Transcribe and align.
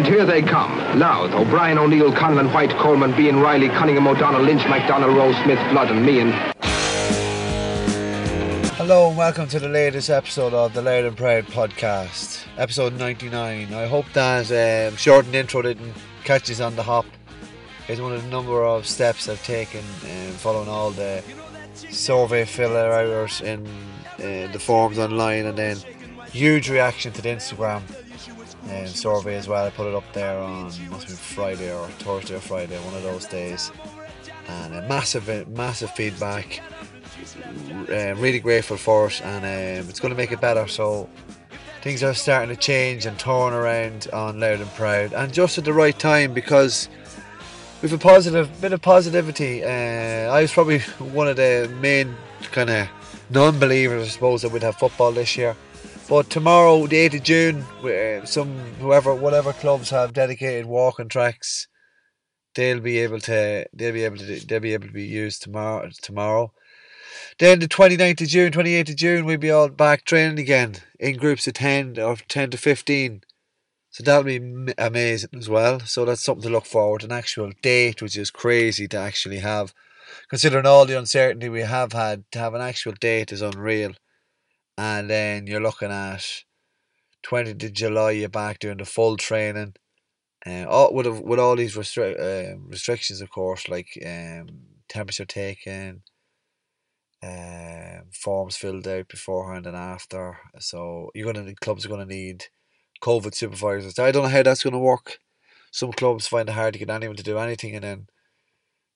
And 0.00 0.08
here 0.08 0.24
they 0.24 0.40
come. 0.40 0.98
Louth, 0.98 1.34
O'Brien, 1.34 1.76
O'Neill, 1.76 2.10
Conlon, 2.10 2.50
White, 2.54 2.70
Coleman, 2.78 3.14
Bean, 3.14 3.36
Riley, 3.36 3.68
Cunningham, 3.68 4.06
O'Donnell, 4.06 4.40
Lynch, 4.40 4.66
McDonald, 4.66 5.14
Rose, 5.14 5.36
Smith, 5.42 5.58
Flood, 5.68 5.90
and 5.90 6.06
Meehan. 6.06 6.32
Hello 8.76 9.08
and 9.10 9.18
welcome 9.18 9.46
to 9.48 9.60
the 9.60 9.68
latest 9.68 10.08
episode 10.08 10.54
of 10.54 10.72
the 10.72 10.80
Louth 10.80 11.04
and 11.04 11.18
Proud 11.18 11.44
podcast, 11.48 12.46
episode 12.56 12.94
99. 12.94 13.74
I 13.74 13.86
hope 13.88 14.06
that 14.14 14.50
um, 14.90 14.96
shortened 14.96 15.34
intro 15.34 15.60
didn't 15.60 15.92
catch 16.24 16.50
us 16.50 16.60
on 16.60 16.76
the 16.76 16.82
hop. 16.82 17.04
It's 17.86 18.00
one 18.00 18.14
of 18.14 18.22
the 18.22 18.30
number 18.30 18.64
of 18.64 18.86
steps 18.86 19.28
I've 19.28 19.44
taken 19.44 19.84
um, 20.04 20.32
following 20.32 20.70
all 20.70 20.92
the 20.92 21.22
survey 21.74 22.46
filler 22.46 22.90
hours 22.90 23.42
in 23.42 23.66
uh, 24.14 24.50
the 24.50 24.58
forums 24.58 24.98
online 24.98 25.44
and 25.44 25.58
then 25.58 25.76
huge 26.32 26.70
reaction 26.70 27.12
to 27.12 27.20
the 27.20 27.28
Instagram 27.28 27.82
um, 28.68 28.86
survey 28.86 29.36
as 29.36 29.48
well. 29.48 29.66
I 29.66 29.70
put 29.70 29.86
it 29.86 29.94
up 29.94 30.10
there 30.12 30.38
on 30.38 30.64
must 30.90 31.06
be 31.06 31.12
Friday 31.14 31.72
or 31.72 31.86
Thursday 31.88 32.36
or 32.36 32.40
Friday, 32.40 32.76
one 32.78 32.94
of 32.94 33.02
those 33.02 33.26
days, 33.26 33.72
and 34.48 34.74
a 34.74 34.82
massive, 34.88 35.48
massive 35.48 35.90
feedback. 35.92 36.60
Uh, 37.88 38.14
really 38.16 38.40
grateful 38.40 38.76
for 38.76 39.06
it, 39.06 39.20
and 39.22 39.44
um, 39.44 39.88
it's 39.88 40.00
going 40.00 40.10
to 40.10 40.16
make 40.16 40.32
it 40.32 40.40
better. 40.40 40.66
So 40.66 41.08
things 41.82 42.02
are 42.02 42.14
starting 42.14 42.54
to 42.54 42.60
change 42.60 43.06
and 43.06 43.18
turn 43.18 43.52
around 43.52 44.08
on 44.12 44.40
Louth 44.40 44.60
and 44.60 44.70
Proud, 44.74 45.12
and 45.12 45.32
just 45.32 45.58
at 45.58 45.64
the 45.64 45.72
right 45.72 45.98
time 45.98 46.34
because 46.34 46.88
with 47.82 47.92
a 47.92 47.98
positive 47.98 48.60
bit 48.60 48.72
of 48.72 48.82
positivity. 48.82 49.64
Uh, 49.64 50.30
I 50.30 50.42
was 50.42 50.52
probably 50.52 50.80
one 50.98 51.28
of 51.28 51.36
the 51.36 51.70
main 51.80 52.14
kind 52.52 52.70
of 52.70 52.88
non-believers, 53.30 54.04
I 54.04 54.08
suppose, 54.08 54.42
that 54.42 54.52
we'd 54.52 54.62
have 54.62 54.76
football 54.76 55.12
this 55.12 55.36
year. 55.36 55.56
But 56.10 56.28
tomorrow, 56.28 56.88
the 56.88 57.08
8th 57.08 57.18
of 57.18 57.22
June, 57.22 57.62
uh, 57.84 58.26
some 58.26 58.48
whoever, 58.80 59.14
whatever 59.14 59.52
clubs 59.52 59.90
have 59.90 60.12
dedicated 60.12 60.66
walking 60.66 61.08
tracks, 61.08 61.68
they'll 62.56 62.80
be 62.80 62.98
able 62.98 63.20
to, 63.20 63.64
they'll 63.72 63.92
be 63.92 64.02
able 64.02 64.16
to, 64.16 64.44
they'll 64.44 64.58
be 64.58 64.74
able 64.74 64.88
to 64.88 64.92
be 64.92 65.06
used 65.06 65.40
tomorrow. 65.40 65.88
Tomorrow. 66.02 66.52
Then 67.38 67.60
the 67.60 67.68
29th 67.68 68.22
of 68.22 68.26
June, 68.26 68.50
28th 68.50 68.88
of 68.88 68.96
June, 68.96 69.24
we'll 69.24 69.38
be 69.38 69.52
all 69.52 69.68
back 69.68 70.04
training 70.04 70.40
again 70.40 70.78
in 70.98 71.16
groups 71.16 71.46
of 71.46 71.54
10 71.54 72.00
or 72.00 72.16
10 72.16 72.50
to 72.50 72.58
15. 72.58 73.20
So 73.90 74.02
that'll 74.02 74.24
be 74.24 74.72
amazing 74.78 75.30
as 75.38 75.48
well. 75.48 75.78
So 75.78 76.04
that's 76.04 76.24
something 76.24 76.42
to 76.42 76.50
look 76.50 76.66
forward. 76.66 77.04
An 77.04 77.12
actual 77.12 77.52
date, 77.62 78.02
which 78.02 78.18
is 78.18 78.32
crazy 78.32 78.88
to 78.88 78.96
actually 78.96 79.38
have, 79.38 79.72
considering 80.28 80.66
all 80.66 80.86
the 80.86 80.98
uncertainty 80.98 81.48
we 81.48 81.60
have 81.60 81.92
had. 81.92 82.24
To 82.32 82.40
have 82.40 82.54
an 82.54 82.62
actual 82.62 82.94
date 82.98 83.30
is 83.30 83.42
unreal 83.42 83.92
and 84.80 85.10
then 85.10 85.46
you're 85.46 85.60
looking 85.60 85.90
at 85.90 86.24
20th 87.26 87.62
of 87.62 87.72
July, 87.74 88.12
you're 88.12 88.30
back 88.30 88.58
doing 88.58 88.78
the 88.78 88.86
full 88.86 89.18
training. 89.18 89.74
Uh, 90.46 90.64
all, 90.66 90.94
with, 90.94 91.06
with 91.06 91.38
all 91.38 91.54
these 91.54 91.76
restri- 91.76 92.18
uh, 92.18 92.56
restrictions, 92.66 93.20
of 93.20 93.30
course, 93.30 93.68
like 93.68 93.88
um, 94.06 94.46
temperature 94.88 95.26
taken, 95.26 96.02
uh, 97.22 98.00
forms 98.10 98.56
filled 98.56 98.88
out 98.88 99.08
beforehand 99.08 99.66
and 99.66 99.76
after. 99.76 100.38
So 100.60 101.10
you're 101.14 101.30
gonna 101.30 101.54
clubs 101.56 101.84
are 101.84 101.90
gonna 101.90 102.06
need 102.06 102.46
COVID 103.02 103.34
supervisors. 103.34 103.98
I 103.98 104.10
don't 104.10 104.22
know 104.22 104.28
how 104.30 104.42
that's 104.42 104.62
gonna 104.62 104.78
work. 104.78 105.18
Some 105.70 105.92
clubs 105.92 106.26
find 106.26 106.48
it 106.48 106.52
hard 106.52 106.72
to 106.72 106.78
get 106.78 106.88
anyone 106.88 107.16
to 107.16 107.22
do 107.22 107.36
anything, 107.36 107.74
and 107.74 107.84
then 107.84 108.06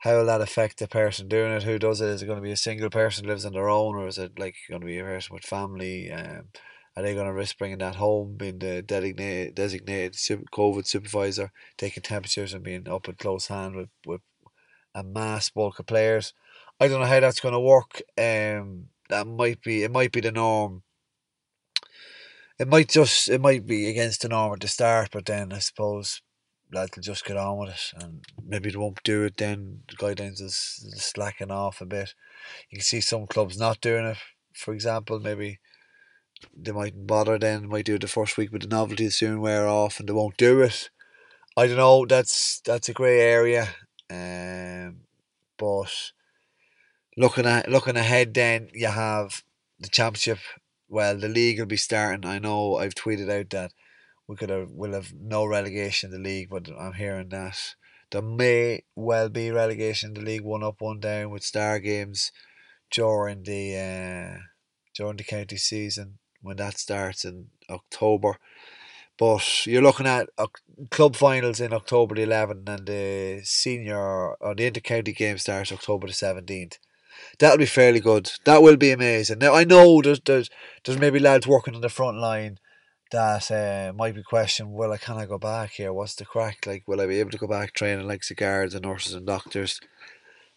how 0.04 0.18
will 0.18 0.26
that 0.26 0.42
affect 0.42 0.80
the 0.80 0.86
person 0.86 1.28
doing 1.28 1.50
it? 1.50 1.62
Who 1.62 1.78
does 1.78 2.02
it? 2.02 2.10
Is 2.10 2.22
it 2.22 2.26
going 2.26 2.36
to 2.36 2.42
be 2.42 2.52
a 2.52 2.58
single 2.58 2.90
person 2.90 3.26
lives 3.26 3.46
on 3.46 3.54
their 3.54 3.70
own, 3.70 3.94
or 3.96 4.06
is 4.06 4.18
it 4.18 4.38
like 4.38 4.54
going 4.68 4.82
to 4.82 4.86
be 4.86 4.98
a 4.98 5.02
person 5.02 5.32
with 5.32 5.44
family? 5.44 6.12
Um, 6.12 6.48
are 6.94 7.02
they 7.02 7.14
going 7.14 7.26
to 7.26 7.32
risk 7.32 7.56
bringing 7.56 7.78
that 7.78 7.94
home, 7.94 8.36
being 8.36 8.58
the 8.58 8.82
designated 8.82 9.54
designated 9.54 10.12
COVID 10.12 10.86
supervisor, 10.86 11.52
taking 11.78 12.02
temperatures 12.02 12.52
and 12.52 12.62
being 12.62 12.86
up 12.86 13.08
at 13.08 13.16
close 13.16 13.46
hand 13.46 13.76
with, 13.76 13.88
with 14.04 14.20
a 14.94 15.02
mass 15.02 15.48
bulk 15.48 15.78
of 15.78 15.86
players? 15.86 16.34
I 16.78 16.88
don't 16.88 17.00
know 17.00 17.06
how 17.06 17.20
that's 17.20 17.40
going 17.40 17.54
to 17.54 17.60
work. 17.60 18.02
Um, 18.18 18.88
that 19.08 19.26
might 19.26 19.62
be 19.62 19.84
it. 19.84 19.90
Might 19.90 20.12
be 20.12 20.20
the 20.20 20.32
norm. 20.32 20.82
It 22.58 22.68
might 22.68 22.90
just 22.90 23.30
it 23.30 23.40
might 23.40 23.64
be 23.64 23.88
against 23.88 24.20
the 24.20 24.28
norm 24.28 24.52
at 24.52 24.60
the 24.60 24.68
start, 24.68 25.08
but 25.12 25.24
then 25.24 25.50
I 25.50 25.60
suppose 25.60 26.20
lads 26.72 26.96
will 26.96 27.02
just 27.02 27.24
get 27.24 27.36
on 27.36 27.58
with 27.58 27.70
it 27.70 28.02
and 28.02 28.24
maybe 28.44 28.70
they 28.70 28.78
won't 28.78 29.02
do 29.04 29.24
it 29.24 29.36
then. 29.36 29.82
The 29.88 29.96
guidelines 29.96 30.40
is 30.40 30.54
slacking 30.96 31.50
off 31.50 31.80
a 31.80 31.86
bit. 31.86 32.14
You 32.70 32.78
can 32.78 32.84
see 32.84 33.00
some 33.00 33.26
clubs 33.26 33.58
not 33.58 33.80
doing 33.80 34.06
it 34.06 34.18
for 34.54 34.72
example 34.72 35.18
maybe 35.18 35.58
they 36.56 36.72
mightn't 36.72 37.06
bother 37.06 37.38
then 37.38 37.68
might 37.68 37.84
do 37.84 37.96
it 37.96 38.00
the 38.00 38.08
first 38.08 38.36
week 38.36 38.50
but 38.52 38.62
the 38.62 38.68
novelty 38.68 39.04
will 39.04 39.10
soon 39.10 39.40
wear 39.40 39.66
off 39.66 39.98
and 39.98 40.08
they 40.08 40.12
won't 40.12 40.36
do 40.36 40.60
it. 40.60 40.90
I 41.56 41.66
don't 41.66 41.76
know 41.76 42.06
that's 42.06 42.60
that's 42.60 42.88
a 42.88 42.92
grey 42.92 43.20
area 43.20 43.68
um, 44.10 45.00
but 45.56 46.12
looking 47.16 47.46
at 47.46 47.70
looking 47.70 47.96
ahead 47.96 48.34
then 48.34 48.68
you 48.72 48.88
have 48.88 49.42
the 49.78 49.88
championship. 49.88 50.38
Well 50.88 51.16
the 51.16 51.28
league 51.28 51.58
will 51.58 51.66
be 51.66 51.76
starting. 51.76 52.28
I 52.28 52.38
know 52.38 52.76
I've 52.76 52.94
tweeted 52.94 53.30
out 53.30 53.50
that 53.50 53.72
we 54.26 54.36
could 54.36 54.50
have 54.50 54.70
will 54.70 54.92
have 54.92 55.12
no 55.14 55.44
relegation 55.44 56.12
in 56.12 56.22
the 56.22 56.28
league, 56.28 56.48
but 56.50 56.68
I'm 56.78 56.94
hearing 56.94 57.28
that 57.30 57.74
there 58.10 58.22
may 58.22 58.84
well 58.94 59.28
be 59.28 59.50
relegation 59.50 60.10
in 60.10 60.14
the 60.14 60.20
league, 60.20 60.42
one 60.42 60.62
up, 60.62 60.80
one 60.80 61.00
down, 61.00 61.30
with 61.30 61.42
star 61.42 61.78
games 61.78 62.32
during 62.90 63.42
the 63.42 63.76
uh, 63.76 64.38
during 64.94 65.16
the 65.16 65.24
county 65.24 65.56
season 65.56 66.18
when 66.40 66.56
that 66.56 66.78
starts 66.78 67.24
in 67.24 67.48
October. 67.68 68.36
But 69.16 69.66
you're 69.66 69.82
looking 69.82 70.06
at 70.06 70.28
uh, 70.38 70.46
club 70.90 71.16
finals 71.16 71.60
in 71.60 71.72
October 71.72 72.16
the 72.16 72.22
11th, 72.26 72.68
and 72.68 72.86
the 72.86 73.40
senior 73.44 74.36
or 74.36 74.54
the 74.54 74.70
intercounty 74.70 75.14
game 75.14 75.38
starts 75.38 75.70
October 75.70 76.08
the 76.08 76.12
17th. 76.12 76.78
That'll 77.38 77.58
be 77.58 77.66
fairly 77.66 78.00
good. 78.00 78.30
That 78.44 78.62
will 78.62 78.76
be 78.76 78.90
amazing. 78.90 79.38
Now 79.38 79.54
I 79.54 79.64
know 79.64 80.02
there's 80.02 80.20
there's 80.20 80.50
there's 80.84 80.98
maybe 80.98 81.18
lads 81.18 81.46
working 81.46 81.74
on 81.74 81.80
the 81.80 81.88
front 81.88 82.18
line 82.18 82.58
that 83.14 83.48
uh, 83.52 83.92
might 83.92 84.14
be 84.16 84.24
question 84.24 84.72
will 84.72 84.90
I 84.90 84.98
can 84.98 85.16
I 85.16 85.26
go 85.26 85.38
back 85.38 85.70
here? 85.70 85.92
What's 85.92 86.16
the 86.16 86.24
crack? 86.24 86.66
Like 86.66 86.82
will 86.88 87.00
I 87.00 87.06
be 87.06 87.20
able 87.20 87.30
to 87.30 87.38
go 87.38 87.46
back 87.46 87.72
training 87.72 88.08
like 88.08 88.26
the 88.26 88.34
guards 88.34 88.74
and 88.74 88.84
nurses 88.84 89.14
and 89.14 89.24
doctors? 89.24 89.80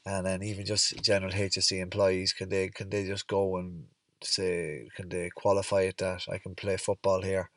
And 0.06 0.26
then 0.26 0.42
even 0.42 0.66
just 0.66 1.02
general 1.04 1.32
HSE 1.32 1.80
employees 1.80 2.34
can 2.34 2.50
they 2.50 2.70
can 2.70 2.90
they 2.90 3.06
just 3.06 3.28
go 3.28 3.58
and 3.58 3.86
say 4.24 4.90
can 4.96 5.08
they 5.10 5.30
qualify 5.30 5.82
it 5.82 5.98
that 5.98 6.24
I 6.32 6.40
can 6.40 6.56
play 6.56 6.78
football 6.78 7.22
here? 7.22 7.52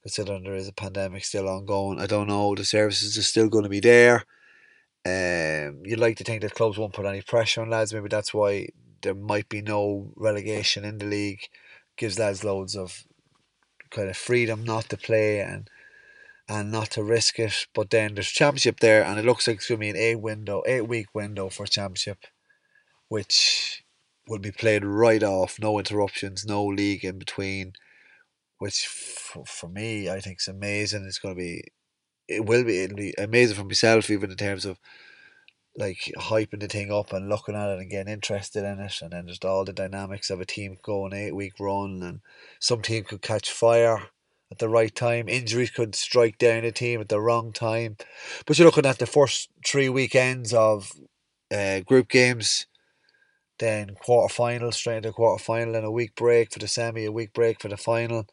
Considering 0.00 0.44
there 0.44 0.54
is 0.54 0.68
a 0.68 0.72
pandemic 0.72 1.24
still 1.24 1.48
ongoing 1.48 2.00
I 2.00 2.06
don't 2.06 2.28
know 2.28 2.54
the 2.54 2.64
services 2.64 3.18
are 3.18 3.22
still 3.22 3.50
going 3.50 3.64
to 3.64 3.76
be 3.78 3.80
there. 3.80 4.24
Um, 5.04 5.82
you'd 5.84 6.00
like 6.00 6.16
to 6.16 6.24
think 6.24 6.40
that 6.40 6.54
clubs 6.54 6.78
won't 6.78 6.94
put 6.94 7.06
any 7.06 7.20
pressure 7.20 7.60
on 7.60 7.68
lads 7.68 7.92
maybe 7.92 8.08
that's 8.08 8.32
why 8.32 8.68
there 9.02 9.14
might 9.14 9.50
be 9.50 9.60
no 9.60 10.10
relegation 10.16 10.86
in 10.86 10.96
the 10.96 11.04
league. 11.04 11.42
Gives 11.98 12.18
lads 12.18 12.44
loads 12.44 12.74
of 12.74 13.04
kind 13.96 14.08
of 14.08 14.16
freedom 14.16 14.62
not 14.64 14.88
to 14.90 14.96
play 14.96 15.40
and 15.40 15.68
and 16.48 16.70
not 16.70 16.90
to 16.90 17.02
risk 17.02 17.38
it. 17.38 17.66
But 17.74 17.90
then 17.90 18.14
there's 18.14 18.28
championship 18.28 18.80
there, 18.80 19.04
and 19.04 19.18
it 19.18 19.24
looks 19.24 19.46
like 19.46 19.56
it's 19.56 19.68
going 19.68 19.80
to 19.80 19.86
be 19.86 19.90
an 19.90 19.96
eight 19.96 20.20
window, 20.20 20.62
eight 20.66 20.86
week 20.88 21.08
window 21.14 21.48
for 21.48 21.66
championship, 21.66 22.18
which 23.08 23.82
will 24.28 24.38
be 24.38 24.52
played 24.52 24.84
right 24.84 25.22
off, 25.22 25.58
no 25.60 25.78
interruptions, 25.78 26.44
no 26.44 26.64
league 26.64 27.04
in 27.04 27.18
between. 27.18 27.72
Which 28.58 28.86
for, 28.86 29.44
for 29.44 29.68
me, 29.68 30.08
I 30.08 30.20
think 30.20 30.38
is 30.40 30.48
amazing. 30.48 31.04
It's 31.04 31.18
going 31.18 31.34
to 31.34 31.38
be, 31.38 31.64
it 32.26 32.46
will 32.46 32.64
be, 32.64 32.82
it'll 32.82 32.96
be 32.96 33.12
amazing 33.18 33.56
for 33.56 33.64
myself, 33.64 34.08
even 34.08 34.30
in 34.30 34.36
terms 34.36 34.64
of 34.64 34.78
like 35.78 36.10
hyping 36.16 36.60
the 36.60 36.68
thing 36.68 36.90
up 36.90 37.12
and 37.12 37.28
looking 37.28 37.54
at 37.54 37.70
it 37.70 37.78
and 37.78 37.90
getting 37.90 38.12
interested 38.12 38.64
in 38.64 38.80
it 38.80 39.02
and 39.02 39.12
then 39.12 39.26
just 39.26 39.44
all 39.44 39.64
the 39.64 39.72
dynamics 39.72 40.30
of 40.30 40.40
a 40.40 40.46
team 40.46 40.78
going 40.82 41.12
eight 41.12 41.34
week 41.34 41.52
run 41.60 42.02
and 42.02 42.20
some 42.60 42.82
team 42.82 43.04
could 43.04 43.22
catch 43.22 43.50
fire 43.50 44.08
at 44.50 44.58
the 44.58 44.68
right 44.68 44.94
time. 44.94 45.28
Injuries 45.28 45.70
could 45.70 45.94
strike 45.94 46.38
down 46.38 46.64
a 46.64 46.72
team 46.72 47.00
at 47.00 47.08
the 47.08 47.20
wrong 47.20 47.52
time. 47.52 47.96
But 48.46 48.58
you're 48.58 48.66
looking 48.66 48.86
at 48.86 48.98
the 48.98 49.06
first 49.06 49.50
three 49.66 49.88
weekends 49.88 50.54
of 50.54 50.92
uh, 51.52 51.80
group 51.80 52.08
games 52.08 52.66
then 53.58 53.94
quarter 53.94 54.32
final 54.32 54.70
straight 54.72 54.98
into 54.98 55.12
quarter 55.12 55.42
final 55.42 55.74
and 55.74 55.86
a 55.86 55.90
week 55.90 56.14
break 56.14 56.52
for 56.52 56.58
the 56.58 56.68
semi 56.68 57.04
a 57.04 57.12
week 57.12 57.32
break 57.32 57.60
for 57.60 57.68
the 57.68 57.76
final 57.76 58.26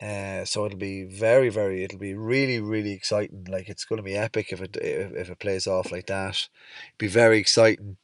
uh, 0.00 0.44
so 0.44 0.64
it'll 0.64 0.78
be 0.78 1.04
very, 1.04 1.48
very, 1.48 1.82
it'll 1.82 1.98
be 1.98 2.14
really, 2.14 2.60
really 2.60 2.92
exciting. 2.92 3.44
Like 3.48 3.68
it's 3.68 3.84
going 3.84 3.96
to 3.96 4.02
be 4.02 4.16
epic 4.16 4.52
if 4.52 4.60
it 4.60 4.76
if, 4.76 5.12
if 5.12 5.30
it 5.30 5.38
plays 5.40 5.66
off 5.66 5.90
like 5.90 6.06
that. 6.06 6.36
It'll 6.36 6.98
be 6.98 7.08
very 7.08 7.38
exciting. 7.38 7.96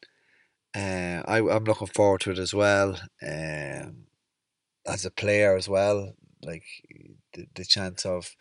Uh, 0.75 1.23
I 1.27 1.39
I'm 1.39 1.65
looking 1.65 1.87
forward 1.89 2.23
to 2.23 2.33
it 2.33 2.39
as 2.39 2.53
well. 2.53 2.99
Um, 3.23 4.07
as 4.87 5.05
a 5.05 5.11
player 5.11 5.57
as 5.57 5.69
well, 5.69 6.15
like 6.43 6.65
the 7.35 7.47
the 7.55 7.65
chance 7.65 8.05
of 8.07 8.35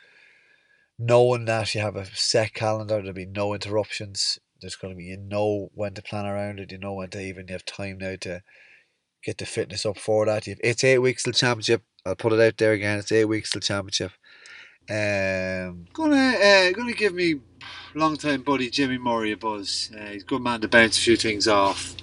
knowing 0.97 1.45
that 1.45 1.75
you 1.75 1.81
have 1.81 1.95
a 1.95 2.05
set 2.05 2.53
calendar, 2.53 2.95
there'll 2.97 3.13
be 3.13 3.25
no 3.25 3.53
interruptions. 3.53 4.39
There's 4.61 4.75
going 4.75 4.93
to 4.93 4.97
be 4.97 5.05
you 5.05 5.17
know 5.17 5.69
when 5.75 5.93
to 5.93 6.01
plan 6.01 6.25
around 6.25 6.59
it. 6.59 6.71
You 6.71 6.79
know 6.79 6.93
when 6.93 7.09
to 7.11 7.21
even 7.21 7.47
you 7.47 7.53
have 7.53 7.65
time 7.65 7.99
now 7.99 8.15
to 8.21 8.41
get 9.23 9.37
the 9.37 9.45
fitness 9.45 9.85
up 9.85 9.97
for 9.97 10.25
that. 10.25 10.47
It's 10.47 10.83
eight 10.83 10.99
weeks 10.99 11.23
till 11.23 11.33
championship 11.33 11.83
I'll 12.05 12.15
put 12.15 12.33
it 12.33 12.41
out 12.41 12.57
there 12.57 12.73
again. 12.73 12.99
It's 12.99 13.11
eight 13.13 13.25
weeks 13.25 13.51
till 13.51 13.61
championship. 13.61 14.11
Um, 14.89 15.85
gonna 15.93 16.15
uh, 16.15 16.71
gonna 16.71 16.91
give 16.91 17.13
me 17.13 17.39
long 17.95 18.17
time 18.17 18.41
buddy 18.41 18.69
Jimmy 18.69 18.97
Murray 18.97 19.31
a 19.31 19.37
buzz. 19.37 19.89
Uh, 19.97 20.07
he's 20.07 20.23
a 20.23 20.25
good 20.25 20.41
man 20.41 20.59
to 20.61 20.67
bounce 20.67 20.97
a 20.97 21.01
few 21.01 21.15
things 21.15 21.47
off. 21.47 21.95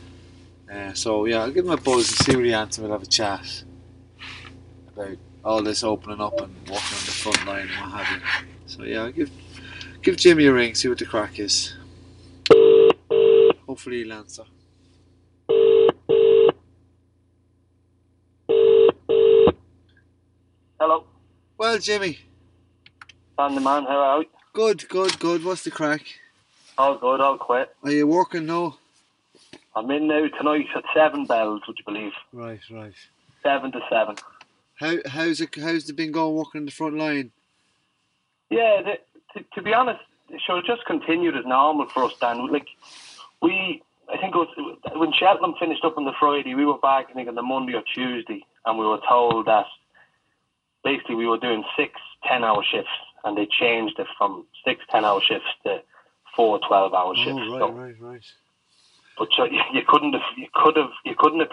Uh, 0.72 0.94
so 0.94 1.26
yeah, 1.26 1.42
I'll 1.42 1.50
give 1.50 1.66
him 1.66 1.72
a 1.72 1.76
buzz 1.76 2.08
and 2.08 2.18
see 2.18 2.36
what 2.36 2.46
he 2.46 2.54
answers. 2.54 2.82
We'll 2.82 2.92
have 2.92 3.02
a 3.02 3.06
chat 3.06 3.64
about 4.88 5.18
all 5.44 5.62
this 5.62 5.84
opening 5.84 6.20
up 6.20 6.40
and 6.40 6.54
walking 6.60 6.96
on 6.96 7.04
the 7.04 7.12
front 7.12 7.46
line 7.46 7.68
and 7.68 7.92
what 7.92 8.04
have 8.04 8.16
you. 8.22 8.46
So 8.64 8.84
yeah, 8.84 9.02
I'll 9.02 9.12
give 9.12 9.30
give 10.00 10.16
Jimmy 10.16 10.46
a 10.46 10.52
ring, 10.54 10.74
see 10.74 10.88
what 10.88 10.98
the 10.98 11.04
crack 11.04 11.38
is. 11.38 11.76
Hopefully 13.66 13.98
he'll 14.02 14.14
answer. 14.14 14.44
Hello, 20.80 21.04
Well, 21.58 21.78
Jimmy, 21.78 22.18
I'm 23.38 23.54
the 23.54 23.60
man. 23.60 23.84
How 23.84 23.98
are 23.98 24.22
you? 24.22 24.28
good, 24.54 24.88
good, 24.88 25.18
good. 25.18 25.44
What's 25.44 25.62
the 25.64 25.70
crack? 25.70 26.00
All 26.78 26.96
good, 26.96 27.20
all 27.20 27.36
quit. 27.36 27.68
Are 27.84 27.90
you 27.90 28.06
working 28.06 28.46
now? 28.46 28.78
I'm 29.76 29.90
in 29.90 30.08
now 30.08 30.26
tonight 30.38 30.66
at 30.74 30.84
seven 30.94 31.26
bells. 31.26 31.60
Would 31.68 31.76
you 31.78 31.84
believe? 31.84 32.12
Right, 32.32 32.60
right. 32.70 32.94
Seven 33.42 33.72
to 33.72 33.80
seven. 33.90 34.16
How 34.76 34.96
how's 35.06 35.42
it 35.42 35.54
how's 35.54 35.88
it 35.90 35.96
been 35.96 36.12
going 36.12 36.34
working 36.34 36.60
in 36.62 36.64
the 36.64 36.72
front 36.72 36.96
line? 36.96 37.30
Yeah, 38.48 38.80
the, 38.82 39.38
to, 39.38 39.44
to 39.56 39.62
be 39.62 39.74
honest, 39.74 40.00
sure, 40.46 40.58
it 40.60 40.64
just 40.66 40.86
continued 40.86 41.36
as 41.36 41.44
normal 41.44 41.88
for 41.90 42.04
us. 42.04 42.14
Dan, 42.20 42.50
like 42.50 42.66
we, 43.42 43.82
I 44.08 44.16
think 44.16 44.34
it 44.34 44.38
was 44.38 44.78
when 44.96 45.12
Cheltenham 45.12 45.54
finished 45.60 45.84
up 45.84 45.98
on 45.98 46.06
the 46.06 46.12
Friday, 46.18 46.54
we 46.54 46.64
were 46.64 46.78
back. 46.78 47.08
I 47.10 47.12
think 47.12 47.28
on 47.28 47.34
the 47.34 47.42
Monday 47.42 47.74
or 47.74 47.82
Tuesday, 47.94 48.42
and 48.64 48.78
we 48.78 48.86
were 48.86 49.00
told 49.06 49.44
that 49.46 49.66
basically 50.84 51.14
we 51.16 51.26
were 51.26 51.38
doing 51.38 51.64
six 51.76 51.92
10-hour 52.30 52.62
shifts, 52.70 52.90
and 53.24 53.36
they 53.36 53.46
changed 53.46 53.98
it 53.98 54.06
from 54.18 54.46
six 54.64 54.82
10-hour 54.92 55.20
shifts 55.22 55.48
to 55.64 55.82
four 56.36 56.60
12-hour 56.60 57.16
shifts. 57.16 57.40
Oh, 57.44 57.50
right, 57.52 57.60
So- 57.60 57.72
right, 57.72 57.94
right. 58.00 58.24
but 59.18 59.28
you, 59.38 59.60
you 59.74 59.82
couldn't 59.86 60.12
have 60.14 60.22
you 60.36 60.46
could 60.54 60.76
have 60.76 60.90
you 61.04 61.14
couldn't 61.18 61.40
have 61.40 61.50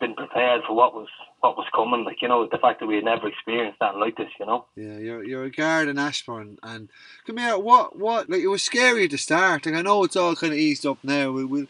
been- 0.00 0.14
prepared 0.14 0.62
for 0.66 0.74
what 0.74 0.94
was 0.94 1.08
what 1.40 1.56
was 1.56 1.66
coming. 1.74 2.04
Like 2.04 2.22
you 2.22 2.28
know 2.28 2.46
the 2.50 2.58
fact 2.58 2.80
that 2.80 2.86
we 2.86 2.96
had 2.96 3.04
never 3.04 3.28
experienced 3.28 3.78
that 3.80 3.96
like 3.96 4.16
this. 4.16 4.30
You 4.40 4.46
know. 4.46 4.66
Yeah, 4.76 4.98
you're 4.98 5.24
you're 5.24 5.44
a 5.44 5.50
guard 5.50 5.88
in 5.88 5.98
Ashbourne 5.98 6.58
and 6.62 6.88
come 7.26 7.36
here. 7.38 7.58
What 7.58 7.98
what 7.98 8.30
like 8.30 8.40
it 8.40 8.46
was 8.48 8.62
scary 8.62 9.04
at 9.04 9.10
the 9.10 9.18
start. 9.18 9.66
Like 9.66 9.74
I 9.74 9.82
know 9.82 10.04
it's 10.04 10.16
all 10.16 10.34
kind 10.36 10.52
of 10.52 10.58
eased 10.58 10.86
up 10.86 10.98
now. 11.02 11.30
We 11.32 11.44
will. 11.44 11.66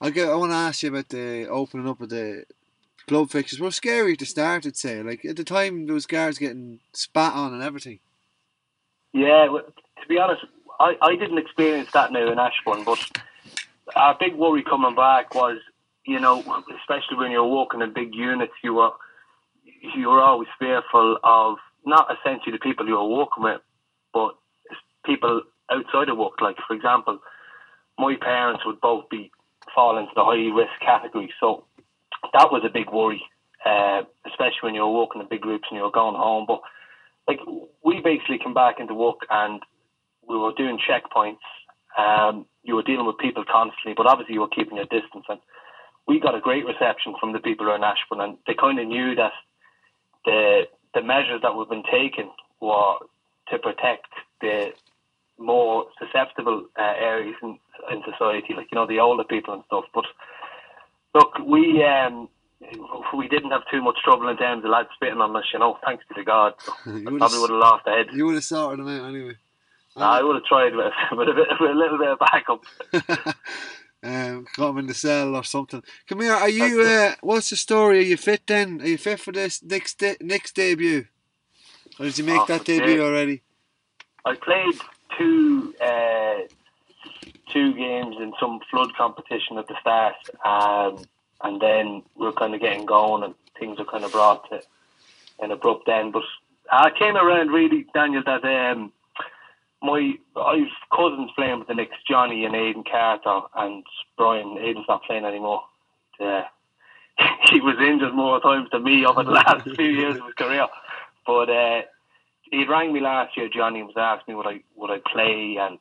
I 0.00 0.10
get. 0.10 0.28
I 0.28 0.34
want 0.36 0.52
to 0.52 0.56
ask 0.56 0.82
you 0.82 0.90
about 0.90 1.08
the 1.08 1.48
opening 1.48 1.88
up 1.88 2.00
of 2.00 2.10
the 2.10 2.44
club 3.06 3.30
fixtures. 3.30 3.60
Were 3.60 3.70
scary 3.70 4.16
the 4.16 4.26
start. 4.26 4.66
I'd 4.66 4.76
say. 4.76 5.02
Like 5.02 5.24
at 5.24 5.36
the 5.36 5.44
time, 5.44 5.86
was 5.86 6.06
guards 6.06 6.38
getting 6.38 6.80
spat 6.92 7.34
on 7.34 7.52
and 7.52 7.62
everything. 7.62 8.00
Yeah, 9.12 9.48
well, 9.48 9.62
to 9.62 10.08
be 10.08 10.18
honest, 10.18 10.42
I, 10.78 10.94
I 11.00 11.16
didn't 11.16 11.38
experience 11.38 11.90
that 11.92 12.12
now 12.12 12.30
in 12.30 12.38
Ashbourne, 12.38 12.84
but 12.84 12.98
our 13.94 14.16
big 14.18 14.34
worry 14.34 14.62
coming 14.62 14.94
back 14.94 15.34
was, 15.34 15.58
you 16.06 16.20
know, 16.20 16.40
especially 16.80 17.16
when 17.16 17.30
you're 17.30 17.44
walking 17.44 17.80
in 17.80 17.92
big 17.92 18.14
units, 18.14 18.52
you 18.62 18.74
were 18.74 18.90
you 19.94 20.08
were 20.08 20.22
always 20.22 20.48
fearful 20.58 21.18
of 21.22 21.56
not 21.84 22.08
essentially 22.18 22.52
the 22.52 22.58
people 22.58 22.86
you 22.86 22.94
were 22.94 23.08
walking 23.08 23.44
with, 23.44 23.60
but 24.12 24.36
people 25.04 25.42
outside 25.70 26.08
of 26.08 26.18
work. 26.18 26.40
Like 26.40 26.56
for 26.66 26.74
example, 26.74 27.18
my 27.98 28.16
parents 28.20 28.64
would 28.66 28.80
both 28.80 29.08
be 29.08 29.30
fall 29.74 29.98
into 29.98 30.12
the 30.14 30.24
high 30.24 30.54
risk 30.54 30.72
category, 30.80 31.32
so 31.40 31.64
that 32.36 32.52
was 32.52 32.62
a 32.64 32.72
big 32.72 32.90
worry, 32.92 33.22
uh, 33.64 34.02
especially 34.26 34.62
when 34.62 34.74
you 34.74 34.82
were 34.82 34.92
walking 34.92 35.22
in 35.22 35.28
big 35.28 35.40
groups 35.40 35.64
and 35.70 35.78
you 35.78 35.84
were 35.84 35.90
going 35.90 36.14
home. 36.14 36.44
But 36.46 36.60
like 37.26 37.40
we 37.82 38.00
basically 38.00 38.38
came 38.38 38.54
back 38.54 38.78
into 38.78 38.94
work 38.94 39.20
and 39.30 39.62
we 40.28 40.36
were 40.36 40.52
doing 40.56 40.78
checkpoints. 40.78 41.44
Um, 41.98 42.44
you 42.62 42.74
were 42.74 42.82
dealing 42.82 43.06
with 43.06 43.16
people 43.18 43.44
constantly, 43.50 43.94
but 43.96 44.06
obviously 44.06 44.34
you 44.34 44.40
were 44.40 44.48
keeping 44.48 44.76
your 44.76 44.86
distance. 44.86 45.24
And 45.28 45.40
we 46.06 46.20
got 46.20 46.34
a 46.34 46.40
great 46.40 46.66
reception 46.66 47.14
from 47.18 47.32
the 47.32 47.38
people 47.40 47.66
around 47.66 47.84
Ashbourne, 47.84 48.20
and 48.20 48.36
they 48.46 48.54
kind 48.54 48.78
of 48.78 48.86
knew 48.86 49.14
that 49.14 49.32
the 50.24 50.64
the 50.94 51.02
measures 51.02 51.40
that 51.42 51.56
we've 51.56 51.68
been 51.68 51.84
taking 51.90 52.30
were 52.60 52.96
to 53.50 53.58
protect 53.58 54.08
the 54.40 54.72
more 55.38 55.86
susceptible 55.98 56.66
uh, 56.78 56.94
areas 56.98 57.36
in, 57.42 57.58
in 57.90 58.02
society, 58.10 58.54
like 58.56 58.68
you 58.70 58.76
know 58.76 58.86
the 58.86 59.00
older 59.00 59.24
people 59.24 59.54
and 59.54 59.62
stuff. 59.66 59.84
But 59.94 60.04
look, 61.16 61.38
we 61.38 61.82
um, 61.84 62.28
we 63.16 63.28
didn't 63.28 63.50
have 63.50 63.62
too 63.70 63.82
much 63.82 63.96
trouble 64.04 64.28
in 64.28 64.36
terms 64.36 64.64
of 64.64 64.70
lads 64.70 64.88
spitting 64.94 65.20
on 65.20 65.34
us, 65.36 65.44
you 65.52 65.58
know, 65.58 65.78
thanks 65.84 66.04
be 66.08 66.14
to 66.16 66.24
God. 66.24 66.54
So 66.64 66.72
You 66.86 67.16
I 67.16 67.18
probably 67.18 67.38
would 67.38 67.50
have 67.50 67.58
laughed 67.58 67.84
the 67.84 67.90
head. 67.92 68.06
You 68.12 68.26
would 68.26 68.34
have 68.34 68.44
sorted 68.44 68.80
them 68.80 68.88
out 68.88 69.08
anyway. 69.08 69.34
Nah, 69.96 70.18
I 70.18 70.22
would 70.22 70.36
have 70.36 70.44
tried 70.44 70.74
with, 70.76 70.92
with, 71.12 71.28
a 71.28 71.32
bit, 71.32 71.48
with 71.60 71.70
a 71.70 71.74
little 71.74 71.98
bit 71.98 72.08
of 72.08 72.18
backup. 72.18 72.62
um, 74.02 74.46
got 74.56 74.70
him 74.70 74.78
in 74.78 74.86
the 74.86 74.94
cell 74.94 75.34
or 75.34 75.44
something. 75.44 75.82
Come 76.08 76.20
here. 76.20 76.32
Are 76.34 76.48
you? 76.50 76.82
Uh, 76.82 77.14
what's 77.22 77.50
the 77.50 77.56
story? 77.56 77.98
Are 77.98 78.02
you 78.02 78.16
fit 78.16 78.42
then? 78.46 78.80
Are 78.82 78.86
you 78.86 78.98
fit 78.98 79.20
for 79.20 79.32
this 79.32 79.62
next 79.62 79.98
de- 79.98 80.18
next 80.20 80.54
debut? 80.54 81.06
Or 81.98 82.04
did 82.04 82.18
you 82.18 82.24
make 82.24 82.40
Oh, 82.40 82.46
that 82.46 82.64
debut 82.66 83.02
already? 83.02 83.42
I 84.26 84.34
played 84.34 84.74
two 85.16 85.74
uh, 85.80 86.40
two 87.52 87.74
games 87.74 88.16
in 88.18 88.32
some 88.40 88.60
flood 88.70 88.94
competition 88.96 89.58
at 89.58 89.68
the 89.68 89.76
start, 89.80 90.14
um, 90.44 91.04
and 91.42 91.60
then 91.60 92.02
we 92.14 92.26
are 92.26 92.32
kind 92.32 92.54
of 92.54 92.60
getting 92.60 92.86
going, 92.86 93.22
and 93.22 93.34
things 93.58 93.78
were 93.78 93.84
kind 93.84 94.04
of 94.04 94.12
brought 94.12 94.48
to 94.50 94.60
an 95.40 95.50
abrupt 95.50 95.88
end. 95.88 96.12
But 96.12 96.24
I 96.70 96.90
came 96.90 97.16
around 97.16 97.48
really, 97.48 97.86
Daniel, 97.94 98.22
that 98.24 98.44
um, 98.44 98.92
my 99.82 100.14
I've 100.36 100.66
cousins 100.94 101.30
playing 101.36 101.60
with 101.60 101.68
the 101.68 101.74
Knicks, 101.74 101.96
Johnny 102.08 102.44
and 102.44 102.54
Aidan 102.54 102.84
Carter, 102.84 103.40
and 103.54 103.84
Brian. 104.16 104.58
Aidan's 104.58 104.86
not 104.88 105.04
playing 105.04 105.24
anymore. 105.24 105.62
Uh, 106.18 106.42
he 107.50 107.60
was 107.60 107.76
injured 107.80 108.14
more 108.14 108.40
times 108.40 108.68
than 108.72 108.84
me 108.84 109.04
over 109.06 109.22
the 109.22 109.30
last 109.30 109.68
few 109.76 109.90
years 109.90 110.16
of 110.16 110.24
his 110.26 110.34
career. 110.34 110.66
But 111.26 111.50
uh, 111.50 111.82
he 112.50 112.64
rang 112.64 112.92
me 112.92 113.00
last 113.00 113.36
year, 113.36 113.48
Johnny, 113.48 113.80
and 113.80 113.88
was 113.88 113.96
asking 113.96 114.34
me 114.34 114.36
would 114.36 114.46
I 114.46 114.60
would 114.76 114.90
I 114.90 115.00
play, 115.10 115.56
and 115.60 115.78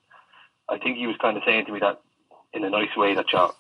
I 0.70 0.78
think 0.78 0.98
he 0.98 1.08
was 1.08 1.18
kind 1.22 1.38
of 1.38 1.44
saying 1.46 1.66
to 1.66 1.72
me 1.72 1.80
that 1.80 2.02
in 2.54 2.64
a 2.64 2.70
nice 2.70 2.96
way 2.96 3.16
that 3.16 3.26
your 3.34 3.54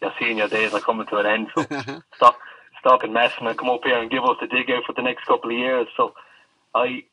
your 0.00 0.12
senior 0.20 0.48
days 0.48 0.72
are 0.74 0.80
coming 0.80 1.06
to 1.06 1.16
an 1.16 1.26
end. 1.26 1.48
So 1.54 1.62
uh-huh. 1.62 2.00
stop 2.16 2.38
stop 2.80 3.02
and 3.02 3.14
messing 3.14 3.46
and 3.46 3.58
come 3.58 3.70
up 3.70 3.80
here 3.84 3.98
and 3.98 4.10
give 4.10 4.24
us 4.24 4.36
the 4.40 4.46
dig 4.46 4.70
out 4.70 4.84
for 4.86 4.92
the 4.92 5.02
next 5.02 5.24
couple 5.24 5.50
of 5.50 5.58
years. 5.58 5.86
So 5.96 6.14
I 6.74 7.04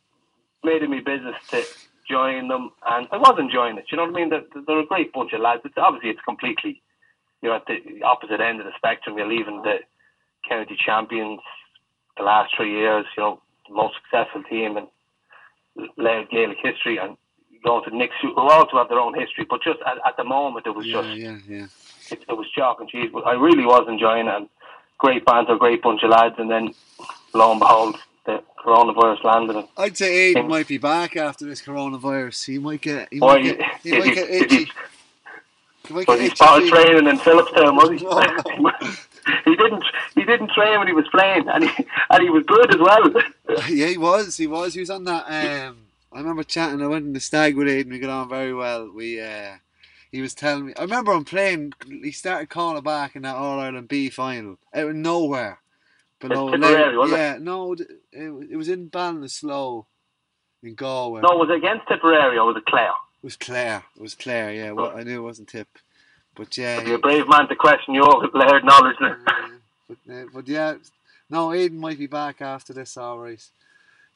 made 0.63 0.83
it 0.83 0.89
my 0.89 0.99
business 0.99 1.35
to 1.49 1.63
join 2.09 2.47
them, 2.49 2.71
and 2.85 3.07
I 3.11 3.17
was 3.17 3.37
enjoying 3.39 3.77
it. 3.77 3.85
You 3.91 3.97
know 3.97 4.03
what 4.03 4.15
I 4.15 4.19
mean? 4.19 4.29
They're, 4.29 4.43
they're 4.67 4.79
a 4.79 4.85
great 4.85 5.13
bunch 5.13 5.33
of 5.33 5.41
lads. 5.41 5.61
It's 5.63 5.77
obviously 5.77 6.09
it's 6.09 6.21
completely 6.21 6.81
you're 7.41 7.55
at 7.55 7.65
the 7.65 8.03
opposite 8.03 8.41
end 8.41 8.59
of 8.59 8.65
the 8.65 8.73
spectrum. 8.77 9.17
You're 9.17 9.27
leaving 9.27 9.61
the 9.63 9.77
county 10.47 10.77
champions 10.83 11.39
the 12.17 12.23
last 12.23 12.53
three 12.55 12.71
years. 12.71 13.05
You 13.17 13.23
know, 13.23 13.41
the 13.67 13.75
most 13.75 13.95
successful 13.95 14.43
team 14.43 14.77
in 14.77 14.87
Louth 15.97 16.29
Gaelic 16.29 16.57
history, 16.61 16.97
and 16.97 17.17
going 17.63 17.83
to 17.83 17.89
the 17.89 17.97
Knicks, 17.97 18.15
who 18.21 18.35
also 18.35 18.77
have 18.77 18.89
their 18.89 18.99
own 18.99 19.13
history. 19.13 19.45
But 19.49 19.63
just 19.63 19.79
at, 19.85 19.97
at 20.05 20.17
the 20.17 20.23
moment, 20.23 20.65
it 20.67 20.75
was 20.75 20.85
yeah, 20.85 21.01
just 21.01 21.17
yeah, 21.17 21.37
yeah. 21.47 21.65
it, 22.11 22.23
it 22.27 22.33
was 22.33 22.47
chalk 22.55 22.79
and 22.79 22.89
cheese. 22.89 23.11
I 23.25 23.33
really 23.33 23.65
was 23.65 23.87
enjoying 23.87 24.27
it. 24.27 24.35
And 24.35 24.49
great 24.97 25.25
banter, 25.25 25.55
great 25.55 25.81
bunch 25.81 26.03
of 26.03 26.09
lads, 26.11 26.35
and 26.37 26.49
then 26.49 26.73
lo 27.33 27.51
and 27.51 27.59
behold, 27.59 27.97
the 28.25 28.43
coronavirus 28.63 29.23
landed. 29.23 29.55
And 29.57 29.67
I'd 29.77 29.97
say 29.97 30.33
Aiden 30.33 30.47
might 30.47 30.67
be 30.67 30.77
back 30.77 31.15
after 31.15 31.45
this 31.45 31.61
coronavirus. 31.61 32.45
He 32.45 32.59
might 32.59 32.81
get. 32.81 33.07
He 33.11 33.19
might 33.19 33.43
get. 33.43 33.61
He 33.83 33.91
might 33.91 34.05
he, 34.05 34.15
get 34.15 34.29
itchy. 34.29 34.71
He 35.87 35.93
might 35.93 36.07
was 36.07 36.19
get 36.19 36.29
he 36.29 36.35
spotted 36.35 36.69
training 36.69 37.07
in 37.07 37.17
Philipstown? 37.17 37.75
Was 37.75 37.89
he? 37.89 38.05
No, 38.05 38.19
no. 38.59 38.71
he 39.45 39.55
didn't. 39.55 39.83
He 40.15 40.23
didn't 40.23 40.51
train 40.51 40.79
when 40.79 40.87
he 40.87 40.93
was 40.93 41.07
playing, 41.11 41.47
and 41.47 41.63
he 41.69 41.85
and 42.09 42.23
he 42.23 42.29
was 42.29 42.43
good 42.45 42.73
as 42.73 42.79
well. 42.79 43.69
yeah, 43.69 43.87
he 43.87 43.97
was. 43.97 44.37
He 44.37 44.47
was. 44.47 44.73
He 44.73 44.79
was 44.79 44.89
on 44.89 45.03
that. 45.05 45.25
Um, 45.67 45.77
I 46.13 46.19
remember 46.19 46.43
chatting. 46.43 46.81
I 46.81 46.87
went 46.87 47.05
in 47.05 47.13
the 47.13 47.19
stag 47.19 47.55
with 47.55 47.67
Aiden. 47.67 47.89
We 47.91 47.99
got 47.99 48.09
on 48.09 48.29
very 48.29 48.53
well. 48.53 48.91
We. 48.93 49.21
Uh, 49.21 49.55
he 50.11 50.21
was 50.21 50.33
telling 50.33 50.65
me. 50.67 50.73
I 50.77 50.81
remember 50.81 51.13
him 51.13 51.23
playing. 51.23 51.73
He 51.87 52.11
started 52.11 52.49
calling 52.49 52.83
back 52.83 53.15
in 53.15 53.21
that 53.21 53.35
All 53.35 53.59
Ireland 53.59 53.87
B 53.87 54.09
final 54.09 54.57
out 54.73 54.89
of 54.89 54.95
nowhere. 54.95 55.59
Below, 56.19 56.51
Tipperary, 56.51 56.97
wasn't 56.97 57.19
it? 57.19 57.23
yeah, 57.23 57.37
no, 57.39 57.73
it, 57.73 57.87
it 58.11 58.55
was 58.55 58.69
in 58.69 58.89
Ballinasloe 58.91 59.85
in 60.61 60.75
Galway. 60.75 61.21
no, 61.21 61.35
was 61.35 61.49
it 61.49 61.55
against 61.57 61.87
Tipperary 61.87 62.37
or 62.37 62.45
was 62.45 62.57
it 62.57 62.65
Clare? 62.67 62.89
It 62.89 63.23
was 63.25 63.35
Clare. 63.35 63.83
It 63.95 64.01
was 64.01 64.13
Clare. 64.13 64.53
Yeah, 64.53 64.71
well, 64.71 64.93
I 64.95 65.01
knew 65.03 65.17
it 65.19 65.23
wasn't 65.25 65.47
Tip, 65.47 65.67
but 66.35 66.55
yeah. 66.57 66.81
You're 66.81 66.95
a 66.95 66.99
brave 66.99 67.27
man 67.27 67.47
to 67.47 67.55
question 67.55 67.95
your 67.95 68.03
Louth 68.35 68.63
knowledge. 68.63 68.97
now. 69.01 69.15
Uh, 69.25 69.47
but, 69.87 70.13
uh, 70.13 70.23
but 70.31 70.47
yeah, 70.47 70.75
no, 71.29 71.47
Aiden 71.49 71.77
might 71.77 71.97
be 71.97 72.05
back 72.07 72.39
after 72.41 72.71
this, 72.73 72.97
alright. 72.97 73.43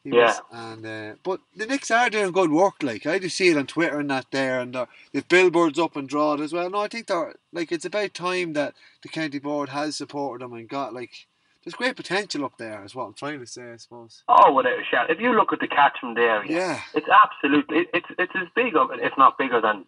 He 0.06 0.16
Yeah. 0.16 0.26
was, 0.26 0.40
and 0.52 0.86
uh, 0.86 1.14
but 1.24 1.40
the 1.56 1.66
Knicks 1.66 1.90
are 1.90 2.08
doing 2.08 2.30
good 2.30 2.52
work. 2.52 2.80
Like 2.80 3.06
I 3.06 3.18
just 3.18 3.36
see 3.36 3.48
it 3.48 3.56
on 3.56 3.66
Twitter 3.66 3.98
and 3.98 4.08
that 4.10 4.26
there, 4.30 4.60
and 4.60 4.76
uh, 4.76 4.86
they've 5.12 5.26
billboards 5.26 5.80
up 5.80 5.96
and 5.96 6.08
drawn 6.08 6.40
as 6.40 6.52
well. 6.52 6.70
No, 6.70 6.78
I 6.78 6.86
think 6.88 7.08
they're 7.08 7.34
like 7.52 7.72
it's 7.72 7.84
about 7.84 8.14
time 8.14 8.52
that 8.52 8.74
the 9.02 9.08
county 9.08 9.40
board 9.40 9.70
has 9.70 9.96
supported 9.96 10.44
them 10.44 10.52
and 10.52 10.68
got 10.68 10.94
like 10.94 11.26
there's 11.64 11.74
great 11.74 11.96
potential 11.96 12.44
up 12.44 12.56
there, 12.56 12.84
is 12.84 12.94
what 12.94 13.06
I'm 13.06 13.14
trying 13.14 13.40
to 13.40 13.46
say, 13.46 13.72
I 13.72 13.76
suppose. 13.78 14.22
Oh, 14.28 14.52
without 14.54 14.78
a 14.78 14.84
shout. 14.88 15.10
If 15.10 15.18
you 15.20 15.32
look 15.34 15.52
at 15.52 15.58
the 15.58 15.66
catchment 15.66 16.16
area, 16.18 16.52
Yeah. 16.56 16.80
it's 16.94 17.08
absolutely 17.08 17.78
it, 17.78 17.88
it's 17.92 18.06
it's 18.16 18.32
as 18.36 18.46
big 18.54 18.76
of 18.76 18.90
if 18.92 19.12
not 19.18 19.36
bigger 19.38 19.60
than 19.60 19.86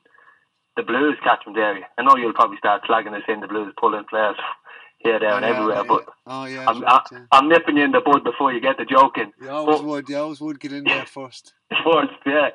the 0.76 0.82
Blues 0.82 1.16
catchment 1.22 1.58
area. 1.58 1.86
I 1.96 2.02
know 2.02 2.16
you'll 2.16 2.32
probably 2.32 2.56
start 2.58 2.82
slagging 2.90 3.14
us 3.14 3.22
in 3.28 3.38
the 3.38 3.46
Blues 3.46 3.72
pulling 3.78 4.04
players 4.10 4.36
here, 4.98 5.18
there, 5.20 5.30
and 5.34 5.44
Yeah, 5.44 5.50
everywhere, 5.52 5.76
yeah, 5.76 5.82
but 5.86 6.04
Oh 6.26 6.44
yeah, 6.44 6.64
I'm, 6.68 6.84
I, 6.86 7.00
I'm 7.32 7.48
nipping 7.48 7.76
you 7.76 7.84
in 7.84 7.92
the 7.92 8.00
bud 8.00 8.24
before 8.24 8.52
you 8.52 8.60
get 8.60 8.76
the 8.78 8.84
joke 8.84 9.16
in. 9.18 9.32
yeah. 9.40 9.46
You 9.46 9.50
always 9.50 9.78
but- 9.78 9.86
would. 9.86 10.08
You 10.08 10.16
always 10.18 10.40
would 10.40 10.60
get 10.60 10.72
in 10.72 10.84
there 10.84 11.06
first. 11.18 11.54
First, 11.84 12.12
yeah. 12.26 12.50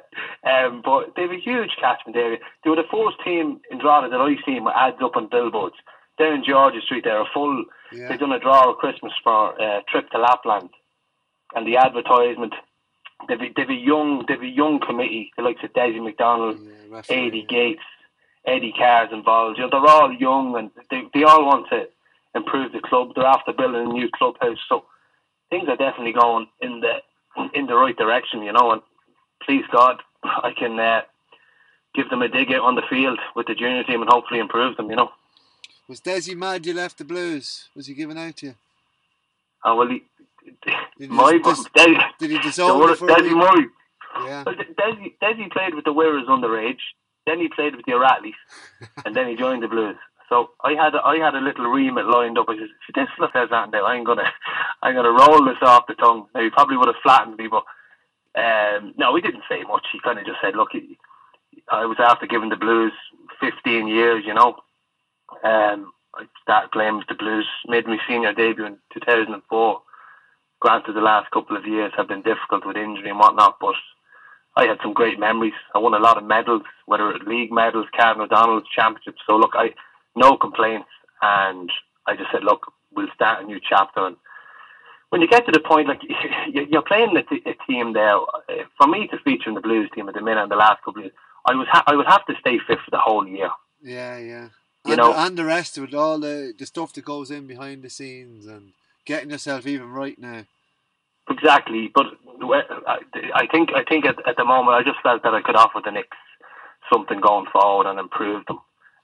Um, 0.45 0.81
but 0.83 1.13
they 1.15 1.21
have 1.23 1.31
a 1.31 1.39
huge 1.39 1.71
catchment 1.79 2.17
area. 2.17 2.39
They 2.63 2.69
were 2.69 2.75
the 2.75 2.83
first 2.91 3.17
team 3.23 3.61
in 3.71 3.79
Drogheda 3.79 4.09
that 4.11 4.21
I've 4.21 4.37
seen 4.45 4.63
with 4.65 4.73
ads 4.75 4.97
up 5.01 5.15
on 5.15 5.27
billboards. 5.29 5.75
Down 6.19 6.33
in 6.33 6.43
Georgia 6.43 6.81
Street, 6.81 7.03
they're 7.05 7.21
a 7.21 7.25
full. 7.33 7.63
Yeah. 7.91 8.09
They've 8.09 8.19
done 8.19 8.31
a 8.31 8.39
draw 8.39 8.71
at 8.71 8.77
Christmas 8.77 9.13
for 9.23 9.55
a 9.59 9.81
trip 9.89 10.09
to 10.11 10.19
Lapland, 10.19 10.69
and 11.55 11.65
the 11.67 11.77
advertisement. 11.77 12.53
They've 13.27 13.39
a, 13.41 13.49
they've 13.55 13.69
a 13.69 13.73
young 13.73 14.25
they've 14.27 14.41
a 14.41 14.45
young 14.47 14.79
committee. 14.85 15.31
The 15.37 15.43
likes 15.43 15.63
of 15.63 15.71
Desi 15.73 16.03
McDonald, 16.03 16.59
Yeah, 16.91 17.01
Eddie 17.09 17.45
yeah. 17.49 17.57
Gates, 17.57 17.83
Eddie 18.45 18.73
Carr's 18.77 19.09
involved. 19.13 19.57
You 19.57 19.63
know, 19.65 19.69
they're 19.71 19.89
all 19.89 20.11
young 20.13 20.55
and 20.57 20.71
they 20.91 21.03
they 21.13 21.23
all 21.23 21.45
want 21.45 21.67
to 21.69 21.87
improve 22.35 22.71
the 22.71 22.79
club. 22.81 23.09
They're 23.15 23.25
after 23.25 23.53
building 23.53 23.81
a 23.89 23.93
new 23.93 24.09
clubhouse, 24.15 24.57
so 24.67 24.85
things 25.49 25.67
are 25.69 25.77
definitely 25.77 26.13
going 26.13 26.47
in 26.61 26.81
the 26.81 26.97
in 27.53 27.65
the 27.67 27.75
right 27.75 27.95
direction. 27.97 28.41
You 28.43 28.53
know, 28.53 28.71
and 28.71 28.81
please 29.45 29.63
God, 29.71 29.97
I 30.23 30.51
can 30.57 30.79
uh, 30.79 31.01
give 31.95 32.09
them 32.09 32.21
a 32.21 32.27
dig 32.27 32.51
out 32.51 32.61
on 32.61 32.75
the 32.75 32.81
field 32.89 33.19
with 33.35 33.47
the 33.47 33.55
junior 33.55 33.83
team 33.83 34.01
and 34.01 34.09
hopefully 34.09 34.39
improve 34.39 34.77
them. 34.77 34.89
You 34.89 34.95
know, 34.95 35.11
Was 35.87 36.01
Desi 36.01 36.35
mad 36.35 36.65
you 36.65 36.73
left 36.73 36.97
the 36.97 37.05
Blues? 37.05 37.69
Was 37.75 37.87
he 37.87 37.93
giving 37.93 38.17
out 38.17 38.37
to 38.37 38.47
you? 38.47 38.55
and 39.65 39.77
well, 39.77 39.87
he, 39.87 40.03
Did 40.97 41.09
my 41.09 41.37
dis- 41.37 41.67
Desi, 41.69 41.97
did 42.19 42.31
he 42.31 42.37
the 42.37 42.77
word- 42.77 42.97
for 42.97 43.07
Desi? 43.07 43.31
Murray. 43.31 43.67
Yeah. 44.25 44.43
Well, 44.45 44.55
Desi, 44.55 45.13
Desi 45.21 45.51
played 45.51 45.73
with 45.73 45.85
the 45.85 45.93
Wirras 45.93 46.27
underage. 46.27 46.79
Then 47.25 47.39
he 47.39 47.47
played 47.47 47.75
with 47.75 47.85
the 47.85 47.93
O'Reillys, 47.93 48.33
and 49.05 49.15
then 49.15 49.27
he 49.29 49.35
joined 49.35 49.63
the 49.63 49.67
Blues. 49.69 49.95
So 50.33 50.49
I 50.63 50.73
had 50.73 50.95
I 50.95 51.17
had 51.17 51.35
a 51.35 51.45
little 51.45 51.67
remit 51.67 52.07
lined 52.07 52.39
up. 52.39 52.47
I 52.49 52.55
said, 52.55 52.69
if 52.89 52.95
this 52.95 53.07
fella 53.15 53.29
says 53.33 53.49
that 53.51 53.69
now, 53.69 53.85
I'm 53.85 54.03
gonna 54.03 54.25
I'm 54.81 54.95
gonna 54.95 55.11
roll 55.11 55.45
this 55.45 55.61
off 55.61 55.85
the 55.87 55.93
tongue. 55.93 56.25
Now 56.33 56.41
he 56.41 56.49
probably 56.49 56.75
would 56.75 56.87
have 56.87 57.03
flattened 57.03 57.37
me, 57.37 57.47
but 57.47 57.63
um, 58.35 58.95
no, 58.97 59.15
he 59.15 59.21
didn't 59.21 59.43
say 59.47 59.61
much. 59.61 59.85
He 59.93 59.99
kind 59.99 60.17
of 60.17 60.25
just 60.25 60.39
said, 60.41 60.55
look, 60.55 60.69
he, 60.71 60.97
I 61.71 61.85
was 61.85 61.97
after 61.99 62.25
giving 62.25 62.49
the 62.49 62.55
Blues 62.55 62.93
15 63.41 63.87
years, 63.87 64.23
you 64.25 64.33
know. 64.33 64.55
Um, 65.43 65.93
I 66.15 66.25
with 66.97 67.07
the 67.07 67.15
Blues, 67.15 67.47
made 67.67 67.85
my 67.85 67.97
senior 68.07 68.33
debut 68.33 68.65
in 68.65 68.77
2004. 68.91 69.81
Granted, 70.61 70.93
the 70.95 71.01
last 71.01 71.29
couple 71.29 71.57
of 71.57 71.67
years 71.67 71.91
have 71.95 72.07
been 72.07 72.23
difficult 72.23 72.65
with 72.65 72.75
injury 72.75 73.09
and 73.11 73.19
whatnot, 73.19 73.57
but 73.61 73.75
I 74.55 74.65
had 74.65 74.79
some 74.81 74.93
great 74.93 75.19
memories. 75.19 75.53
I 75.75 75.77
won 75.77 75.93
a 75.93 75.99
lot 75.99 76.17
of 76.17 76.23
medals, 76.23 76.63
whether 76.87 77.11
it 77.11 77.27
league 77.27 77.51
medals, 77.51 77.85
Cardinal 77.95 78.25
O'Donnell's 78.25 78.63
championships. 78.75 79.21
So 79.27 79.35
look, 79.35 79.51
I 79.53 79.73
no 80.15 80.37
complaints, 80.37 80.89
and 81.21 81.69
I 82.07 82.15
just 82.15 82.31
said, 82.31 82.43
look, 82.43 82.71
we'll 82.95 83.07
start 83.15 83.43
a 83.43 83.45
new 83.45 83.59
chapter. 83.67 84.05
And 84.05 84.15
when 85.09 85.21
you 85.21 85.27
get 85.27 85.45
to 85.45 85.51
the 85.51 85.59
point, 85.59 85.87
like 85.87 86.01
you- 86.53 86.67
you're 86.69 86.81
playing 86.81 87.15
a, 87.17 87.23
t- 87.23 87.43
a 87.45 87.53
team 87.71 87.93
there, 87.93 88.17
uh, 88.17 88.63
for 88.77 88.87
me 88.87 89.07
to 89.07 89.17
feature 89.19 89.49
in 89.49 89.55
the 89.55 89.61
Blues 89.61 89.89
team 89.95 90.07
at 90.09 90.15
the 90.15 90.21
minute 90.21 90.41
and 90.43 90.51
the 90.51 90.55
last 90.55 90.83
couple 90.83 90.99
of 90.99 91.05
years, 91.05 91.15
I 91.45 91.53
was 91.55 91.67
ha- 91.71 91.83
I 91.87 91.95
would 91.95 92.05
have 92.07 92.25
to 92.27 92.33
stay 92.39 92.57
fit 92.67 92.79
for 92.85 92.91
the 92.91 92.99
whole 92.99 93.27
year. 93.27 93.49
Yeah, 93.81 94.17
yeah. 94.17 94.47
You 94.85 94.93
and, 94.93 94.97
know- 94.97 95.13
and 95.13 95.37
the 95.37 95.45
rest 95.45 95.77
of 95.77 95.85
it, 95.85 95.93
all 95.93 96.19
the 96.19 96.53
the 96.57 96.65
stuff 96.65 96.93
that 96.93 97.05
goes 97.05 97.31
in 97.31 97.47
behind 97.47 97.83
the 97.83 97.89
scenes 97.89 98.45
and 98.45 98.73
getting 99.05 99.29
yourself 99.29 99.65
even 99.67 99.89
right 99.91 100.17
now. 100.19 100.43
Exactly, 101.29 101.89
but 101.93 102.05
I 102.41 102.99
I 103.33 103.47
think 103.47 103.69
I 103.73 103.83
think 103.83 104.05
at, 104.05 104.15
at 104.27 104.35
the 104.37 104.43
moment 104.43 104.75
I 104.75 104.83
just 104.83 105.01
felt 105.01 105.23
that 105.23 105.33
I 105.33 105.41
could 105.41 105.55
offer 105.55 105.81
the 105.83 105.91
Knicks 105.91 106.17
something 106.91 107.21
going 107.21 107.45
forward 107.51 107.87
and 107.89 107.97
improve 107.97 108.45
them, 108.45 108.59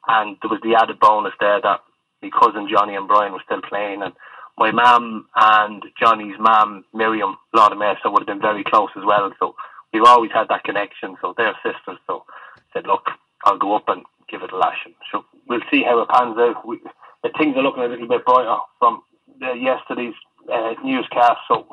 and 0.07 0.37
there 0.41 0.49
was 0.49 0.59
the 0.63 0.75
added 0.75 0.99
bonus 0.99 1.33
there 1.39 1.61
that 1.61 1.81
my 2.21 2.29
cousin 2.29 2.67
Johnny 2.69 2.95
and 2.95 3.07
Brian 3.07 3.33
were 3.33 3.43
still 3.45 3.61
playing, 3.61 4.01
and 4.01 4.13
my 4.57 4.71
mum 4.71 5.27
and 5.35 5.83
Johnny's 5.99 6.35
mum 6.39 6.83
Miriam 6.93 7.37
Lord 7.53 7.77
Mesa 7.77 8.11
would 8.11 8.21
have 8.21 8.27
been 8.27 8.41
very 8.41 8.63
close 8.63 8.89
as 8.97 9.05
well. 9.05 9.31
So 9.39 9.55
we've 9.93 10.03
always 10.03 10.31
had 10.31 10.49
that 10.49 10.63
connection. 10.63 11.15
So 11.21 11.33
they're 11.37 11.55
sisters. 11.63 11.97
So 12.07 12.25
I 12.55 12.61
said, 12.73 12.85
look, 12.85 13.07
I'll 13.45 13.57
go 13.57 13.75
up 13.75 13.87
and 13.87 14.03
give 14.29 14.43
it 14.43 14.51
a 14.51 14.57
lash. 14.57 14.79
And 14.85 14.93
so 15.11 15.23
we'll 15.47 15.61
see 15.71 15.83
how 15.83 16.01
it 16.01 16.09
pans 16.09 16.37
out. 16.37 16.67
We, 16.67 16.79
the 17.23 17.29
things 17.37 17.55
are 17.55 17.63
looking 17.63 17.83
a 17.83 17.87
little 17.87 18.07
bit 18.07 18.25
brighter 18.25 18.57
from 18.79 19.01
uh, 19.41 19.53
yesterday's 19.53 20.13
uh, 20.51 20.73
newscast. 20.83 21.39
So 21.47 21.67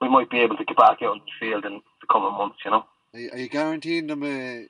we 0.00 0.08
might 0.08 0.30
be 0.30 0.40
able 0.40 0.56
to 0.56 0.64
get 0.64 0.76
back 0.76 1.02
out 1.02 1.12
on 1.12 1.20
the 1.20 1.32
field 1.46 1.64
in 1.64 1.80
the 2.00 2.06
coming 2.10 2.32
months, 2.32 2.58
you 2.64 2.70
know. 2.70 2.84
Are 3.12 3.38
you, 3.38 3.48
guaranteeing 3.48 4.06
them 4.06 4.22
a, 4.22 4.66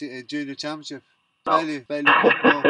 a 0.00 0.18
a 0.18 0.22
junior 0.22 0.54
championship? 0.54 1.02
No. 1.46 1.58
Value, 1.58 1.84
value. 1.88 2.02
No. 2.04 2.62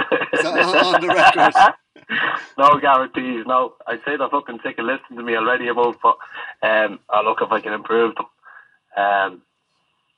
On, 0.45 0.95
on 0.95 1.00
the 1.00 1.09
record? 1.09 1.75
no 2.59 2.78
guarantees, 2.78 3.45
no. 3.47 3.75
I'd 3.87 4.00
say 4.04 4.16
they're 4.16 4.28
fucking 4.28 4.61
sick 4.62 4.78
of 4.78 4.85
listening 4.87 5.18
to 5.18 5.25
me 5.25 5.37
already 5.37 5.68
about, 5.68 5.97
but 6.02 6.16
um, 6.62 7.00
I'll 7.09 7.25
look 7.25 7.38
if 7.40 7.50
I 7.50 7.61
can 7.61 7.73
improve 7.73 8.14
them. 8.14 8.26
Um, 8.97 9.42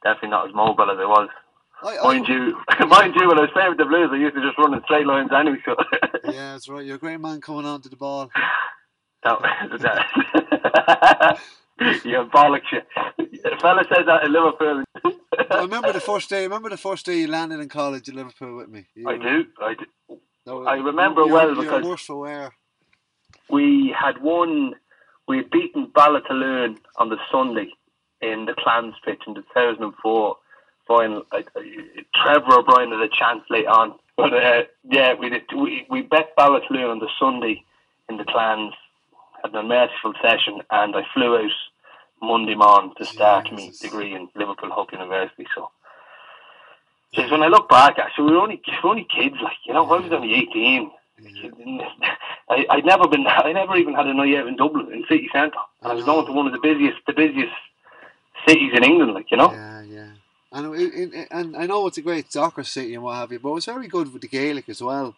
definitely 0.02 0.30
not 0.30 0.48
as 0.48 0.54
mobile 0.54 0.90
as 0.90 0.98
I 0.98 1.06
was. 1.06 1.28
I, 1.82 1.96
Mind 2.02 2.26
you, 2.26 2.58
mind 2.88 3.14
you, 3.14 3.28
when 3.28 3.38
I 3.38 3.42
was 3.42 3.50
playing 3.52 3.70
with 3.70 3.78
the 3.78 3.84
Blues, 3.84 4.10
I 4.12 4.16
used 4.16 4.34
to 4.34 4.42
just 4.42 4.58
run 4.58 4.74
in 4.74 4.82
straight 4.84 5.06
lines 5.06 5.30
anyway. 5.32 5.58
So 5.64 5.76
yeah, 6.24 6.52
that's 6.52 6.68
right. 6.68 6.84
You're 6.84 6.96
a 6.96 6.98
great 6.98 7.20
man 7.20 7.40
coming 7.40 7.66
on 7.66 7.80
to 7.82 7.88
the 7.88 7.96
ball. 7.96 8.30
no, 9.24 9.40
that, 9.78 11.38
you 12.04 12.28
bollocks 12.34 12.72
you. 12.72 12.80
A 13.44 13.60
fella 13.60 13.84
said 13.88 14.06
that 14.06 14.24
in 14.24 14.32
Liverpool. 14.32 14.82
I 15.50 15.62
remember 15.62 15.92
the 15.92 16.00
first 16.00 16.28
day. 16.30 16.42
Remember 16.44 16.68
the 16.70 16.76
first 16.76 17.06
day 17.06 17.20
you 17.20 17.28
landed 17.28 17.60
in 17.60 17.68
college 17.68 18.08
in 18.08 18.14
Liverpool 18.16 18.56
with 18.56 18.68
me. 18.68 18.86
You- 18.94 19.08
I 19.08 19.16
do, 19.18 19.44
I 19.60 19.74
do. 19.74 20.18
no, 20.46 20.66
I 20.66 20.74
remember 20.76 21.22
you're- 21.22 21.32
well 21.32 21.54
you're 21.54 21.80
because- 21.82 22.08
wear. 22.08 22.52
we 23.48 23.94
had 23.98 24.20
won, 24.22 24.74
we 25.26 25.38
had 25.38 25.50
beaten 25.50 25.86
Ballatoon 25.94 26.78
on 26.96 27.08
the 27.08 27.18
Sunday 27.30 27.70
in 28.20 28.46
the 28.46 28.54
Clans 28.54 28.94
pitch 29.04 29.22
in 29.26 29.34
the 29.34 29.42
2004 29.54 30.36
final. 30.86 31.22
I, 31.32 31.44
I, 31.56 32.04
Trevor 32.14 32.58
O'Brien 32.58 32.90
had 32.92 33.00
a 33.00 33.08
chance 33.08 33.42
late 33.50 33.66
on. 33.66 33.94
But 34.16 34.32
uh, 34.34 34.64
yeah, 34.90 35.14
we, 35.14 35.28
did, 35.30 35.44
we 35.56 35.86
we 35.88 36.02
bet 36.02 36.34
Ballatoon 36.36 36.82
on 36.84 36.98
the 36.98 37.08
Sunday 37.20 37.64
in 38.08 38.16
the 38.16 38.24
Clans, 38.24 38.74
had 39.44 39.52
an 39.52 39.58
unmerciful 39.58 40.14
session, 40.20 40.60
and 40.70 40.96
I 40.96 41.02
flew 41.14 41.36
out 41.36 41.50
Monday 42.22 42.54
morning 42.54 42.92
to 42.98 43.06
start 43.06 43.50
my 43.52 43.70
degree 43.80 44.14
in 44.14 44.28
Liverpool 44.34 44.70
Hope 44.70 44.92
University. 44.92 45.46
So. 45.54 45.70
Just 47.14 47.30
when 47.32 47.42
I 47.42 47.48
look 47.48 47.68
back, 47.70 47.98
actually, 47.98 48.26
we 48.26 48.32
were 48.36 48.42
only 48.42 48.60
we 48.66 48.72
were 48.84 48.90
only 48.90 49.04
kids, 49.04 49.36
like 49.42 49.56
you 49.64 49.72
know. 49.72 49.86
I 49.90 49.98
was 50.00 50.12
only 50.12 50.34
eighteen. 50.34 50.90
I, 52.50 52.66
I'd 52.70 52.84
never 52.84 53.08
been. 53.08 53.26
I 53.26 53.52
never 53.52 53.76
even 53.76 53.94
had 53.94 54.06
a 54.06 54.14
night 54.14 54.34
out 54.36 54.46
in 54.46 54.56
Dublin 54.56 54.92
in 54.92 55.04
city 55.08 55.28
centre, 55.32 55.56
and 55.82 55.90
I 55.92 55.94
was 55.94 56.04
going 56.04 56.26
to 56.26 56.32
one 56.32 56.46
of 56.46 56.52
the 56.52 56.58
busiest, 56.60 56.98
the 57.06 57.12
busiest 57.14 57.52
cities 58.46 58.72
in 58.74 58.84
England. 58.84 59.14
Like 59.14 59.30
you 59.30 59.36
know, 59.38 59.52
Yeah, 59.52 59.82
yeah. 59.82 60.08
And, 60.52 60.74
it, 60.74 60.94
it, 60.94 61.14
it- 61.14 61.28
and 61.30 61.56
I 61.56 61.66
know 61.66 61.86
it's 61.86 61.98
a 61.98 62.02
great 62.02 62.30
soccer 62.32 62.62
city 62.64 62.94
and 62.94 63.02
what 63.02 63.16
have 63.16 63.32
you, 63.32 63.38
but 63.38 63.50
it 63.50 63.54
was 63.54 63.64
very 63.66 63.88
good 63.88 64.12
with 64.12 64.22
the 64.22 64.28
Gaelic 64.28 64.68
as 64.68 64.82
well. 64.82 65.14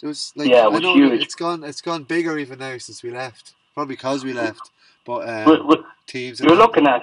There 0.00 0.08
was 0.08 0.32
like 0.36 0.50
Yeah, 0.50 0.66
it 0.68 0.72
I 0.72 0.78
know 0.80 0.94
huge. 0.94 1.22
it's 1.22 1.34
gone 1.36 1.62
it's 1.64 1.80
gone 1.80 2.02
bigger 2.04 2.36
even 2.38 2.58
now 2.58 2.78
since 2.78 3.02
we 3.02 3.10
left. 3.10 3.54
Probably 3.74 3.94
because 3.94 4.24
we 4.24 4.32
left. 4.32 4.70
But 5.04 5.28
um, 5.28 5.44
We're- 5.46 5.62
we're- 5.64 5.84
teams 6.06 6.40
you're 6.40 6.56
looking 6.56 6.86
at 6.86 7.02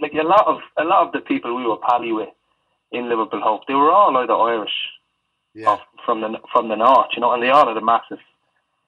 like 0.00 0.12
a 0.14 0.26
lot 0.26 0.46
of 0.46 0.58
a 0.76 0.84
lot 0.84 1.06
of 1.06 1.12
the 1.12 1.20
people 1.20 1.54
we 1.54 1.66
were 1.66 1.76
pally 1.76 2.12
with 2.12 2.28
in 2.92 3.08
Liverpool 3.08 3.40
Hope. 3.40 3.62
They 3.66 3.74
were 3.74 3.90
all 3.90 4.16
either 4.16 4.34
Irish 4.34 4.72
yeah. 5.54 5.70
or 5.70 5.80
from 6.04 6.20
the 6.20 6.38
from 6.52 6.68
the 6.68 6.76
north, 6.76 7.08
you 7.14 7.20
know, 7.20 7.32
and 7.32 7.42
they 7.42 7.50
all 7.50 7.66
had 7.68 7.76
a 7.76 7.84
massive 7.84 8.18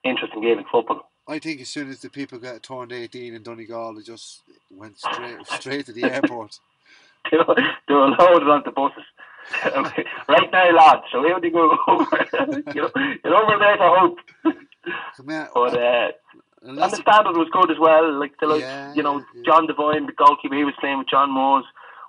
interest 0.03 0.33
in 0.35 0.41
Gaelic 0.41 0.65
football. 0.71 1.09
I 1.27 1.39
think 1.39 1.61
as 1.61 1.69
soon 1.69 1.89
as 1.89 1.99
the 2.01 2.09
people 2.09 2.39
got 2.39 2.63
turned 2.63 2.91
eighteen 2.91 3.33
in 3.33 3.43
Donegal 3.43 3.95
they 3.95 4.01
just 4.01 4.41
went 4.71 4.97
straight 4.99 5.45
straight 5.47 5.85
to 5.87 5.93
the 5.93 6.03
airport. 6.03 6.59
they 7.31 7.37
were 7.37 7.55
they 7.87 7.93
were 7.93 8.09
loaded 8.09 8.47
onto 8.47 8.71
buses. 8.71 9.03
right 10.27 10.51
now, 10.51 10.75
lads. 10.75 11.03
So 11.11 11.23
here 11.23 11.39
they 11.39 11.49
go 11.49 11.77
over. 11.87 12.25
you 12.75 12.81
know, 12.81 12.89
get 13.23 13.31
over 13.31 13.57
there 13.57 13.77
for 13.77 13.97
hope. 13.97 14.17
Come 15.15 15.29
here. 15.29 15.49
But 15.53 15.77
uh, 15.77 16.11
and 16.67 16.79
and 16.79 16.91
the 16.91 16.97
standard 16.97 17.37
was 17.37 17.47
good 17.51 17.71
as 17.71 17.77
well. 17.79 18.11
Like 18.19 18.39
the 18.39 18.47
like, 18.47 18.61
Yeah, 18.61 18.93
you 18.93 19.03
know, 19.03 19.23
yeah. 19.33 19.41
John 19.45 19.67
Devine, 19.67 20.05
the 20.05 20.11
goalkeeper, 20.13 20.55
he 20.55 20.63
was 20.63 20.73
playing 20.79 20.99
with 20.99 21.07
John 21.09 21.31
Moores. 21.31 21.65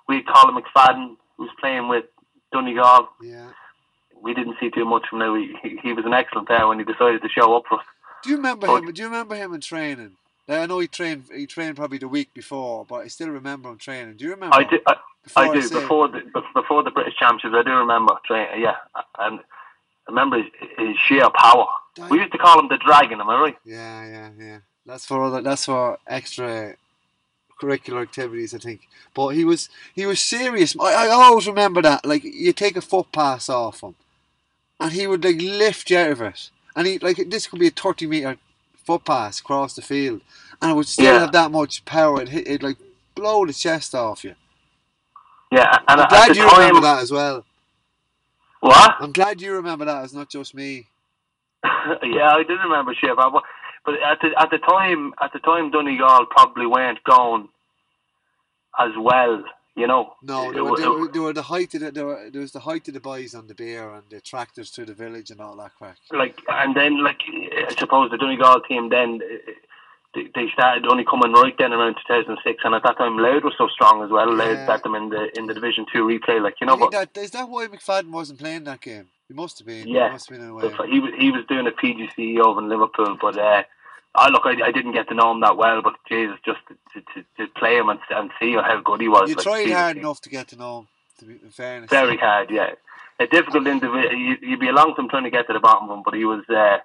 We 0.07 0.17
had 0.17 0.25
Colm 0.25 0.59
McFadden, 0.59 1.15
who 1.37 1.43
was 1.43 1.51
playing 1.59 1.87
with 1.87 2.05
Donegal. 2.51 3.09
yeah. 3.21 3.49
We 4.21 4.33
didn't 4.33 4.57
see 4.59 4.69
too 4.69 4.83
much 4.83 5.03
from 5.09 5.21
him. 5.21 5.55
He, 5.63 5.77
he 5.81 5.93
was 5.93 6.03
an 6.05 6.13
excellent 6.13 6.47
player 6.47 6.67
when 6.67 6.77
he 6.77 6.83
decided 6.83 7.21
to 7.21 7.29
show 7.29 7.55
up 7.55 7.63
for 7.69 7.79
us. 7.79 7.85
Do 8.23 8.31
you 8.31 8.35
remember 8.35 8.67
But- 8.67 8.83
him? 8.83 8.91
Do 8.91 9.01
you 9.01 9.07
remember 9.07 9.35
him 9.35 9.53
in 9.53 9.61
training? 9.61 10.11
Now, 10.47 10.61
I 10.63 10.65
know 10.65 10.79
he 10.79 10.87
trained. 10.87 11.25
He 11.33 11.45
trained 11.47 11.75
probably 11.77 11.99
the 11.99 12.07
week 12.09 12.33
before, 12.33 12.83
but 12.83 12.95
I 12.95 13.07
still 13.07 13.29
remember 13.29 13.69
him 13.69 13.77
training. 13.77 14.17
Do 14.17 14.25
you 14.25 14.31
remember? 14.31 14.55
I 14.57 14.63
do, 14.63 14.79
I, 14.87 14.95
Before 15.23 15.43
I 15.43 15.53
do. 15.53 15.61
say- 15.61 15.79
Before 15.79 16.07
the 16.09 16.21
before 16.53 16.83
the 16.83 16.91
British 16.91 17.15
Championships, 17.17 17.53
I 17.55 17.63
do 17.63 17.71
remember 17.77 18.13
training. 18.25 18.61
Yeah, 18.61 18.75
and 19.19 19.39
I 19.39 19.43
remember 20.09 20.37
his, 20.41 20.47
his 20.77 20.97
sheer 21.07 21.29
power. 21.33 21.67
We 22.09 22.19
used 22.19 22.31
to 22.31 22.37
call 22.37 22.59
him 22.59 22.67
the 22.69 22.77
Dragon. 22.77 23.19
Am 23.21 23.29
I 23.29 23.39
right? 23.41 23.57
Yeah, 23.65 24.05
yeah, 24.05 24.29
yeah. 24.37 24.57
That's 24.85 25.05
for 25.05 25.23
other. 25.23 25.41
That's 25.41 25.65
for 25.65 25.97
extra 26.07 26.75
curricular 27.61 28.01
activities, 28.01 28.53
I 28.55 28.57
think. 28.59 28.87
But 29.13 29.29
he 29.29 29.43
was 29.45 29.69
he 29.93 30.05
was 30.05 30.21
serious. 30.21 30.75
I, 30.79 31.07
I 31.07 31.09
always 31.09 31.47
remember 31.47 31.81
that. 31.81 32.05
Like 32.05 32.23
you 32.23 32.53
take 32.53 32.77
a 32.77 32.81
foot 32.81 33.11
pass 33.11 33.49
off 33.49 33.81
him, 33.81 33.95
and 34.79 34.91
he 34.91 35.07
would 35.07 35.23
like 35.23 35.41
lift 35.41 35.89
you 35.89 35.97
out 35.97 36.11
of 36.11 36.21
it. 36.21 36.49
And 36.75 36.87
he 36.87 36.99
like 36.99 37.17
this 37.29 37.47
could 37.47 37.59
be 37.59 37.67
a 37.67 37.71
thirty 37.71 38.07
meter 38.07 38.37
foot 38.85 39.03
pass 39.05 39.39
across 39.39 39.75
the 39.75 39.81
field, 39.81 40.21
and 40.61 40.71
it 40.71 40.75
would 40.75 40.87
still 40.87 41.13
Yeah. 41.13 41.19
have 41.19 41.31
that 41.33 41.51
much 41.51 41.83
power. 41.85 42.21
It 42.21 42.29
it 42.33 42.63
like 42.63 42.77
blow 43.15 43.45
the 43.45 43.53
chest 43.53 43.93
off 43.93 44.23
you. 44.23 44.35
Yeah, 45.51 45.77
and 45.87 45.99
I'm 46.01 46.07
glad 46.09 46.35
you 46.37 46.47
time, 46.47 46.59
remember 46.59 46.81
that 46.81 47.01
as 47.01 47.11
well. 47.11 47.43
what? 48.61 48.95
I'm 48.99 49.11
glad 49.11 49.41
you 49.41 49.53
remember 49.53 49.85
that. 49.85 50.03
It's 50.03 50.13
not 50.13 50.29
just 50.29 50.53
me. 50.53 50.87
yeah, 52.03 52.31
I 52.31 52.43
did 52.47 52.59
remember 52.59 52.93
shit, 52.93 53.15
but 53.15 53.43
but 53.85 53.95
at 54.01 54.19
the 54.21 54.29
at 54.39 54.49
the 54.49 54.57
time 54.59 55.13
at 55.21 55.33
the 55.33 55.39
time 55.39 55.71
Donegal 55.71 56.27
probably 56.29 56.65
weren't 56.65 57.03
going 57.03 57.49
as 58.79 58.91
well, 58.97 59.43
you 59.75 59.87
know. 59.87 60.13
No, 60.21 60.51
they 60.51 60.61
were, 60.61 60.77
they 60.77 60.87
were, 60.87 61.07
they 61.07 61.19
were 61.19 61.33
the 61.33 61.41
height 61.43 61.73
of 61.75 61.81
the, 61.81 61.91
they 61.91 62.03
were, 62.03 62.29
there 62.31 62.41
was 62.41 62.51
the 62.51 62.61
height 62.61 62.87
of 62.87 62.93
the 62.93 62.99
boys 62.99 63.35
on 63.35 63.47
the 63.47 63.55
beer 63.55 63.89
and 63.89 64.03
the 64.09 64.21
tractors 64.21 64.69
through 64.69 64.85
the 64.85 64.93
village 64.93 65.31
and 65.31 65.41
all 65.41 65.55
that 65.57 65.75
crack. 65.75 65.97
like 66.11 66.39
and 66.47 66.75
then 66.75 67.03
like 67.03 67.21
I 67.27 67.73
suppose 67.77 68.11
the 68.11 68.17
Donegal 68.17 68.61
team 68.61 68.89
then 68.89 69.19
they, 70.15 70.23
they 70.33 70.47
started 70.53 70.85
only 70.87 71.05
coming 71.05 71.33
right 71.33 71.55
then 71.57 71.73
around 71.73 71.95
2006, 72.07 72.61
and 72.63 72.73
at 72.73 72.83
that 72.83 72.97
time 72.97 73.17
Louth 73.17 73.43
was 73.43 73.53
so 73.57 73.67
strong 73.67 74.03
as 74.03 74.09
well. 74.09 74.33
Louth 74.33 74.57
Yeah. 74.57 74.65
got 74.65 74.83
them 74.83 74.95
in 74.95 75.09
the 75.09 75.37
in 75.37 75.45
the 75.45 75.53
Division 75.53 75.85
Two 75.93 76.05
replay, 76.05 76.41
like 76.41 76.55
you 76.61 76.67
know. 76.67 76.77
But 76.77 76.91
that, 76.91 77.17
is 77.17 77.31
that 77.31 77.49
why 77.49 77.67
McFadden 77.67 78.11
wasn't 78.11 78.39
playing 78.39 78.63
that 78.63 78.81
game? 78.81 79.09
He 79.29 79.33
must 79.33 79.59
have 79.59 79.67
been. 79.67 79.87
Yeah. 79.87 80.07
He 80.07 80.11
must 80.13 80.29
have 80.29 80.37
been 80.37 80.45
in 80.45 80.51
a 80.51 80.55
way. 80.55 80.89
he 80.91 80.99
was 80.99 81.13
he 81.17 81.31
was 81.31 81.45
doing 81.47 81.67
a 81.67 81.71
PGC 81.71 82.39
over 82.39 82.59
in 82.59 82.67
Liverpool, 82.67 83.17
but. 83.21 83.37
uh 83.37 83.63
I 84.15 84.29
look, 84.29 84.41
I, 84.43 84.55
I 84.65 84.71
didn't 84.71 84.93
get 84.93 85.07
to 85.09 85.13
know 85.13 85.31
him 85.31 85.41
that 85.41 85.55
well, 85.55 85.83
but 85.83 85.93
Jesus, 86.09 86.35
just 86.43 86.59
to, 86.93 87.01
to, 87.13 87.23
to 87.37 87.47
play 87.53 87.77
him 87.77 87.89
and, 87.89 87.99
and 88.09 88.31
see 88.39 88.53
how 88.53 88.81
good 88.81 89.01
he 89.01 89.07
was. 89.07 89.29
You 89.29 89.35
like, 89.35 89.43
tried 89.43 89.69
hard 89.69 89.97
he- 89.97 90.01
enough 90.01 90.19
to 90.21 90.29
get 90.29 90.47
to 90.47 90.55
know 90.55 90.79
him. 90.79 90.87
To 91.19 91.25
be 91.25 91.33
in 91.33 91.51
fairness, 91.51 91.91
Very 91.91 92.17
hard, 92.17 92.49
yeah. 92.49 92.71
A 93.19 93.27
difficult 93.27 93.67
individual. 93.67 94.11
You, 94.11 94.35
you'd 94.41 94.59
be 94.59 94.69
a 94.69 94.73
long 94.73 94.95
time 94.95 95.09
trying 95.09 95.25
to 95.25 95.29
get 95.29 95.45
to 95.47 95.53
the 95.53 95.59
bottom 95.59 95.89
of 95.89 95.97
him, 95.97 96.03
but 96.03 96.15
he 96.15 96.25
was. 96.25 96.43
Uh, 96.49 96.79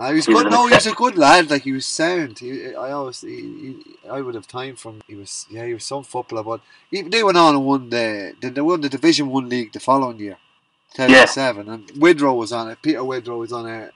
Uh, 0.00 0.08
he 0.08 0.14
was 0.16 0.26
he 0.26 0.32
good. 0.32 0.46
an 0.46 0.52
No, 0.52 0.66
he 0.66 0.74
was 0.74 0.86
a 0.86 0.92
good 0.94 1.16
lad. 1.16 1.48
Like 1.48 1.62
he 1.62 1.72
was 1.72 1.86
sound. 1.86 2.40
He, 2.40 2.74
I 2.74 2.90
always, 2.90 3.20
he, 3.20 3.36
he, 3.36 4.08
I 4.10 4.20
would 4.20 4.34
have 4.34 4.48
time 4.48 4.74
from. 4.74 5.00
He 5.06 5.14
was, 5.14 5.46
yeah, 5.48 5.64
he 5.66 5.74
was 5.74 5.84
some 5.84 6.02
footballer. 6.02 6.42
But 6.42 6.60
he, 6.90 7.02
they 7.02 7.22
went 7.22 7.38
on 7.38 7.54
and 7.54 7.64
won 7.64 7.88
the, 7.90 8.34
they 8.40 8.60
won 8.60 8.80
the 8.80 8.88
Division 8.88 9.28
One 9.28 9.48
league 9.48 9.72
the 9.72 9.80
following 9.80 10.18
year, 10.18 10.38
two 10.94 11.06
thousand 11.06 11.26
seven. 11.28 11.68
And 11.68 11.86
Widrow 11.94 12.36
was 12.36 12.52
on 12.52 12.70
it. 12.70 12.78
Peter 12.82 13.00
Widrow 13.00 13.38
was 13.38 13.52
on 13.52 13.66
our, 13.66 13.90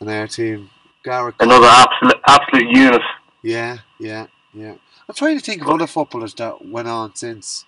on 0.00 0.08
our 0.08 0.26
team. 0.26 0.70
Garrett. 1.04 1.34
another 1.40 1.66
absolute 1.66 2.20
absolute 2.28 2.70
unit. 2.76 3.02
Yeah, 3.42 3.78
yeah, 3.98 4.26
yeah. 4.54 4.74
I'm 5.08 5.14
trying 5.16 5.36
to 5.38 5.44
think 5.44 5.62
of 5.62 5.68
other 5.68 5.88
footballers 5.88 6.32
that 6.34 6.64
went 6.64 6.86
on 6.88 7.14
since. 7.16 7.64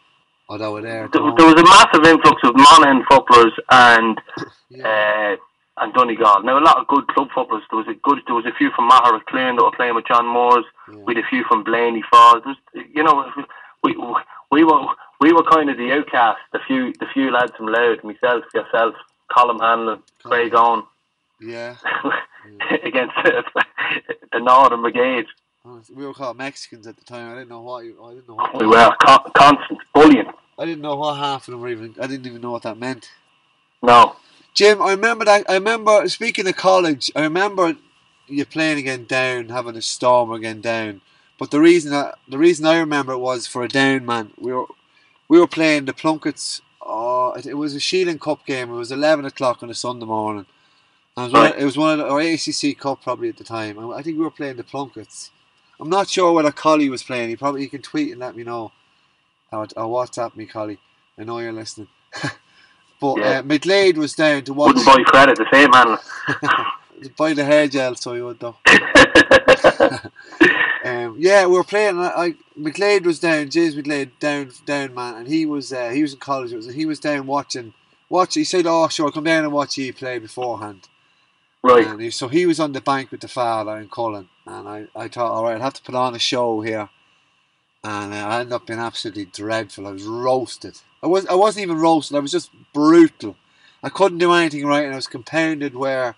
Oh, 0.48 0.58
that 0.58 0.70
were 0.70 0.82
there. 0.82 1.08
There, 1.10 1.22
was 1.22 1.54
a 1.58 1.64
massive 1.64 2.04
influx 2.04 2.40
of 2.44 2.54
Monaghan 2.54 3.02
footballers 3.10 3.52
and 3.70 4.20
Yeah. 4.68 5.36
uh, 5.36 5.82
and 5.82 5.92
Donegal. 5.94 6.42
Now 6.44 6.58
a 6.58 6.60
lot 6.60 6.78
of 6.78 6.86
good 6.86 7.06
club 7.08 7.28
footballers. 7.34 7.64
There 7.70 7.78
was 7.78 7.88
a 7.88 7.94
good. 7.94 8.18
There 8.26 8.36
was 8.36 8.44
a 8.46 8.52
few 8.56 8.70
from 8.76 8.88
Magheracloone 8.90 9.56
that 9.56 9.64
were 9.64 9.72
playing 9.74 9.94
with 9.96 10.06
John 10.06 10.26
Moores. 10.26 10.64
yeah. 10.92 10.98
We 10.98 11.14
had 11.16 11.24
a 11.24 11.28
few 11.28 11.42
from 11.48 11.64
Blaney 11.64 12.04
Faughs. 12.12 12.42
Was- 12.44 12.56
You 12.94 13.02
know, 13.02 13.24
we 13.82 13.96
we 13.96 14.14
were 14.62 14.86
we 15.20 15.32
were 15.32 15.42
kind 15.44 15.70
of 15.70 15.76
the 15.78 15.90
outcast. 15.92 16.38
The 16.52 16.60
few 16.66 16.92
the 17.00 17.06
few 17.12 17.32
lads 17.32 17.52
from 17.56 17.66
Louth, 17.66 18.04
myself, 18.04 18.44
yourself, 18.54 18.94
Colin 19.34 19.58
Hanlon, 19.58 20.02
Craig 20.22 20.52
Owen, 20.54 20.82
yeah. 21.40 21.74
against 22.84 23.14
the 23.24 24.38
Northern 24.38 24.82
Brigade. 24.82 25.26
We 25.96 26.04
were 26.06 26.12
called 26.12 26.36
Mexicans 26.36 26.86
at 26.86 26.96
the 26.98 27.04
time. 27.04 27.32
I 27.32 27.36
didn't 27.36 27.48
know 27.48 27.62
what. 27.62 27.84
you- 27.86 27.96
I 28.04 28.10
didn't 28.10 28.28
know 28.28 28.34
what. 28.34 28.60
We 28.60 28.66
were 28.66 28.94
con- 29.02 29.30
constant 29.34 29.80
bullying. 29.94 30.26
I 30.58 30.66
didn't 30.66 30.82
know 30.82 30.94
what 30.94 31.14
half 31.16 31.48
of 31.48 31.52
them 31.52 31.60
were 31.62 31.68
even. 31.70 31.94
I 32.00 32.06
didn't 32.06 32.26
even 32.26 32.42
know 32.42 32.50
what 32.50 32.62
that 32.62 32.78
meant. 32.78 33.10
No, 33.82 34.16
Jim, 34.52 34.80
I 34.82 34.90
remember 34.90 35.24
that. 35.24 35.48
I 35.48 35.54
remember 35.54 36.06
speaking 36.08 36.46
of 36.46 36.56
college. 36.56 37.10
I 37.16 37.22
remember 37.22 37.76
you 38.26 38.44
playing 38.44 38.78
again 38.78 39.04
down, 39.06 39.48
having 39.48 39.76
a 39.76 39.82
storm 39.82 40.30
again 40.32 40.60
down. 40.60 41.00
But 41.38 41.50
the 41.50 41.60
reason 41.60 41.90
that 41.90 42.18
the 42.28 42.38
reason 42.38 42.64
I 42.66 42.78
remember 42.78 43.12
it 43.12 43.18
was 43.18 43.46
for 43.46 43.62
a 43.64 43.68
down 43.68 44.06
man. 44.06 44.32
We 44.38 44.52
were 44.52 44.66
we 45.28 45.38
were 45.40 45.46
playing 45.48 45.84
the 45.86 45.92
Plunkets. 45.92 46.60
Oh, 46.80 47.32
it, 47.32 47.46
it 47.46 47.54
was 47.54 47.74
a 47.74 47.80
Shielding 47.80 48.18
Cup 48.18 48.46
game. 48.46 48.70
It 48.70 48.74
was 48.76 48.92
eleven 48.92 49.24
o'clock 49.24 49.62
on 49.62 49.70
a 49.70 49.74
Sunday 49.74 50.06
morning. 50.06 50.46
And 51.16 51.24
it 51.24 51.26
was, 51.26 51.32
one, 51.32 51.42
Right. 51.50 51.58
it 51.60 51.64
was 51.64 51.76
one 51.76 51.92
of 51.92 51.98
the, 51.98 52.06
or 52.12 52.20
ACC 52.20 52.78
Cup 52.78 53.02
probably 53.02 53.28
at 53.28 53.36
the 53.36 53.44
time. 53.44 53.78
I, 53.78 53.98
I 53.98 54.02
think 54.02 54.18
we 54.18 54.24
were 54.24 54.30
playing 54.30 54.56
the 54.56 54.64
Plunkets. 54.64 55.30
I'm 55.80 55.88
not 55.90 56.08
sure 56.08 56.32
whether 56.32 56.52
Collie 56.52 56.88
was 56.88 57.02
playing. 57.02 57.28
He 57.30 57.36
probably 57.36 57.62
he 57.62 57.68
can 57.68 57.82
tweet 57.82 58.10
and 58.12 58.20
let 58.20 58.36
me 58.36 58.44
know. 58.44 58.72
Or, 59.52 59.62
or 59.76 60.06
WhatsApp 60.06 60.34
me, 60.36 60.46
Collie. 60.46 60.78
I 61.18 61.24
know 61.24 61.38
you're 61.38 61.52
listening. 61.52 61.88
but 63.00 63.18
Yeah. 63.18 63.38
uh, 63.38 63.42
McLeod 63.42 63.96
was 63.96 64.14
down 64.14 64.42
to 64.44 64.52
watch 64.54 64.74
wouldn't 64.74 64.86
buy 64.86 65.02
credit 65.04 65.36
the 65.38 65.46
same 65.52 65.70
man. 65.70 65.98
buy 67.16 67.32
the 67.34 67.44
hair 67.44 67.68
gel, 67.68 67.94
so 67.94 68.14
you 68.14 68.26
would 68.26 68.40
though. 68.40 68.56
Um, 70.84 71.16
yeah, 71.18 71.46
we 71.46 71.54
were 71.54 71.64
playing. 71.64 71.98
I, 71.98 72.08
I 72.08 72.34
McLeod 72.58 73.06
was 73.06 73.18
down. 73.18 73.48
James 73.48 73.74
McLeod 73.74 74.10
down, 74.20 74.50
down 74.66 74.94
man, 74.94 75.14
and 75.14 75.26
he 75.26 75.46
was 75.46 75.72
uh, 75.72 75.88
he 75.88 76.02
was 76.02 76.12
in 76.12 76.20
college. 76.20 76.52
Was, 76.52 76.74
he 76.74 76.84
was 76.84 77.00
down 77.00 77.26
watching. 77.26 77.72
Watch. 78.10 78.34
He 78.34 78.44
said, 78.44 78.66
"Oh, 78.66 78.86
sure, 78.88 79.10
come 79.10 79.24
down 79.24 79.44
and 79.44 79.52
watch 79.52 79.78
you 79.78 79.94
play 79.94 80.18
beforehand." 80.18 80.88
right. 81.62 81.86
And 81.86 82.02
he, 82.02 82.10
so 82.10 82.28
he 82.28 82.44
was 82.44 82.60
on 82.60 82.72
the 82.72 82.82
bank 82.82 83.10
with 83.10 83.22
the 83.22 83.28
father 83.28 83.74
and 83.76 83.90
Colin, 83.90 84.28
and 84.44 84.68
I, 84.68 84.86
I 84.94 85.08
thought, 85.08 85.32
all 85.32 85.44
right, 85.44 85.54
I'll 85.54 85.62
have 85.62 85.72
to 85.72 85.82
put 85.82 85.94
on 85.94 86.14
a 86.14 86.18
show 86.18 86.60
here, 86.60 86.90
and 87.82 88.12
uh, 88.12 88.16
I 88.16 88.40
ended 88.40 88.52
up 88.52 88.66
being 88.66 88.78
absolutely 88.78 89.24
dreadful. 89.24 89.86
I 89.86 89.92
was 89.92 90.04
roasted. 90.04 90.78
I 91.02 91.06
was 91.06 91.24
I 91.26 91.34
wasn't 91.34 91.62
even 91.62 91.78
roasted. 91.78 92.18
I 92.18 92.20
was 92.20 92.32
just 92.32 92.50
brutal. 92.74 93.36
I 93.82 93.88
couldn't 93.88 94.18
do 94.18 94.32
anything 94.32 94.66
right, 94.66 94.84
and 94.84 94.92
I 94.92 94.96
was 94.96 95.06
compounded 95.06 95.74
where 95.74 96.16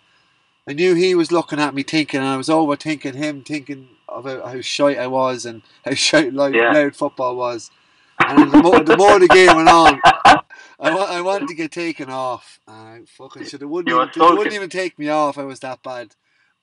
I 0.68 0.72
knew 0.72 0.94
he 0.94 1.14
was 1.14 1.30
looking 1.30 1.60
at 1.60 1.74
me, 1.74 1.82
thinking, 1.82 2.20
and 2.20 2.28
I 2.28 2.36
was 2.36 2.48
overthinking 2.48 3.14
him, 3.14 3.42
thinking 3.42 3.88
about 4.08 4.52
how 4.52 4.60
shite 4.60 4.98
I 4.98 5.06
was 5.06 5.46
and 5.46 5.62
how 5.84 5.94
shite 5.94 6.32
Louth, 6.34 6.54
Yeah. 6.54 6.72
Louth 6.72 6.96
football 6.96 7.36
was. 7.36 7.70
And 8.18 8.50
the 8.50 8.62
more, 8.62 8.80
the 8.82 8.96
more 8.96 9.18
the 9.18 9.28
game 9.28 9.54
went 9.54 9.68
on, 9.68 10.00
I, 10.04 10.94
wa- 10.94 11.06
I 11.10 11.20
wanted 11.20 11.48
to 11.48 11.54
get 11.54 11.70
taken 11.70 12.08
off. 12.10 12.58
I 12.66 13.00
fucking 13.06 13.44
should 13.44 13.60
have 13.60 13.70
wouldn't 13.70 13.94
even, 13.94 14.08
they 14.14 14.34
wouldn't 14.36 14.54
even 14.54 14.70
take 14.70 14.98
me 14.98 15.08
off. 15.08 15.36
I 15.38 15.44
was 15.44 15.60
that 15.60 15.82
bad. 15.82 16.14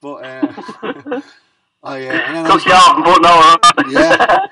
But 0.02 0.16
uh, 0.26 0.54
I 1.84 2.08
uh, 2.08 2.12
and 2.12 2.36
then 2.36 2.46
I 2.46 2.54
was, 2.54 2.64
Took 2.64 2.66
you 2.66 2.74
off 2.74 2.96
and 2.96 3.06
put 3.06 3.22
no 3.22 3.30
on. 3.30 3.92
Yeah. 3.92 4.48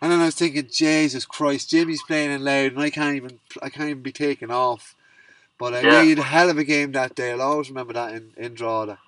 and 0.00 0.12
then 0.12 0.20
I 0.20 0.24
was 0.26 0.34
thinking, 0.34 0.68
Jesus 0.72 1.26
Christ, 1.26 1.70
Jimmy's 1.70 2.02
playing 2.02 2.30
in 2.30 2.42
Louth, 2.42 2.72
and 2.72 2.80
I 2.80 2.90
can't 2.90 3.16
even 3.16 3.38
I 3.62 3.68
can't 3.68 3.90
even 3.90 4.02
be 4.02 4.12
taken 4.12 4.50
off. 4.50 4.96
But 5.58 5.74
uh, 5.74 5.78
yeah. 5.78 6.02
You 6.02 6.16
a 6.16 6.22
hell 6.22 6.50
of 6.50 6.58
a 6.58 6.64
game 6.64 6.92
that 6.92 7.14
day. 7.14 7.32
I'll 7.32 7.42
always 7.42 7.68
remember 7.68 7.92
that 7.92 8.14
in 8.14 8.32
in 8.36 8.54
Drogheda. 8.54 8.98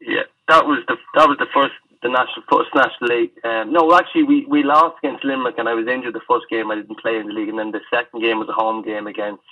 Yeah, 0.00 0.22
that 0.48 0.66
was 0.66 0.84
the 0.88 0.96
that 1.14 1.28
was 1.28 1.38
the 1.38 1.46
first 1.52 1.74
the 2.02 2.08
national 2.08 2.44
first 2.50 2.70
national 2.74 3.10
league. 3.16 3.32
Um, 3.44 3.72
no, 3.72 3.94
actually, 3.94 4.22
we, 4.22 4.46
we 4.46 4.62
lost 4.62 4.96
against 5.02 5.24
Limerick, 5.24 5.58
and 5.58 5.68
I 5.68 5.74
was 5.74 5.86
injured 5.86 6.14
the 6.14 6.20
first 6.28 6.46
game. 6.48 6.70
I 6.70 6.76
didn't 6.76 6.98
play 6.98 7.16
in 7.16 7.26
the 7.26 7.32
league, 7.32 7.48
and 7.48 7.58
then 7.58 7.72
the 7.72 7.80
second 7.90 8.20
game 8.20 8.38
was 8.38 8.48
a 8.48 8.52
home 8.52 8.82
game 8.82 9.06
against 9.06 9.42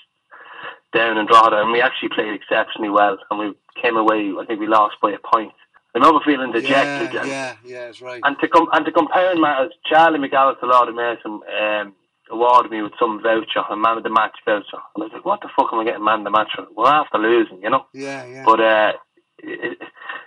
Down 0.94 1.18
and 1.18 1.28
Drogheda, 1.28 1.60
and 1.60 1.72
we 1.72 1.82
actually 1.82 2.08
played 2.10 2.32
exceptionally 2.32 2.88
well, 2.88 3.18
and 3.30 3.38
we 3.38 3.54
came 3.80 3.96
away. 3.96 4.32
I 4.38 4.44
think 4.46 4.60
we 4.60 4.66
lost 4.66 4.96
by 5.02 5.12
a 5.12 5.18
point. 5.18 5.52
I 5.94 5.98
remember 5.98 6.20
feeling 6.24 6.52
dejected. 6.52 7.14
Yeah, 7.14 7.20
and, 7.20 7.28
yeah, 7.28 7.54
yeah, 7.64 7.86
that's 7.86 8.00
right. 8.00 8.20
and 8.24 8.38
to 8.40 8.48
com- 8.48 8.68
and 8.72 8.84
to 8.84 8.92
compound 8.92 9.40
matters, 9.40 9.72
Charlie 9.84 10.18
McAllister, 10.18 10.62
Lord 10.62 10.88
of 10.88 10.94
Mason, 10.94 11.40
um, 11.60 11.94
awarded 12.30 12.70
me 12.70 12.82
with 12.82 12.92
some 12.98 13.22
voucher, 13.22 13.64
a 13.70 13.76
man 13.76 13.98
of 13.98 14.02
the 14.02 14.10
match 14.10 14.36
voucher, 14.44 14.80
and 14.94 15.02
I 15.02 15.06
was 15.06 15.12
like, 15.12 15.24
"What 15.24 15.40
the 15.40 15.48
fuck 15.56 15.72
am 15.72 15.80
I 15.80 15.84
getting 15.84 16.04
man 16.04 16.20
of 16.20 16.24
the 16.24 16.30
match 16.30 16.50
for? 16.54 16.66
We're 16.74 16.88
after 16.88 17.18
losing, 17.18 17.62
you 17.62 17.70
know." 17.70 17.86
Yeah, 17.92 18.24
yeah, 18.26 18.44
But 18.44 18.60
uh, 18.60 18.92
it, 19.38 19.78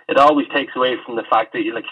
it 0.08 0.16
always 0.16 0.46
takes 0.54 0.74
away 0.76 0.96
from 1.04 1.16
the 1.16 1.24
fact 1.30 1.52
that 1.52 1.62
you 1.62 1.74
like 1.74 1.84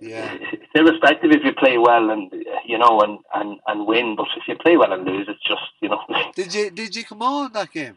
yeah. 0.00 0.36
it's 0.40 0.64
irrespective 0.74 1.30
if 1.30 1.44
you 1.44 1.52
play 1.52 1.78
well 1.78 2.10
and 2.10 2.32
you 2.66 2.78
know 2.78 3.00
and, 3.00 3.18
and, 3.34 3.58
and 3.66 3.86
win, 3.86 4.16
but 4.16 4.26
if 4.36 4.48
you 4.48 4.56
play 4.56 4.76
well 4.76 4.92
and 4.92 5.04
lose, 5.04 5.26
it's 5.28 5.42
just 5.46 5.62
you 5.80 5.88
know 5.88 6.00
Did 6.34 6.54
you 6.54 6.70
did 6.70 6.94
you 6.94 7.04
come 7.04 7.22
on 7.22 7.52
that 7.52 7.70
game? 7.70 7.96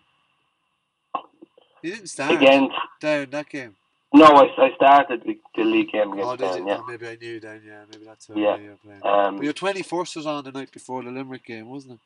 You 1.82 1.94
didn't 1.94 2.08
start 2.08 2.32
against. 2.32 2.76
down 3.00 3.28
that 3.30 3.50
game. 3.50 3.76
No, 4.14 4.26
I, 4.26 4.48
I 4.58 4.70
started 4.76 5.22
the, 5.26 5.38
the 5.56 5.64
league 5.64 5.92
game 5.92 6.12
Oh, 6.14 6.32
against 6.32 6.38
did 6.56 6.64
you? 6.64 6.68
Yeah. 6.70 6.78
Oh, 6.82 6.86
maybe 6.88 7.08
I 7.08 7.16
knew 7.16 7.40
then. 7.40 7.62
Yeah, 7.66 7.84
maybe 7.92 8.06
that's 8.06 8.28
how 8.28 8.36
Yeah. 8.36 8.58
you 8.58 8.70
were 8.72 8.78
playing. 8.78 9.06
Um, 9.06 9.36
but 9.38 9.44
your 9.44 9.54
twenty 9.54 9.84
first 9.84 10.16
was 10.16 10.26
on 10.26 10.44
the 10.44 10.52
night 10.52 10.72
before 10.72 11.04
the 11.04 11.12
Limerick 11.12 11.46
game, 11.46 11.70
wasn't 11.70 11.96
it? 11.96 12.00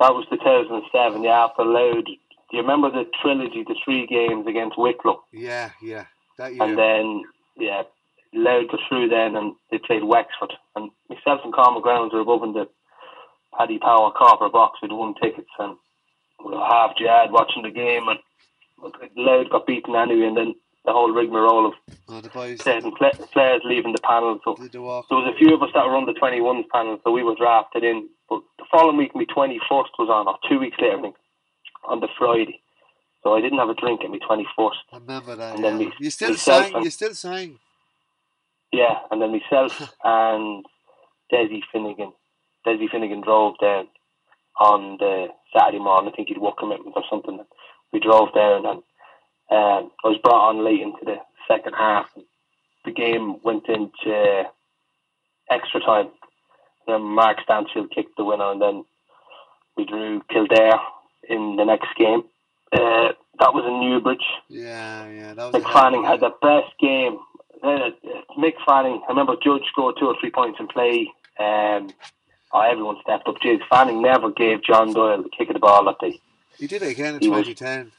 that 0.00 0.14
was 0.14 0.24
2007. 0.30 1.24
Yeah, 1.24 1.44
after 1.46 1.64
Louth. 1.64 2.04
Do 2.04 2.56
you 2.56 2.60
remember 2.62 2.88
the 2.90 3.04
trilogy, 3.20 3.64
the 3.66 3.74
three 3.84 4.06
games 4.06 4.46
against 4.46 4.78
Wicklow, 4.78 5.22
Yeah, 5.32 5.70
yeah. 5.82 6.04
That 6.38 6.54
year. 6.54 6.62
and 6.62 6.78
then 6.78 7.24
yeah, 7.56 7.82
Louth 8.32 8.70
got 8.70 8.80
through 8.88 9.08
then, 9.08 9.34
and 9.34 9.54
they 9.72 9.78
played 9.78 10.04
Wexford, 10.04 10.52
and 10.76 10.90
myself 11.10 11.40
and 11.44 11.52
Carl 11.52 11.80
Grounds 11.80 12.12
were 12.14 12.20
above 12.20 12.44
in 12.44 12.52
the 12.52 12.68
Paddy 13.58 13.78
Power 13.78 14.12
copper 14.16 14.48
box 14.48 14.78
with 14.80 14.92
one 14.92 15.14
tickets, 15.20 15.50
and 15.58 15.76
we 16.44 16.52
were 16.52 16.60
half 16.64 16.92
jarred 16.96 17.32
watching 17.32 17.64
the 17.64 17.70
game, 17.70 18.06
and 18.08 18.18
Louth 19.16 19.50
got 19.50 19.66
beaten 19.66 19.96
anyway, 19.96 20.28
and 20.28 20.36
then 20.36 20.54
the 20.88 20.92
whole 20.94 21.12
rigmarole 21.12 21.66
of 21.66 21.74
Oh, 22.08 22.22
the 22.22 22.30
boys 22.30 22.58
players, 22.62 22.82
and 22.84 22.94
play, 22.96 23.10
players 23.34 23.60
leaving 23.64 23.92
the 23.92 24.00
panel. 24.00 24.40
So 24.42 24.54
did 24.56 24.72
the 24.72 24.80
walk. 24.80 25.06
there 25.10 25.18
was 25.18 25.30
a 25.34 25.36
few 25.38 25.54
of 25.54 25.62
us 25.62 25.68
that 25.74 25.84
were 25.84 25.94
on 25.94 26.06
the 26.06 26.14
21s 26.16 26.64
panel, 26.72 26.98
so 27.04 27.10
we 27.12 27.22
were 27.22 27.34
drafted 27.34 27.84
in. 27.84 28.08
But 28.30 28.40
the 28.58 28.64
following 28.70 28.96
week, 28.96 29.14
my 29.14 29.24
21st 29.24 29.92
was 29.98 30.08
on, 30.08 30.26
or 30.26 30.38
two 30.48 30.58
weeks 30.58 30.78
later, 30.80 30.96
I 30.96 31.02
think, 31.02 31.16
on 31.84 32.00
the 32.00 32.08
Friday. 32.18 32.62
So 33.22 33.34
I 33.34 33.42
didn't 33.42 33.58
have 33.58 33.68
a 33.68 33.74
drink 33.74 34.00
at 34.02 34.10
my 34.10 34.18
21st. 34.18 34.80
I 34.92 34.96
remember 34.96 35.36
that. 35.36 35.56
And 35.56 35.64
then 35.64 35.78
yeah. 35.80 35.86
we- 35.88 35.92
you 36.06 36.10
still 36.10 36.34
sang. 36.36 36.82
You 36.82 36.88
still 36.90 37.14
sang. 37.14 37.58
Yeah, 38.72 39.00
and 39.10 39.20
then 39.20 39.32
myself 39.32 39.72
and 40.04 40.64
Desi 41.30 41.60
Finnegan, 41.70 42.12
Desi 42.66 42.88
Finnegan 42.90 43.20
drove 43.20 43.56
down 43.60 43.88
on 44.58 44.96
the 44.98 45.28
Saturday 45.52 45.78
morning. 45.78 46.10
I 46.12 46.16
think 46.16 46.28
he'd 46.28 46.38
work 46.38 46.56
commitments 46.58 46.96
or 46.96 47.04
something. 47.10 47.38
We 47.92 48.00
drove 48.00 48.32
down 48.34 48.64
and 48.64 48.82
um, 49.50 49.90
I 50.04 50.08
was 50.08 50.18
brought 50.22 50.48
on 50.50 50.64
late 50.64 50.80
into 50.80 51.04
the 51.04 51.16
second 51.46 51.74
half. 51.74 52.08
The 52.84 52.92
game 52.92 53.42
went 53.42 53.68
into 53.68 54.44
extra 55.50 55.80
time. 55.80 56.08
Then 56.86 57.02
Mark 57.02 57.38
Stansfield 57.42 57.90
kicked 57.90 58.16
the 58.16 58.24
winner, 58.24 58.50
and 58.50 58.60
then 58.62 58.84
we 59.76 59.84
drew 59.84 60.22
Kildare 60.30 60.78
in 61.28 61.56
the 61.56 61.64
next 61.64 61.88
game. 61.96 62.24
Uh, 62.72 63.12
that 63.40 63.54
was 63.54 63.64
in 63.66 63.80
Newbridge. 63.80 64.24
Yeah, 64.48 65.08
yeah. 65.08 65.34
That 65.34 65.52
was. 65.52 65.62
Mick 65.62 65.72
Fanning 65.72 66.04
had 66.04 66.20
the 66.20 66.32
best 66.42 66.72
game. 66.80 67.18
Uh, 67.62 67.90
Mick 68.38 68.54
Fanning, 68.66 69.02
I 69.06 69.10
remember 69.10 69.34
Judge 69.42 69.62
scored 69.70 69.96
two 69.98 70.06
or 70.06 70.16
three 70.20 70.30
points 70.30 70.58
in 70.60 70.68
play. 70.68 71.10
Um, 71.38 71.90
oh, 72.52 72.60
everyone 72.60 72.96
stepped 73.02 73.28
up. 73.28 73.36
Jeez, 73.44 73.60
Fanning 73.70 74.02
never 74.02 74.30
gave 74.30 74.62
John 74.62 74.92
Doyle 74.92 75.22
the 75.22 75.28
kick 75.28 75.48
of 75.48 75.54
the 75.54 75.60
ball 75.60 75.84
that 75.84 75.98
day. 76.00 76.20
He 76.58 76.66
did 76.66 76.82
it 76.82 76.90
again 76.90 77.14
in 77.16 77.20
he 77.20 77.28
was- 77.28 77.46
2010. 77.46 77.92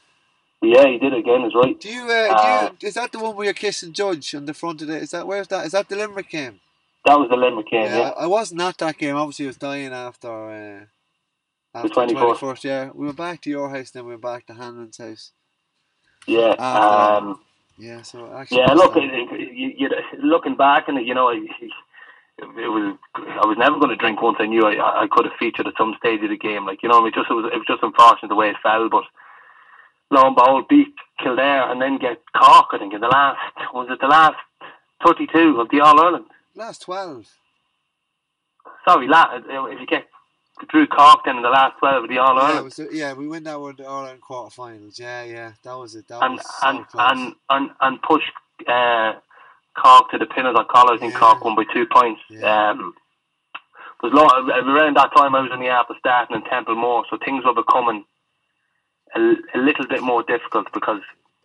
Yeah, 0.62 0.86
he 0.86 0.98
did 0.98 1.14
again. 1.14 1.44
Is 1.44 1.54
right. 1.54 1.78
Do 1.80 1.88
you? 1.88 2.02
Uh, 2.04 2.28
Uh, 2.34 2.68
do 2.68 2.76
you? 2.82 2.88
Is 2.88 2.94
that 2.94 3.12
the 3.12 3.18
one 3.18 3.34
where 3.34 3.46
you're 3.46 3.54
kissing 3.54 3.92
Judge 3.92 4.34
on 4.34 4.44
the 4.44 4.54
front 4.54 4.82
of 4.82 4.90
it? 4.90 5.02
Is 5.02 5.10
that 5.12 5.26
where's 5.26 5.48
that? 5.48 5.64
Is 5.66 5.72
that 5.72 5.88
the 5.88 5.96
Limerick 5.96 6.28
game? 6.28 6.60
That 7.06 7.18
was 7.18 7.30
the 7.30 7.36
Limerick 7.36 7.70
game. 7.70 7.84
Yeah, 7.84 7.98
Yeah, 7.98 8.08
I 8.10 8.24
I 8.24 8.26
wasn't 8.26 8.60
at 8.60 8.76
that 8.78 8.98
game. 8.98 9.16
Obviously, 9.16 9.46
I 9.46 9.48
was 9.48 9.56
dying 9.56 9.92
after. 9.92 10.28
Uh, 10.28 10.84
after 11.72 11.88
the 11.88 11.94
24th. 12.14 12.38
21st, 12.38 12.64
yeah. 12.64 12.90
We 12.92 13.06
went 13.06 13.16
back 13.16 13.40
to 13.42 13.50
your 13.50 13.70
house, 13.70 13.90
then 13.92 14.04
we 14.04 14.10
went 14.10 14.22
back 14.22 14.46
to 14.46 14.54
Hanlon's 14.54 14.98
house. 14.98 15.30
yeah. 16.26 16.56
Ah, 16.58 17.18
Um, 17.18 17.40
Yeah, 17.78 18.02
so 18.02 18.30
actually. 18.34 18.58
yeah. 18.58 18.72
Look, 18.74 18.96
it, 18.96 19.04
it, 19.04 19.52
you, 19.54 19.72
you, 19.78 19.88
looking 20.22 20.56
back 20.56 20.88
it, 20.88 21.06
you 21.06 21.14
know, 21.14 21.28
it, 21.28 21.42
it 22.40 22.44
was. 22.68 22.98
I 23.14 23.46
was 23.46 23.56
never 23.56 23.78
going 23.78 23.90
to 23.90 23.96
drink 23.96 24.20
once 24.20 24.38
I 24.40 24.46
knew 24.46 24.62
I, 24.62 25.04
I 25.04 25.06
could 25.10 25.26
have 25.26 25.34
featured 25.38 25.68
at 25.68 25.74
some 25.78 25.94
stage 25.98 26.22
of 26.22 26.30
the 26.30 26.36
game. 26.36 26.66
Like 26.66 26.82
you 26.82 26.88
know, 26.88 27.06
it 27.06 27.14
just 27.14 27.30
it 27.30 27.34
was 27.34 27.46
it 27.52 27.56
was 27.56 27.66
just 27.68 27.82
unfortunate 27.82 28.28
the 28.28 28.34
way 28.36 28.50
it 28.50 28.56
fell, 28.62 28.88
but. 28.90 29.04
Lo 30.10 30.26
and 30.26 30.34
behold, 30.36 30.66
beat 30.68 30.94
Kildare 31.22 31.70
and 31.70 31.80
then 31.80 31.98
get 31.98 32.20
Cork. 32.36 32.66
I 32.72 32.78
think 32.78 32.94
in 32.94 33.00
the 33.00 33.08
last 33.08 33.38
was 33.72 33.88
it 33.90 34.00
the 34.00 34.06
last 34.08 34.36
thirty-two 35.06 35.60
of 35.60 35.68
the 35.70 35.80
All 35.80 36.00
Ireland. 36.00 36.26
last 36.54 36.82
12. 36.82 37.26
Sorry, 38.86 39.06
la- 39.08 39.36
if 39.36 39.80
you 39.80 39.86
get 39.86 40.06
Drew 40.68 40.86
Cork 40.86 41.20
then 41.24 41.36
in 41.36 41.42
the 41.42 41.48
last 41.48 41.78
twelve 41.78 42.04
of 42.04 42.10
the 42.10 42.18
All 42.18 42.38
Ireland. 42.38 42.64
was, 42.64 42.80
yeah, 42.92 43.12
we 43.14 43.28
went 43.28 43.44
that 43.44 43.60
one 43.60 43.76
the 43.76 43.86
All 43.86 44.02
Ireland 44.04 44.20
quarterfinals. 44.22 44.98
Yeah, 44.98 45.24
yeah, 45.24 45.52
that 45.62 45.74
was 45.74 45.94
it. 45.94 46.08
That 46.08 46.22
and 46.22 46.34
was 46.34 46.46
so 46.60 46.68
and, 46.68 46.86
close. 46.88 47.10
and 47.12 47.34
and 47.50 47.70
and 47.80 48.02
push 48.02 48.22
uh, 48.66 49.12
Cork 49.80 50.10
to 50.10 50.18
the 50.18 50.26
pin 50.26 50.46
of 50.46 50.54
the 50.54 50.64
collar. 50.64 50.94
I 50.94 50.98
think 50.98 51.12
Yeah. 51.12 51.18
Cork 51.20 51.44
won 51.44 51.54
by 51.54 51.64
two 51.72 51.86
points. 51.86 52.20
Yeah. 52.28 52.70
Um, 52.70 52.94
was 54.02 54.12
lot 54.14 54.32
around 54.48 54.96
that 54.96 55.12
time 55.14 55.34
I 55.34 55.40
was 55.42 55.50
in 55.52 55.60
the 55.60 55.68
after 55.68 55.94
starting 55.98 56.34
in 56.36 56.42
Templemore, 56.44 57.04
so 57.10 57.18
things 57.22 57.44
were 57.44 57.52
becoming 57.54 58.04
a, 59.14 59.20
a 59.54 59.58
little 59.58 59.86
bit 59.88 60.02
more 60.02 60.22
difficult 60.22 60.66
because 60.72 61.00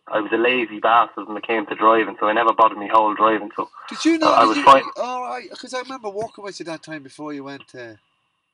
I 0.07 0.19
was 0.19 0.31
a 0.31 0.37
lazy 0.37 0.79
bastard 0.79 1.27
when 1.27 1.37
it 1.37 1.47
came 1.47 1.65
to 1.65 1.75
driving, 1.75 2.15
so 2.19 2.27
I 2.27 2.33
never 2.33 2.53
bothered 2.53 2.77
me 2.77 2.87
whole 2.91 3.15
driving. 3.15 3.49
So 3.55 3.69
Did 3.89 4.05
you 4.05 4.17
know? 4.19 4.31
I 4.31 4.41
did 4.41 4.47
was 4.49 4.57
you, 4.57 4.63
fine. 4.63 4.83
All 4.97 5.23
right, 5.23 5.49
because 5.49 5.73
I 5.73 5.79
remember 5.79 6.09
walking 6.09 6.43
with 6.43 6.59
you 6.59 6.65
that 6.65 6.83
time 6.83 7.03
before 7.03 7.33
you 7.33 7.43
went 7.43 7.67
to 7.69 7.97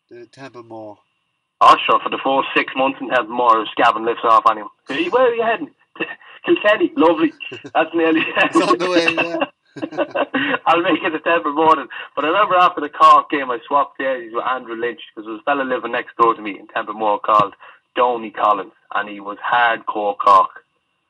the 0.09 0.25
Templemore. 0.27 0.97
Oh, 1.59 1.75
sure, 1.85 1.99
for 1.99 2.09
the 2.09 2.17
first 2.23 2.47
six 2.55 2.73
months 2.75 2.99
in 3.01 3.09
Templemore, 3.09 3.57
I 3.57 3.59
was 3.59 3.69
scabbing 3.77 4.05
lifts 4.05 4.23
off 4.23 4.43
anyone. 4.49 4.71
Hey, 4.87 5.09
Where 5.09 5.29
are 5.29 5.35
you 5.35 5.43
heading? 5.43 5.71
Kilkenny, 6.45 6.91
lovely. 6.95 7.33
That's 7.73 7.93
nearly 7.93 8.21
It's 8.37 8.55
on 8.55 8.77
the 8.77 8.89
way, 8.89 9.13
yeah. 9.13 9.45
I'll 10.65 10.81
make 10.81 11.03
it 11.03 11.13
a 11.15 11.19
Temple 11.19 11.53
morning. 11.53 11.87
But 12.15 12.25
I 12.25 12.29
remember 12.29 12.55
after 12.55 12.81
the 12.81 12.89
Cork 12.89 13.29
game, 13.29 13.51
I 13.51 13.59
swapped 13.67 13.99
jerseys 13.99 14.33
with 14.33 14.43
Andrew 14.45 14.75
Lynch 14.75 14.99
because 15.13 15.25
there 15.25 15.33
was 15.33 15.41
a 15.41 15.43
fella 15.43 15.63
living 15.63 15.91
next 15.91 16.15
door 16.17 16.33
to 16.33 16.41
me 16.41 16.59
in 16.59 16.67
Templemore 16.67 17.19
called 17.19 17.53
Donny 17.95 18.31
Collins, 18.31 18.73
and 18.93 19.09
he 19.09 19.19
was 19.19 19.37
hardcore 19.37 20.17
Cork. 20.17 20.63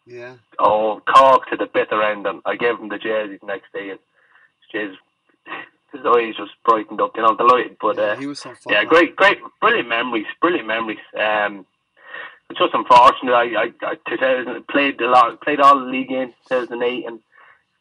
Yeah. 0.05 0.35
Oh, 0.59 1.01
Cork 1.07 1.49
to 1.49 1.57
the 1.57 1.67
bitter 1.67 2.01
end, 2.01 2.25
and 2.25 2.41
I 2.45 2.55
gave 2.55 2.79
him 2.79 2.89
the 2.89 2.97
jersey 2.97 3.37
the 3.39 3.45
next 3.45 3.71
day, 3.73 3.91
and 3.91 3.99
his, 4.71 4.95
his 5.91 6.05
eyes 6.05 6.35
just 6.37 6.51
brightened 6.65 7.01
up, 7.01 7.15
you 7.15 7.21
know, 7.21 7.35
delighted. 7.35 7.77
But 7.79 7.97
yeah, 7.97 8.03
uh, 8.03 8.15
he 8.17 8.27
was 8.27 8.39
some 8.39 8.55
fun. 8.55 8.73
yeah, 8.73 8.81
man. 8.81 8.89
great, 8.89 9.15
great, 9.15 9.39
brilliant 9.59 9.89
memories, 9.89 10.25
brilliant 10.41 10.67
memories. 10.67 10.99
Um, 11.17 11.65
it's 12.49 12.59
just 12.59 12.73
unfortunate. 12.73 13.33
I, 13.33 13.45
I, 13.55 13.71
I 13.81 13.95
2000 14.09 14.67
played 14.67 14.99
a 15.01 15.07
lot, 15.07 15.39
played 15.41 15.61
all 15.61 15.79
the 15.79 15.85
league 15.85 16.09
games 16.09 16.33
in 16.51 16.57
2008, 16.67 17.07
and 17.07 17.19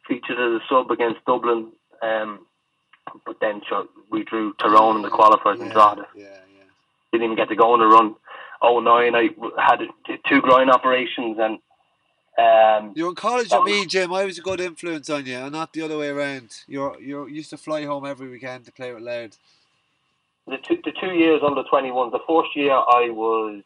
featured 0.07 0.39
as 0.39 0.61
a 0.61 0.63
sub 0.69 0.91
against 0.91 1.25
Dublin. 1.25 1.71
Um, 2.01 2.45
but 3.25 3.39
then 3.41 3.61
we 4.11 4.23
drew 4.23 4.53
Tyrone 4.53 4.97
in 4.97 5.01
the 5.01 5.09
qualifiers 5.09 5.59
and 5.59 5.67
yeah, 5.67 5.73
Drogheda. 5.73 6.07
Yeah, 6.15 6.23
yeah. 6.23 6.63
Didn't 7.11 7.25
even 7.25 7.35
get 7.35 7.49
to 7.49 7.55
go 7.55 7.73
on 7.73 7.81
a 7.81 7.87
run. 7.87 8.15
Oh 8.61 8.79
nine, 8.79 9.15
I 9.15 9.29
had 9.57 9.79
two 10.27 10.41
groin 10.41 10.69
operations 10.69 11.37
and. 11.39 11.59
Um, 12.37 12.93
You 12.95 13.03
were 13.05 13.09
in 13.09 13.15
college 13.15 13.49
with 13.51 13.63
me, 13.65 13.85
Jim. 13.85 14.13
I 14.13 14.23
was 14.25 14.37
a 14.37 14.41
good 14.41 14.61
influence 14.61 15.09
on 15.09 15.25
you, 15.25 15.35
and 15.37 15.51
not 15.51 15.73
the 15.73 15.81
other 15.81 15.97
way 15.97 16.09
around. 16.09 16.49
You're 16.67 16.99
you 16.99 17.27
used 17.27 17.49
to 17.49 17.57
fly 17.57 17.85
home 17.85 18.05
every 18.05 18.29
weekend 18.29 18.65
to 18.65 18.71
play 18.71 18.93
with 18.93 19.03
Louth. 19.03 19.37
the 20.47 20.57
two, 20.57 20.77
the 20.83 20.91
two 20.99 21.13
years 21.13 21.41
under 21.45 21.63
21, 21.63 22.11
the 22.11 22.19
first 22.27 22.55
year 22.55 22.71
I 22.73 23.09
was 23.11 23.61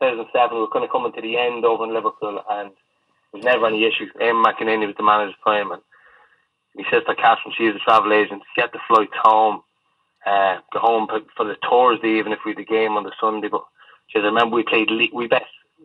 2007, 0.00 0.54
we 0.56 0.60
were 0.60 0.68
kind 0.68 0.84
of 0.84 0.90
coming 0.90 1.12
to 1.12 1.20
the 1.20 1.36
end 1.36 1.64
over 1.64 1.84
in 1.84 1.92
Liverpool 1.92 2.40
and 2.50 2.70
there 2.70 3.32
was 3.32 3.44
never 3.44 3.66
any 3.66 3.84
issue. 3.84 4.06
Eamonn 4.20 4.44
McEneaney 4.44 4.86
was 4.86 4.96
the 4.96 5.02
manager 5.04 5.30
at 5.32 5.36
the 5.44 5.50
time 5.50 5.70
and 5.72 5.82
my 6.76 6.84
sister 6.90 7.14
Catherine, 7.14 7.54
she 7.56 7.66
was 7.66 7.76
a 7.76 7.84
travel 7.84 8.12
agent, 8.12 8.42
had 8.56 8.70
the 8.72 8.80
flights 8.88 9.12
home, 9.22 9.62
uh, 10.26 10.58
go 10.72 10.78
home 10.80 11.06
for- 11.08 11.28
for 11.36 11.44
the 11.44 11.56
Thursday 11.68 12.18
even 12.18 12.32
if 12.32 12.40
we 12.44 12.52
had 12.52 12.58
the 12.58 12.64
game 12.64 12.96
on 12.96 13.04
the 13.04 13.12
Sunday. 13.20 13.48
But 13.48 13.64
said, 14.12 14.22
I 14.22 14.26
remember 14.26 14.56
we 14.56 14.62
played, 14.64 14.90
Le- 14.90 15.08
we 15.14 15.26
bet 15.26 15.44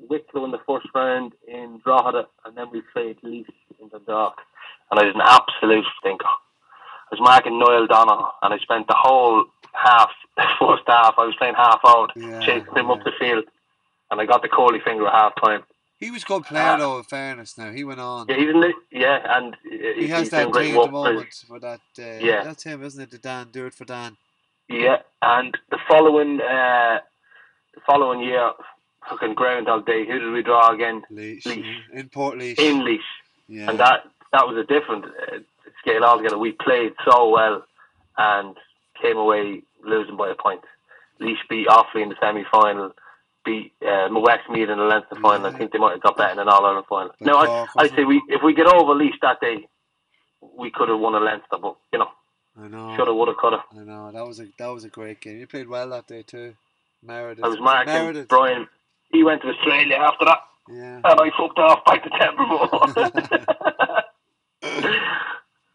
Wicklow 0.10 0.46
in 0.46 0.52
the 0.52 0.60
first 0.68 0.88
round 0.96 1.34
in 1.48 1.80
Drogheda 1.84 2.28
and 2.46 2.56
then 2.58 2.68
we 2.72 2.82
played 2.94 3.18
Leaf 3.24 3.48
in 3.82 3.90
the 3.92 4.00
Dock. 4.00 4.38
And 4.92 5.00
I 5.00 5.06
was 5.06 5.16
an 5.16 5.22
absolute 5.24 5.86
stinker. 6.00 6.26
I 6.26 7.16
was 7.16 7.20
marking 7.22 7.60
Noel 7.60 7.88
Donoghue 7.88 8.28
and 8.44 8.54
I 8.54 8.58
spent 8.60 8.88
the 8.88 8.96
whole 8.98 9.46
half, 9.74 10.10
first 10.60 10.84
half, 10.88 11.16
I 11.18 11.26
was 11.26 11.36
playing 11.38 11.56
half 11.56 11.80
out, 11.86 12.12
Yeah, 12.16 12.40
chasing 12.42 12.74
him 12.76 12.88
yeah. 12.88 12.92
up 12.94 13.04
the 13.04 13.12
field. 13.20 13.46
And 14.12 14.20
I 14.20 14.26
got 14.26 14.42
the 14.42 14.48
curly 14.50 14.80
finger 14.80 15.06
at 15.08 15.14
half 15.14 15.34
time. 15.44 15.64
He 16.00 16.10
was 16.12 16.24
good 16.24 16.44
player, 16.46 16.78
though. 16.78 16.98
In 17.00 17.04
fairness, 17.04 17.58
now 17.58 17.72
he 17.72 17.84
went 17.84 18.00
on. 18.00 18.26
Yeah, 18.30 18.38
he's 18.38 18.50
in 18.50 18.62
the, 18.62 18.74
yeah, 18.90 19.38
and 19.38 19.54
uh, 19.54 20.00
he 20.00 20.08
has 20.08 20.30
that 20.30 20.50
great 20.50 20.68
thing 20.72 20.76
at 20.76 20.82
the 20.84 20.88
for 20.88 20.92
moment 20.92 21.34
for 21.46 21.60
that. 21.60 21.82
Uh, 22.00 22.04
Yeah. 22.26 22.44
that's 22.46 22.64
him, 22.64 22.82
isn't 22.84 23.02
it? 23.04 23.12
The 23.12 23.18
Dan, 23.18 23.50
do 23.52 23.66
it 23.66 23.74
for 23.74 23.84
Dan. 23.84 24.16
Yeah, 24.70 25.00
and 25.22 25.56
the 25.70 25.78
following 25.90 26.40
uh, 26.42 27.00
the 27.74 27.82
following 27.86 28.22
year, 28.22 28.52
fucking 29.10 29.36
Groundhog 29.36 29.86
Day. 29.86 30.06
Who 30.06 30.20
did 30.20 30.32
we 30.32 30.44
draw 30.44 30.74
again? 30.74 31.04
Laois, 31.12 31.42
Laois. 31.46 31.82
in 31.94 32.10
Portlaoise. 32.10 32.60
In 32.60 32.84
Laois, 32.84 33.00
yeah. 33.48 33.70
and 33.70 33.80
that 33.80 34.04
that 34.32 34.48
was 34.48 34.58
a 34.58 34.64
different 34.64 35.06
uh, 35.06 35.40
scale 35.80 36.04
altogether. 36.04 36.38
We 36.38 36.52
played 36.52 36.94
so 37.10 37.30
well 37.30 37.66
and 38.18 38.56
came 39.02 39.18
away 39.18 39.64
losing 39.84 40.18
by 40.18 40.30
a 40.30 40.36
point. 40.36 40.62
Laois 41.20 41.38
beat 41.50 41.68
Offaly 41.68 42.04
in 42.04 42.10
the 42.10 42.16
semi 42.22 42.44
final. 42.52 42.92
Beat 43.46 43.72
uh, 43.82 44.10
Westmeath 44.12 44.70
in 44.70 44.78
the 44.78 44.84
Leinster 44.84 45.16
final. 45.16 45.48
I 45.48 45.58
think 45.58 45.72
they 45.72 45.80
might 45.80 45.94
have 45.94 46.02
got 46.02 46.18
better 46.18 46.34
in 46.34 46.40
an 46.40 46.50
All 46.50 46.66
Ireland 46.66 46.86
final. 46.90 47.12
But 47.18 47.26
No, 47.26 47.38
I, 47.38 47.68
I 47.78 47.88
say 47.88 48.04
we 48.04 48.22
if 48.28 48.44
we 48.44 48.54
get 48.54 48.68
over 48.68 48.94
Laois 48.94 49.14
that 49.22 49.40
day, 49.40 49.68
we 50.58 50.70
could 50.72 50.90
have 50.90 51.00
won 51.00 51.16
a 51.16 51.20
Leinster, 51.20 51.58
but 51.62 51.78
you 51.94 52.00
know, 52.00 52.10
I 52.62 52.68
know. 52.68 52.96
shoulda, 52.98 53.14
woulda, 53.14 53.34
coulda. 53.40 53.64
I 53.72 53.84
know. 53.84 54.12
That 54.12 54.26
was 54.26 54.40
a 54.42 54.48
that 54.58 54.68
was 54.68 54.84
a 54.84 54.90
great 54.90 55.22
game. 55.22 55.40
You 55.40 55.48
played 55.48 55.70
well 55.70 55.90
that 55.90 56.08
day 56.08 56.24
too. 56.24 56.56
Meredith. 57.04 57.44
I 57.44 57.48
was 57.48 57.60
marking 57.60 57.94
Meredith. 57.94 58.28
Brian. 58.28 58.68
He 59.12 59.24
went 59.24 59.42
to 59.42 59.48
Australia 59.50 59.96
after 59.96 60.26
that. 60.26 60.40
Yeah. 60.72 60.96
and 60.98 61.06
I 61.06 61.32
fucked 61.38 61.58
off 61.58 61.84
back 61.86 62.04
to 62.04 62.10
Templemore. 62.20 62.70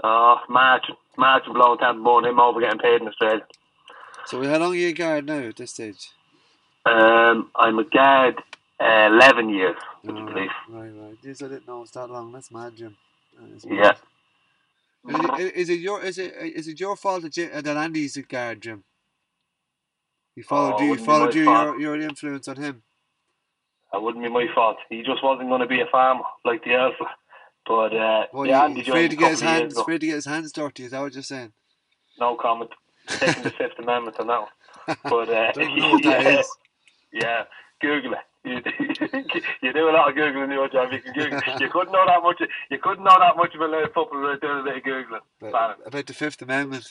oh, 0.05 0.37
March, 0.49 0.85
March 1.17 1.43
and 1.47 1.55
blowing 1.55 1.79
Templemore 1.79 2.19
and 2.19 2.27
him 2.29 2.41
over 2.41 2.61
getting 2.61 2.79
paid 2.79 3.01
in 3.03 3.09
Australia. 3.09 3.43
So 4.27 4.43
how 4.45 4.59
long 4.59 4.73
are 4.73 4.77
you 4.77 4.89
a 4.89 4.93
guard 4.93 5.27
now 5.27 5.39
at 5.39 5.57
this 5.57 5.73
stage? 5.73 6.11
Um, 6.87 7.51
I'm 7.57 7.79
a 7.79 7.85
guard 7.85 8.37
uh, 8.81 9.09
11 9.13 9.49
years, 9.51 9.77
would 10.05 10.17
you 10.17 10.23
Oh, 10.23 10.27
believe? 10.33 10.51
right, 10.69 10.91
right. 10.95 11.17
Yes, 11.23 11.43
I 11.43 11.49
didn't 11.49 11.67
know 11.67 11.83
it's 11.83 11.91
that 11.93 12.09
long. 12.11 12.33
That's 12.33 12.51
mad, 12.51 12.77
Jim. 12.77 12.97
That 13.39 13.71
Yeah. 13.71 13.93
Is 15.07 15.21
it, 15.41 15.55
is 15.57 15.69
it 15.69 15.81
your 15.81 16.03
is 16.03 16.17
it 16.19 16.33
is 16.41 16.67
it 16.69 16.81
your 16.81 16.97
fault 16.97 17.23
that, 17.23 17.33
Jim, 17.33 17.51
that 17.53 17.77
Andy's 17.77 18.17
a 18.17 18.23
guard, 18.23 18.63
Jim? 18.63 18.85
He 20.35 20.43
followed 20.43 20.77
Oh, 20.79 20.83
you. 20.83 20.95
He 20.95 21.05
followed 21.05 21.35
you. 21.35 21.45
You're, 21.45 21.81
you're 21.81 21.95
an 21.95 22.03
influence 22.03 22.49
on 22.49 22.57
him. 22.57 22.83
That 23.93 24.03
wouldn't 24.03 24.25
be 24.25 24.29
my 24.31 24.47
fault. 24.55 24.79
He 24.89 25.03
just 25.03 25.23
wasn't 25.23 25.49
going 25.49 25.61
to 25.61 25.67
be 25.67 25.81
a 25.81 25.87
farmer 25.87 26.25
like 26.45 26.65
the 26.65 26.75
Alpha. 26.75 27.05
But 27.67 27.95
uh, 27.97 28.27
Well, 28.33 28.47
yeah, 28.47 28.65
Andy 28.65 28.81
he's 28.81 28.89
afraid 28.89 29.11
to 29.13 29.17
get 29.17 29.31
his 29.31 29.41
hands, 29.41 29.79
afraid 29.79 30.01
to 30.01 30.07
get 30.07 30.17
his 30.17 30.27
hands 30.27 30.53
dirty. 30.53 30.85
Is 30.85 30.91
that 30.91 31.01
what 31.01 31.15
you're 31.15 31.23
saying? 31.23 31.53
No 32.19 32.37
comment. 32.37 32.71
Taking 33.07 33.43
the 33.45 33.51
Fifth 33.51 33.79
Amendment 33.79 34.19
on 34.19 34.27
that 34.27 34.41
one. 34.41 34.97
But 35.05 35.29
uh, 35.31 35.53
Don't 35.53 35.77
know 35.77 35.91
what 35.93 36.03
that 36.03 36.25
yeah, 37.13 37.13
yeah, 37.13 37.45
Google 37.81 38.15
it. 38.15 38.19
You, 38.45 38.61
you 39.63 39.73
do 39.73 39.89
a 39.89 39.93
lot 39.93 40.11
of 40.11 40.15
googling 40.17 40.45
in 40.45 40.51
your 40.51 40.69
job. 40.69 40.93
You 40.93 41.01
can 41.01 41.15
Google. 41.15 41.41
You 41.59 41.71
couldn't 41.71 41.93
know 41.93 42.05
that 42.07 42.23
much. 42.23 42.43
You 42.71 42.79
couldn't 42.79 43.05
know 43.05 43.17
that 43.19 43.37
much 43.37 43.55
about 43.55 43.95
football 43.95 44.21
without 44.21 44.41
doing 44.43 44.61
a 44.61 44.63
bit 44.65 44.77
of 44.77 44.83
googling. 44.83 45.49
About, 45.49 45.79
about 45.87 46.07
the 46.07 46.13
Fifth 46.13 46.43
Amendment. 46.43 46.87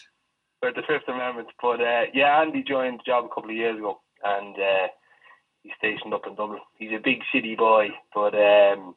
About 0.64 0.76
the 0.76 0.82
Fifth 0.88 1.10
Amendment. 1.10 1.50
But 1.62 1.82
uh, 1.82 2.04
yeah, 2.14 2.42
Andy 2.42 2.64
joined 2.64 3.00
the 3.00 3.04
job 3.06 3.26
a 3.26 3.28
couple 3.28 3.50
of 3.50 3.56
years 3.56 3.78
ago, 3.78 4.00
and 4.24 4.56
uh, 4.56 4.88
he's 5.62 5.74
stationed 5.78 6.14
up 6.14 6.26
in 6.26 6.36
Dublin. 6.36 6.62
He's 6.78 6.94
a 6.96 7.04
big 7.04 7.20
city 7.34 7.56
boy, 7.56 7.90
but 8.16 8.34
um, 8.34 8.96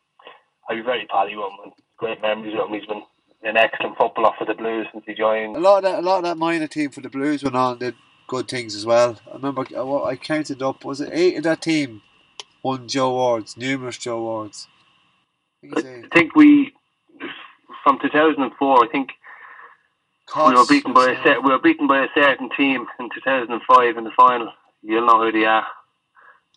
I'd 0.69 0.77
be 0.77 0.83
very 0.83 1.07
pally 1.11 1.37
with 1.37 1.47
him. 1.47 1.59
And 1.65 1.73
great 1.97 2.23
memories 2.23 2.55
with 2.55 2.69
him. 2.69 2.75
He's 2.75 2.87
been 2.87 3.03
an 3.43 3.57
excellent 3.57 3.99
footballer 3.99 4.31
for 4.39 4.45
the 4.45 4.55
Blues 4.55 4.87
since 4.93 5.05
he 5.07 5.15
joined. 5.15 5.57
A 5.57 5.61
lot 5.61 5.79
of 5.79 5.83
that, 5.83 5.99
a 5.99 6.07
lot 6.07 6.19
of 6.19 6.25
that 6.25 6.39
minor 6.39 6.69
team 6.69 6.91
for 6.91 7.01
the 7.01 7.11
Blues 7.11 7.43
went 7.43 7.57
on 7.57 7.79
did 7.79 7.97
good 8.29 8.47
things 8.47 8.77
as 8.77 8.87
well. 8.87 9.19
I 9.29 9.35
remember 9.35 9.65
I, 9.77 10.11
I 10.11 10.17
counted 10.17 10.63
up. 10.63 10.85
Was 10.85 11.01
it 11.01 11.11
eight 11.13 11.37
of 11.37 11.43
that 11.45 11.63
team 11.63 12.03
won 12.67 12.89
Joe 12.89 13.11
Awards, 13.11 13.57
numerous 13.57 13.97
Joe 13.97 14.19
Awards. 14.19 14.67
I 15.65 15.81
think. 15.81 16.07
I 16.13 16.19
think 16.19 16.35
we, 16.35 16.73
from 17.85 17.99
2004, 18.03 18.85
I 18.85 18.89
think 18.89 19.11
we 20.35 20.55
were 20.55 20.67
beaten 20.67 20.93
by 20.93 21.11
a 21.13 21.23
set, 21.23 21.43
we 21.43 21.51
were 21.51 21.59
beaten 21.59 21.87
by 21.87 22.05
a 22.05 22.09
certain 22.15 22.51
team 22.57 22.87
in 22.99 23.11
2005 23.15 23.97
in 23.97 24.05
the 24.05 24.11
final. 24.17 24.53
You'll 24.83 25.07
know 25.07 25.23
who 25.23 25.33
they 25.33 25.45
are, 25.47 25.67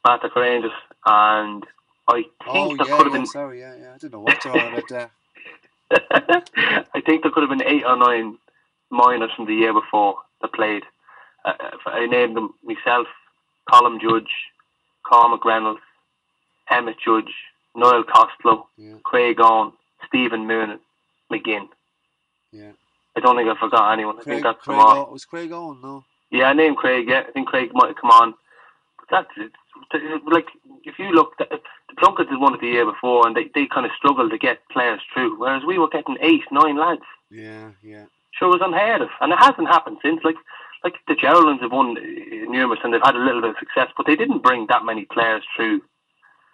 Mattock 0.06 0.36
Rangers, 0.36 0.72
and 1.06 1.66
I 2.08 2.24
think 2.44 2.48
Oh 2.48 2.76
there 2.78 2.88
yeah, 2.88 2.98
could 2.98 3.06
have 3.06 3.14
yeah, 3.14 3.18
been, 3.20 3.26
sorry, 3.26 3.60
yeah, 3.62 3.76
yeah. 3.80 3.92
I 3.94 3.98
didn't 3.98 4.14
know 4.14 4.20
what 4.22 4.46
on 4.46 4.74
about 4.74 4.88
there. 4.90 5.12
I 6.94 7.02
think 7.06 7.24
there 7.24 7.32
could 7.32 7.44
have 7.44 7.58
been 7.58 7.68
eight 7.68 7.84
or 7.86 7.98
nine 7.98 8.38
minors 8.92 9.32
from 9.36 9.46
the 9.46 9.54
year 9.56 9.74
before 9.74 10.16
that 10.42 10.54
played. 10.54 10.84
Uh, 11.46 11.54
I 11.86 12.06
named 12.08 12.36
them 12.36 12.54
myself, 12.64 13.08
Colin 13.72 14.00
Judge, 14.02 14.32
Cormac 15.04 15.46
Reynolds, 15.46 15.82
Emmett 16.70 16.98
Judge, 17.04 17.34
Niall 17.76 18.04
Costello, 18.04 18.68
Yeah, 18.78 18.96
Craig 19.04 19.38
Owen, 19.40 19.72
Stephen 20.08 20.48
Moonan, 20.48 20.80
McGinn. 21.32 21.68
yeah. 22.52 22.72
I 23.20 23.26
don't 23.26 23.36
think 23.36 23.50
I 23.50 23.60
forgot 23.60 23.94
anyone. 23.94 24.20
I 24.20 24.24
think 24.24 24.44
that's 24.44 24.64
Craig, 24.64 24.80
all. 24.80 24.98
Owen- 24.98 25.12
was 25.14 25.26
Craig 25.26 25.52
Owen? 25.52 25.80
No. 25.82 26.06
Yeah, 26.32 26.46
I 26.46 26.54
named 26.54 26.78
Craig. 26.78 27.06
Yeah, 27.08 27.24
I 27.28 27.32
think 27.32 27.48
Craig 27.48 27.70
might 27.74 27.88
have 27.88 27.98
come 27.98 28.12
on. 28.12 28.34
But 28.98 29.08
that's 29.12 29.32
it. 29.38 29.52
Like 30.26 30.48
if 30.84 31.00
you 31.00 31.12
look, 31.12 31.38
the 31.38 31.46
Plunkett 31.98 32.28
is 32.32 32.40
one 32.40 32.54
of 32.54 32.62
the 32.62 32.68
year 32.68 32.86
before, 32.86 33.26
and 33.26 33.36
they, 33.36 33.50
they 33.56 33.66
kind 33.68 33.86
of 33.86 33.92
struggled 33.98 34.32
to 34.32 34.38
get 34.38 34.68
players 34.70 35.02
through, 35.14 35.40
whereas 35.40 35.64
we 35.66 35.78
were 35.80 35.90
getting 35.90 36.18
eight, 36.22 36.44
nine 36.52 36.78
lads. 36.78 37.02
Yeah, 37.32 37.72
yeah. 37.84 38.06
Sure, 38.32 38.50
it 38.50 38.60
was 38.60 38.62
unheard 38.64 39.02
of, 39.02 39.10
and 39.22 39.34
it 39.34 39.40
hasn't 39.40 39.68
happened 39.68 39.98
since. 40.04 40.22
Like 40.24 40.36
like 40.84 40.94
the 41.08 41.16
Geraldines 41.16 41.62
have 41.62 41.72
won 41.72 41.98
uh, 41.98 42.52
numerous, 42.52 42.80
and 42.84 42.94
they've 42.94 43.02
had 43.04 43.16
a 43.16 43.20
little 43.20 43.42
bit 43.42 43.52
of 43.52 43.56
success, 43.60 43.90
but 43.98 44.06
they 44.06 44.16
didn't 44.16 44.44
bring 44.44 44.68
that 44.70 44.86
many 44.86 45.06
players 45.06 45.44
through 45.56 45.82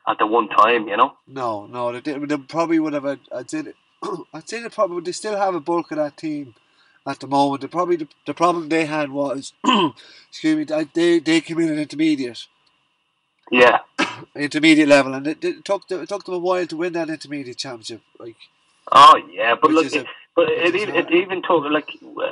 at 0.07 0.17
the 0.19 0.25
one 0.27 0.47
time. 0.49 0.87
You 0.87 0.97
know. 0.97 1.13
No, 1.27 1.65
no, 1.67 1.91
they, 1.91 2.01
did, 2.01 2.27
they 2.29 2.37
probably 2.37 2.79
would 2.79 2.93
have. 2.93 3.03
Had, 3.03 3.19
I'd 3.31 3.49
say, 3.49 3.61
that- 3.61 3.75
I'd 4.33 4.47
say 4.49 4.61
they 4.61 4.69
probably 4.69 5.01
they 5.01 5.11
still 5.11 5.37
have 5.37 5.55
a 5.55 5.59
bulk 5.59 5.91
of 5.91 5.97
that 5.97 6.17
team 6.17 6.55
at 7.07 7.19
the 7.19 7.27
moment. 7.27 7.61
The 7.61 7.67
probably 7.67 7.97
the, 7.97 8.07
the 8.25 8.33
problem 8.33 8.69
they 8.69 8.85
had 8.85 9.09
was, 9.11 9.53
excuse 10.29 10.55
me, 10.57 10.63
they 10.93 11.19
they 11.19 11.41
came 11.41 11.59
in 11.59 11.71
at 11.71 11.77
intermediate, 11.77 12.47
Yeah. 13.51 13.79
intermediate 14.35 14.87
level, 14.87 15.13
and 15.13 15.27
it, 15.27 15.43
it 15.43 15.65
took 15.65 15.87
them, 15.87 16.01
it 16.01 16.09
took 16.09 16.23
them 16.25 16.35
a 16.35 16.39
while 16.39 16.65
to 16.67 16.77
win 16.77 16.93
that 16.93 17.09
intermediate 17.09 17.57
championship. 17.57 18.01
Like, 18.19 18.37
Oh 18.91 19.15
yeah, 19.31 19.55
but 19.59 19.71
look, 19.71 19.85
is 19.85 19.95
a- 19.95 20.01
it, 20.01 20.07
but 20.35 20.49
it, 20.49 20.75
even- 20.75 20.95
it 20.95 21.11
even 21.11 21.41
took 21.41 21.63
like 21.71 21.89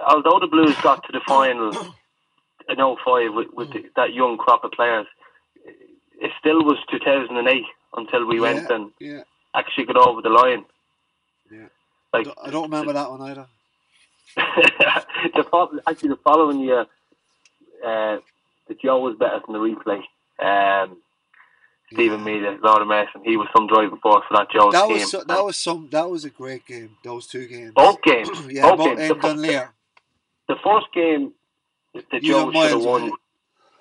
although 0.08 0.40
the 0.40 0.48
Blues 0.48 0.76
got 0.82 1.04
to 1.06 1.12
the 1.12 1.22
final 1.28 1.72
in 2.70 2.78
05 2.78 3.34
with, 3.34 3.48
with 3.54 3.72
the, 3.74 3.86
that 3.96 4.14
young 4.14 4.38
crop 4.38 4.64
of 4.64 4.72
players, 4.72 5.08
it 5.66 6.32
still 6.40 6.64
was 6.64 6.78
2008 6.92 7.64
until 7.96 8.26
we 8.26 8.40
went 8.40 8.70
and 8.70 8.92
yeah. 9.00 9.22
actually 9.56 9.86
got 9.86 9.98
over 9.98 10.22
the 10.22 10.30
line. 10.30 10.66
Like 12.14 12.26
don't, 12.26 12.38
I 12.44 12.50
don't 12.52 12.64
remember 12.64 12.94
that 12.94 13.10
one 13.10 13.22
either. 13.24 13.48
the 14.36 15.82
actually 15.88 16.10
the 16.10 16.20
following 16.24 16.60
year, 16.60 16.82
uh, 17.86 18.18
the 18.68 18.76
Joe 18.82 19.00
was 19.00 19.16
better 19.18 19.40
than 19.46 19.54
the 19.54 19.60
replay. 19.60 20.02
Um, 20.40 20.98
Stephen 21.92 22.20
Yeah. 22.20 22.26
Mealy, 22.26 22.58
Lord 22.62 22.82
of 22.82 22.88
Mercy, 22.88 23.12
he 23.24 23.38
was 23.38 23.48
some 23.56 23.68
driving 23.68 23.98
force 23.98 24.24
for 24.28 24.38
that 24.38 24.50
Joe's 24.52 24.74
That 24.74 24.88
team. 24.88 24.94
was 24.98 25.12
so, 25.12 25.24
that 25.28 25.44
was 25.44 25.58
some 25.58 25.90
that 25.92 26.10
was 26.10 26.26
a 26.26 26.30
great 26.30 26.66
game. 26.66 26.98
Those 27.04 27.28
two 27.28 27.48
games. 27.48 27.74
both 27.76 28.02
games. 28.02 28.30
yeah, 28.50 28.70
both 28.70 28.78
both 28.78 28.98
games. 28.98 29.10
The, 29.10 29.16
fir- 29.16 29.72
the 30.48 30.56
first 30.64 30.88
game 30.94 31.34
the 31.94 32.20
Joe 32.20 32.52
should 32.52 32.72
have 32.72 32.84
won. 32.84 33.12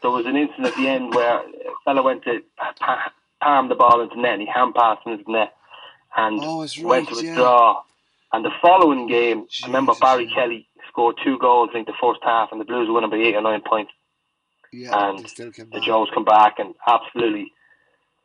There 0.03 0.11
was 0.11 0.27
an 0.27 0.37
incident 0.37 0.67
at 0.67 0.77
the 0.77 0.89
end 0.89 1.15
where 1.15 1.39
a 1.39 1.45
fella 1.85 2.03
went 2.03 2.25
to 2.25 2.41
pa- 2.59 2.75
pa- 2.79 3.13
palm 3.41 3.69
the 3.69 3.75
ball 3.75 4.01
into 4.01 4.21
net 4.21 4.33
and 4.33 4.43
he 4.43 4.49
hand 4.49 4.75
passed 4.75 5.07
into 5.07 5.23
the 5.25 5.33
net 5.33 5.55
and 6.17 6.41
Oh, 6.43 6.63
it's 6.63 6.79
went 6.79 7.09
to 7.09 7.15
to 7.15 7.25
Yeah. 7.25 7.75
And 8.33 8.45
the 8.45 8.51
following 8.63 9.07
game, 9.09 9.47
I 9.63 9.67
remember 9.67 9.93
Barry. 10.01 10.31
Kelly 10.35 10.67
scored 10.89 11.17
two 11.23 11.39
goals 11.39 11.71
in 11.75 11.85
the 11.85 11.93
first 12.01 12.21
half 12.23 12.51
and 12.53 12.61
the 12.61 12.65
Blues 12.65 12.89
were 12.89 12.95
winning 12.95 13.11
by 13.11 13.17
eight 13.17 13.35
or 13.35 13.43
nine 13.43 13.61
points. 13.67 13.93
Yeah, 14.73 15.09
and 15.11 15.19
they 15.19 15.29
still 15.29 15.51
came 15.53 15.69
The. 15.71 15.81
Joes 15.81 16.09
come 16.15 16.25
back 16.25 16.59
and 16.59 16.75
absolutely 16.87 17.53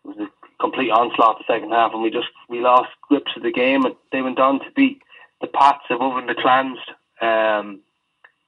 it 0.06 0.08
was 0.08 0.18
a 0.18 0.28
complete 0.62 0.90
onslaught 0.92 1.38
the 1.40 1.44
second 1.54 1.72
half 1.72 1.92
and 1.94 2.02
we 2.02 2.10
just 2.10 2.30
we 2.48 2.62
lost 2.62 2.90
grips 3.02 3.32
of 3.36 3.44
the 3.44 3.52
game 3.52 3.84
and 3.86 3.96
they 4.14 4.22
went 4.22 4.40
on 4.40 4.60
to 4.60 4.66
beat 4.76 5.02
the 5.42 5.48
Pats 5.48 5.84
of 5.90 6.02
Oven 6.02 6.26
the 6.28 6.36
Clans 6.36 6.78
um, 7.22 7.82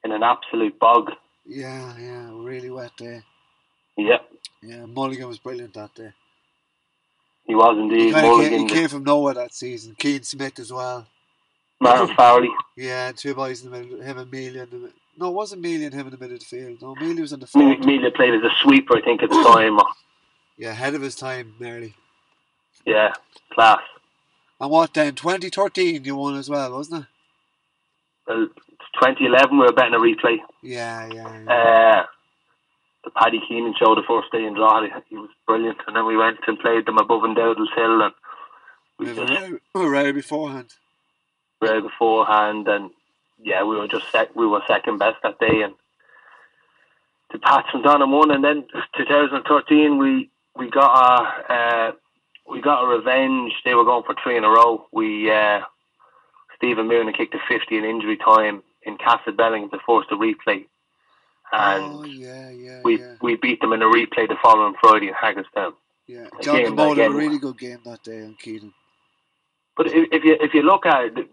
in 0.02 0.12
an 0.12 0.22
absolute 0.22 0.78
bog. 0.78 1.10
Yeah, 1.44 1.94
yeah, 1.98 2.30
really 2.32 2.70
wet 2.70 2.96
day. 2.96 3.20
Yeah, 3.98 4.18
Yeah, 4.62 4.86
Mulligan 4.86 5.28
was 5.28 5.38
brilliant 5.38 5.74
that 5.74 5.94
day. 5.94 6.12
he 7.46 7.54
was 7.54 7.76
indeed. 7.76 8.14
kinda 8.14 8.48
came, 8.48 8.60
he 8.68 8.74
came 8.74 8.88
from 8.88 9.04
nowhere 9.04 9.34
that 9.34 9.52
season. 9.54 9.94
Keane 9.98 10.22
Smith 10.22 10.58
as 10.58 10.72
well. 10.72 11.06
Martin 11.80 12.14
Fowley. 12.14 12.50
Yeah, 12.76 13.12
two 13.12 13.34
boys 13.34 13.64
in 13.64 13.70
the 13.70 13.78
middle. 13.78 14.00
Him 14.00 14.18
and 14.18 14.30
Mealy 14.30 14.60
in 14.60 14.70
the 14.70 14.76
middle. 14.76 14.96
No, 15.18 15.28
it 15.28 15.34
wasn't 15.34 15.62
Mealy 15.62 15.86
and 15.86 15.94
him 15.94 16.06
in 16.06 16.10
the 16.12 16.18
middle 16.18 16.34
of 16.34 16.40
the 16.40 16.46
field. 16.46 16.82
No, 16.82 16.94
Mealy 16.94 17.22
was 17.22 17.32
on 17.32 17.40
the 17.40 17.46
front. 17.46 17.84
Mealy 17.84 18.10
played 18.10 18.34
as 18.34 18.42
a 18.42 18.50
sweeper, 18.62 18.98
I 18.98 19.02
think, 19.02 19.22
at 19.22 19.30
the 19.30 19.42
time. 19.42 19.78
Yeah, 20.56 20.70
ahead 20.70 20.94
of 20.94 21.02
his 21.02 21.16
time, 21.16 21.54
nearly. 21.58 21.94
Yeah, 22.84 23.12
class. 23.52 23.80
And 24.60 24.70
what 24.70 24.92
then? 24.92 25.14
2013 25.14 26.04
you 26.04 26.16
won 26.16 26.36
as 26.36 26.50
well, 26.50 26.72
wasn't 26.72 27.02
it? 27.02 27.08
Well, 28.26 28.48
2011, 29.00 29.58
we 29.58 29.64
were 29.64 29.72
betting 29.72 29.94
a 29.94 29.98
replay. 29.98 30.36
Yeah, 30.62 31.08
yeah, 31.12 31.42
yeah. 31.44 31.52
Uh, 31.52 32.06
the 33.04 33.10
Paddy 33.10 33.40
Keenan 33.48 33.74
show 33.78 33.94
the 33.94 34.02
first 34.06 34.30
day 34.32 34.44
in 34.44 34.54
Drogheda. 34.54 35.02
He 35.08 35.16
was 35.16 35.30
brilliant. 35.46 35.78
And 35.86 35.96
then 35.96 36.06
we 36.06 36.16
went 36.16 36.38
and 36.46 36.58
played 36.58 36.84
them 36.86 36.98
above 36.98 37.24
in 37.24 37.34
Dowdall's 37.34 37.70
Hill 37.74 38.02
and 38.02 38.12
we 38.98 39.06
we 39.06 39.12
were 39.14 39.60
we 39.74 39.80
were 39.80 39.90
row 41.60 41.80
beforehand. 41.80 42.68
and 42.68 42.90
yeah, 43.42 43.62
we 43.64 43.76
were 43.76 43.88
just 43.88 44.10
sec- 44.10 44.36
we 44.36 44.46
were 44.46 44.62
second 44.66 44.98
best 44.98 45.16
that 45.22 45.38
day 45.38 45.62
and 45.62 45.74
the 47.32 47.38
Pats 47.38 47.68
and 47.72 47.84
won 47.84 48.30
and 48.30 48.44
then 48.44 48.64
2013 48.96 49.98
we 49.98 50.30
we 50.56 50.68
got 50.68 50.92
a 51.48 51.52
uh, 51.52 51.92
we 52.50 52.60
got 52.60 52.82
a 52.82 52.86
revenge. 52.86 53.52
They 53.64 53.74
were 53.74 53.84
going 53.84 54.04
for 54.04 54.14
three 54.22 54.36
in 54.36 54.44
a 54.44 54.48
row. 54.48 54.86
We 54.92 55.30
uh, 55.30 55.60
Stephen 56.56 56.88
Moon 56.88 57.12
kicked 57.12 57.34
a 57.34 57.38
50 57.48 57.78
in 57.78 57.84
injury 57.84 58.16
time 58.16 58.62
in 58.82 58.96
Castle 58.96 59.32
Castlebelling 59.32 59.70
to 59.70 59.78
force 59.86 60.06
the 60.10 60.16
replay. 60.16 60.66
And 61.52 61.84
oh, 61.84 62.04
yeah, 62.04 62.50
yeah, 62.50 62.80
we 62.84 63.00
yeah. 63.00 63.14
we 63.20 63.36
beat 63.36 63.60
them 63.60 63.72
in 63.72 63.82
a 63.82 63.86
replay 63.86 64.28
the 64.28 64.36
following 64.42 64.74
Friday 64.80 65.08
in 65.08 65.14
Haggardstown. 65.14 65.72
yeah. 66.06 66.26
John 66.42 66.76
that 66.76 66.96
had 66.96 67.10
a 67.10 67.14
really 67.14 67.38
good 67.38 67.58
game 67.58 67.78
that 67.84 68.04
day 68.04 68.22
on 68.22 68.36
Keaton. 68.40 68.72
But 69.76 69.88
if, 69.88 70.08
if 70.12 70.24
you 70.24 70.36
if 70.40 70.54
you 70.54 70.62
look 70.62 70.86
at 70.86 71.06
it, 71.06 71.30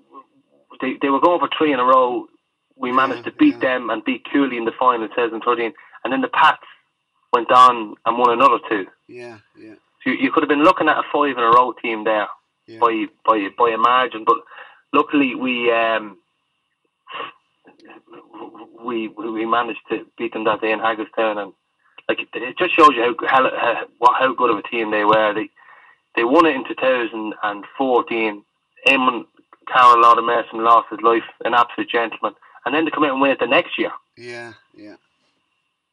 they 0.81 0.97
they 1.01 1.09
were 1.09 1.19
going 1.19 1.39
for 1.39 1.49
three 1.57 1.73
in 1.73 1.79
a 1.79 1.83
row. 1.83 2.27
We 2.75 2.91
managed 2.91 3.25
to 3.25 3.31
beat 3.31 3.55
yeah. 3.55 3.77
them 3.77 3.89
and 3.89 4.05
beat 4.05 4.25
Cooley 4.31 4.57
in 4.57 4.65
the 4.65 4.71
final, 4.79 5.03
in 5.03 5.09
2013, 5.09 5.73
and 6.03 6.13
then 6.13 6.21
the 6.21 6.27
Pats 6.27 6.61
went 7.33 7.51
on 7.51 7.95
and 8.05 8.17
won 8.17 8.31
another 8.31 8.59
two. 8.69 8.85
Yeah, 9.07 9.39
yeah, 9.57 9.73
So 10.03 10.11
you, 10.11 10.13
you 10.13 10.31
could 10.31 10.43
have 10.43 10.49
been 10.49 10.63
looking 10.63 10.87
at 10.87 10.97
a 10.97 11.03
five 11.11 11.37
in 11.37 11.43
a 11.43 11.49
row 11.49 11.73
team 11.81 12.03
there 12.03 12.27
yeah. 12.67 12.79
by 12.79 13.05
by 13.25 13.47
by 13.57 13.69
a 13.71 13.77
margin. 13.77 14.25
But 14.25 14.37
luckily 14.93 15.35
we 15.35 15.71
um 15.71 16.17
we 18.83 19.07
we 19.07 19.45
managed 19.45 19.81
to 19.89 20.05
beat 20.17 20.33
them 20.33 20.43
that 20.45 20.61
day 20.61 20.71
in 20.71 20.79
Haggardstown, 20.79 21.37
and 21.37 21.53
like 22.07 22.19
it, 22.19 22.29
it 22.33 22.57
just 22.57 22.75
shows 22.75 22.91
you 22.95 23.15
how 23.27 23.27
how 23.27 23.49
how, 24.01 24.13
how 24.13 24.33
good 24.33 24.51
of 24.51 24.57
a 24.57 24.63
team 24.63 24.91
they 24.91 25.03
were. 25.03 25.33
They 25.33 25.49
they 26.15 26.23
won 26.23 26.45
it 26.45 26.55
in 26.55 26.67
2014. 26.67 28.43
Eamon 28.87 29.25
Carroll 29.71 30.01
Lord 30.01 30.17
of 30.17 30.25
Merson 30.25 30.63
lost 30.63 30.87
his 30.89 31.01
life, 31.01 31.23
an 31.45 31.53
absolute 31.53 31.89
gentleman, 31.89 32.33
and 32.65 32.73
then 32.73 32.85
to 32.85 32.91
come 32.91 33.03
out 33.03 33.11
and 33.11 33.21
win 33.21 33.31
it 33.31 33.39
the 33.39 33.47
next 33.47 33.77
year. 33.77 33.91
Yeah, 34.17 34.53
yeah. 34.75 34.95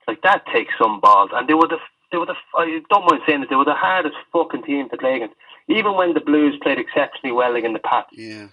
Like 0.06 0.22
that 0.22 0.46
takes 0.46 0.74
some 0.78 1.00
balls, 1.00 1.30
and 1.32 1.48
they 1.48 1.54
were 1.54 1.68
the 1.68 1.78
they 2.12 2.18
were 2.18 2.26
the 2.26 2.34
I 2.56 2.80
don't 2.90 3.10
mind 3.10 3.22
saying 3.26 3.42
it, 3.42 3.48
they 3.50 3.56
were 3.56 3.64
the 3.64 3.74
hardest 3.74 4.16
fucking 4.32 4.62
team 4.64 4.88
to 4.90 4.96
play 4.96 5.16
against. 5.16 5.34
even 5.68 5.94
when 5.94 6.14
the 6.14 6.20
Blues 6.20 6.58
played 6.62 6.78
exceptionally 6.78 7.32
well 7.32 7.56
against 7.56 7.74
the 7.74 7.88
Pats, 7.88 8.10
Yeah. 8.12 8.48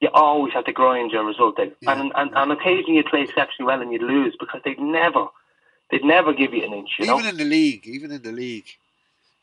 you 0.00 0.08
always 0.12 0.52
had 0.52 0.66
to 0.66 0.72
grind 0.72 1.12
your 1.12 1.24
result 1.24 1.58
out. 1.60 1.72
Yeah. 1.80 1.92
And, 1.92 2.12
and 2.16 2.30
and 2.36 2.52
occasionally 2.52 2.96
you'd 2.96 3.06
play 3.06 3.22
exceptionally 3.22 3.66
well 3.68 3.80
and 3.80 3.92
you'd 3.92 4.02
lose 4.02 4.34
because 4.38 4.60
they'd 4.64 4.78
never, 4.80 5.26
they'd 5.90 6.04
never 6.04 6.32
give 6.32 6.52
you 6.52 6.64
an 6.64 6.72
inch. 6.74 6.90
You 6.98 7.04
even 7.06 7.22
know. 7.22 7.28
in 7.28 7.36
the 7.36 7.44
league, 7.44 7.86
even 7.86 8.10
in 8.10 8.22
the 8.22 8.32
league, 8.32 8.66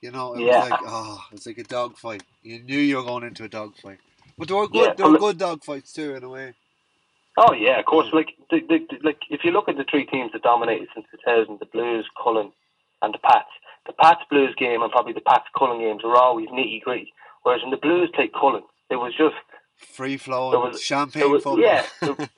you 0.01 0.11
know, 0.11 0.33
it 0.35 0.41
Yeah. 0.41 0.59
was 0.59 0.69
like 0.69 0.79
oh, 0.85 1.23
it 1.31 1.35
was 1.35 1.47
like 1.47 1.57
a 1.57 1.63
dogfight. 1.63 2.23
You 2.43 2.59
knew 2.59 2.77
you 2.79 2.97
were 2.97 3.03
going 3.03 3.23
into 3.23 3.45
a 3.45 3.49
dogfight, 3.49 3.99
but 4.37 4.47
there 4.47 4.57
were 4.57 4.67
good, 4.67 4.87
Yeah, 4.87 4.93
there 4.93 5.09
were 5.09 5.17
good 5.17 5.37
dogfights 5.37 5.93
too 5.93 6.15
in 6.15 6.23
a 6.23 6.29
way. 6.29 6.53
Oh 7.37 7.53
yeah, 7.53 7.79
of 7.79 7.85
course. 7.85 8.07
Like 8.13 8.29
the, 8.49 8.59
the, 8.69 8.79
like 9.03 9.19
if 9.29 9.41
you 9.43 9.51
look 9.51 9.67
at 9.67 9.77
the 9.77 9.83
three 9.89 10.05
teams 10.05 10.31
that 10.33 10.41
dominated 10.43 10.87
since 10.93 11.05
2000, 11.25 11.59
the 11.59 11.65
Blues, 11.65 12.05
Cullen, 12.21 12.51
and 13.01 13.13
the 13.13 13.17
Pats. 13.19 13.49
The 13.87 13.93
Pats 13.93 14.21
Blues 14.31 14.55
game 14.57 14.81
and 14.81 14.91
probably 14.91 15.13
the 15.13 15.21
Pats 15.21 15.45
Cullen 15.55 15.79
games 15.79 16.03
were 16.03 16.15
always 16.17 16.47
nitty 16.49 16.81
gritty. 16.81 17.13
Whereas 17.43 17.61
when 17.61 17.69
the 17.71 17.77
Blues 17.77 18.09
played 18.15 18.33
Cullen, 18.33 18.63
it 18.89 18.95
was 18.95 19.13
just 19.15 19.35
Free 19.77 20.17
flowing, 20.17 20.59
was- 20.71 20.81
champagne 20.81 21.29
was- 21.31 21.43
football. 21.43 21.59
yeah, 21.61 21.85
it- 22.01 22.29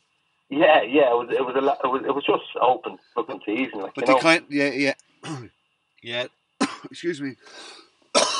yeah, 0.50 0.82
yeah. 0.82 1.12
It 1.12 1.18
was 1.18 1.28
it 1.32 1.46
was 1.46 1.56
a 1.56 1.62
lot, 1.62 1.78
it 1.84 1.88
was 1.88 2.02
it 2.06 2.14
was 2.16 2.26
just 2.26 2.44
open 2.60 2.98
looking 3.16 3.40
season. 3.46 3.80
Like 3.82 3.94
But 3.96 4.02
you 4.02 4.08
they 4.08 4.14
know, 4.14 4.20
kind, 4.20 4.46
yeah, 4.50 4.72
yeah, 4.72 4.94
yeah. 6.02 6.26
Excuse 6.92 7.22
me. 7.22 7.36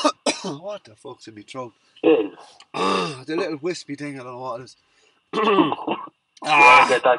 what 0.60 0.84
the 0.84 0.94
fuck's 0.96 1.28
in 1.28 1.34
my 1.34 1.42
throat? 1.42 1.72
Jeez. 2.04 2.30
the 3.26 3.36
little 3.36 3.58
wispy 3.60 3.94
thing. 3.94 4.14
I 4.18 4.22
don't 4.22 4.32
know 4.32 4.38
what 4.38 4.60
it 4.60 4.64
is. 4.64 4.76
Yeah, 6.40 6.50
ah, 6.52 6.86
get 6.88 7.02
that. 7.02 7.18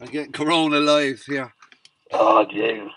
I'm 0.00 0.06
getting 0.06 0.32
Corona 0.32 0.80
live 0.80 1.22
here. 1.24 1.52
Oh 2.10 2.46
jeez. 2.50 2.88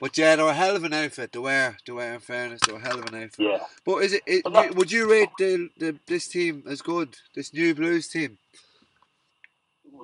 But 0.00 0.16
yeah, 0.16 0.36
they 0.36 0.42
were 0.44 0.50
a 0.50 0.54
hell 0.54 0.76
of 0.76 0.84
an 0.84 0.92
outfit. 0.92 1.32
They 1.32 1.38
were, 1.40 1.76
they 1.84 1.92
were. 1.92 2.02
In 2.04 2.20
fairness, 2.20 2.60
they 2.64 2.72
were 2.72 2.78
a 2.78 2.82
hell 2.82 3.00
of 3.00 3.06
an 3.06 3.24
outfit. 3.24 3.34
Yeah. 3.40 3.58
But 3.84 3.96
is 4.04 4.12
it? 4.12 4.22
it 4.26 4.44
But 4.44 4.52
that- 4.52 4.74
would 4.76 4.92
you 4.92 5.10
rate 5.10 5.30
the, 5.38 5.70
the 5.76 5.98
this 6.06 6.28
team 6.28 6.62
as 6.68 6.82
good? 6.82 7.16
This 7.34 7.52
new 7.52 7.74
Blues 7.74 8.06
team? 8.06 8.38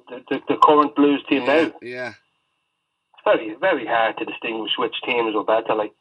The, 0.09 0.25
the, 0.29 0.41
the 0.49 0.57
current 0.63 0.97
Blues 0.97 1.23
team 1.29 1.43
yeah, 1.43 1.63
now. 1.63 1.73
yeah. 1.81 2.09
It's 2.09 3.23
very 3.25 3.55
very 3.61 3.87
hard 3.87 4.17
to 4.19 4.25
distinguish 4.25 4.73
which 4.79 4.95
teams 5.05 5.37
are 5.37 5.45
better. 5.45 5.77
Like 5.77 5.95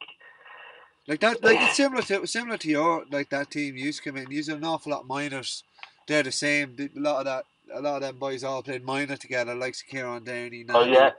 Like 1.08 1.20
that, 1.20 1.42
like 1.42 1.58
it's 1.60 1.76
similar 1.76 2.02
to 2.02 2.26
similar 2.26 2.56
to 2.58 2.68
your 2.68 3.04
like 3.10 3.30
that 3.30 3.50
team 3.50 3.76
used 3.76 4.02
to 4.02 4.10
come 4.10 4.18
in. 4.18 4.30
Use 4.30 4.48
an 4.48 4.64
awful 4.64 4.92
lot 4.92 5.00
of 5.02 5.08
minors. 5.08 5.64
They're 6.06 6.22
the 6.22 6.32
same. 6.32 6.76
A 6.78 7.00
lot 7.00 7.18
of 7.20 7.24
that, 7.24 7.44
a 7.74 7.80
lot 7.80 7.96
of 7.96 8.02
them 8.02 8.18
boys 8.18 8.44
all 8.44 8.62
played 8.62 8.84
minor 8.84 9.16
together. 9.16 9.54
Like 9.54 9.74
Kieran 9.88 10.24
Downey. 10.24 10.64
oh 10.68 10.84
Nani, 10.84 10.92
yeah. 10.92 11.10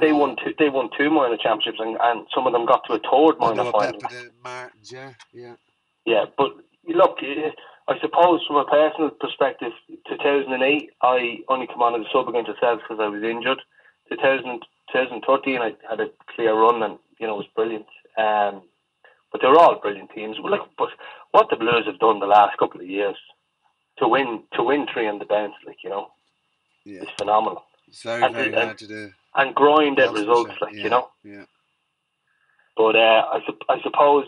They 0.00 0.12
won 0.12 0.36
two. 0.36 0.54
They 0.58 0.68
won 0.68 0.88
two 0.96 1.10
minor 1.10 1.36
championships, 1.36 1.78
and, 1.80 1.98
and 2.00 2.26
some 2.34 2.46
of 2.46 2.52
them 2.52 2.64
got 2.64 2.82
to 2.86 2.94
a 2.94 2.98
third 2.98 3.38
minor 3.38 3.70
final. 3.72 4.00
Martins. 4.42 4.92
Yeah, 4.92 5.12
yeah, 5.32 5.54
Yeah, 6.06 6.24
but 6.38 6.52
look, 6.86 7.18
eh, 7.22 7.50
I 7.88 7.98
suppose 8.00 8.40
from 8.46 8.56
a 8.56 8.64
personal 8.64 9.10
perspective, 9.10 9.72
2008, 10.08 10.90
I 11.02 11.38
only 11.48 11.66
come 11.66 11.82
on 11.82 12.00
as 12.00 12.06
a 12.06 12.10
sub 12.12 12.28
against 12.28 12.48
yourself 12.48 12.80
because 12.80 13.02
I 13.02 13.08
was 13.08 13.22
injured. 13.22 13.60
2000, 14.08 14.62
2013, 14.92 15.58
I 15.58 15.74
had 15.88 16.00
a 16.00 16.10
clear 16.34 16.54
run 16.54 16.82
and, 16.82 16.98
you 17.18 17.26
know, 17.26 17.34
it 17.34 17.38
was 17.38 17.46
brilliant. 17.56 17.86
Um, 18.16 18.62
but 19.32 19.40
they're 19.40 19.58
all 19.58 19.80
brilliant 19.80 20.10
teams. 20.14 20.36
Well, 20.40 20.52
Like, 20.52 20.68
but 20.78 20.90
what 21.32 21.48
the 21.50 21.56
Blues 21.56 21.86
have 21.86 21.98
done 21.98 22.20
the 22.20 22.26
last 22.26 22.56
couple 22.58 22.80
of 22.80 22.86
years 22.86 23.16
to 23.98 24.06
win 24.08 24.42
to 24.54 24.62
win 24.62 24.86
three 24.92 25.08
on 25.08 25.18
the 25.18 25.24
bounce, 25.24 25.54
like, 25.66 25.82
you 25.82 25.90
know, 25.90 26.12
yeah. 26.84 27.02
is 27.02 27.08
phenomenal. 27.18 27.64
It's 27.88 28.02
very 28.02 28.22
And- 28.22 28.34
very 28.34 28.46
and- 28.52 28.54
hard 28.56 28.78
to 28.78 28.86
do. 28.86 29.12
And 29.34 29.54
grind 29.54 29.98
out 29.98 30.12
results, 30.14 30.52
like, 30.60 30.74
yeah, 30.74 30.82
you 30.84 30.90
know. 30.90 31.08
Yeah, 31.24 31.44
But 32.76 32.96
uh, 32.96 33.24
I, 33.32 33.40
sup- 33.46 33.64
I 33.70 33.80
suppose 33.82 34.26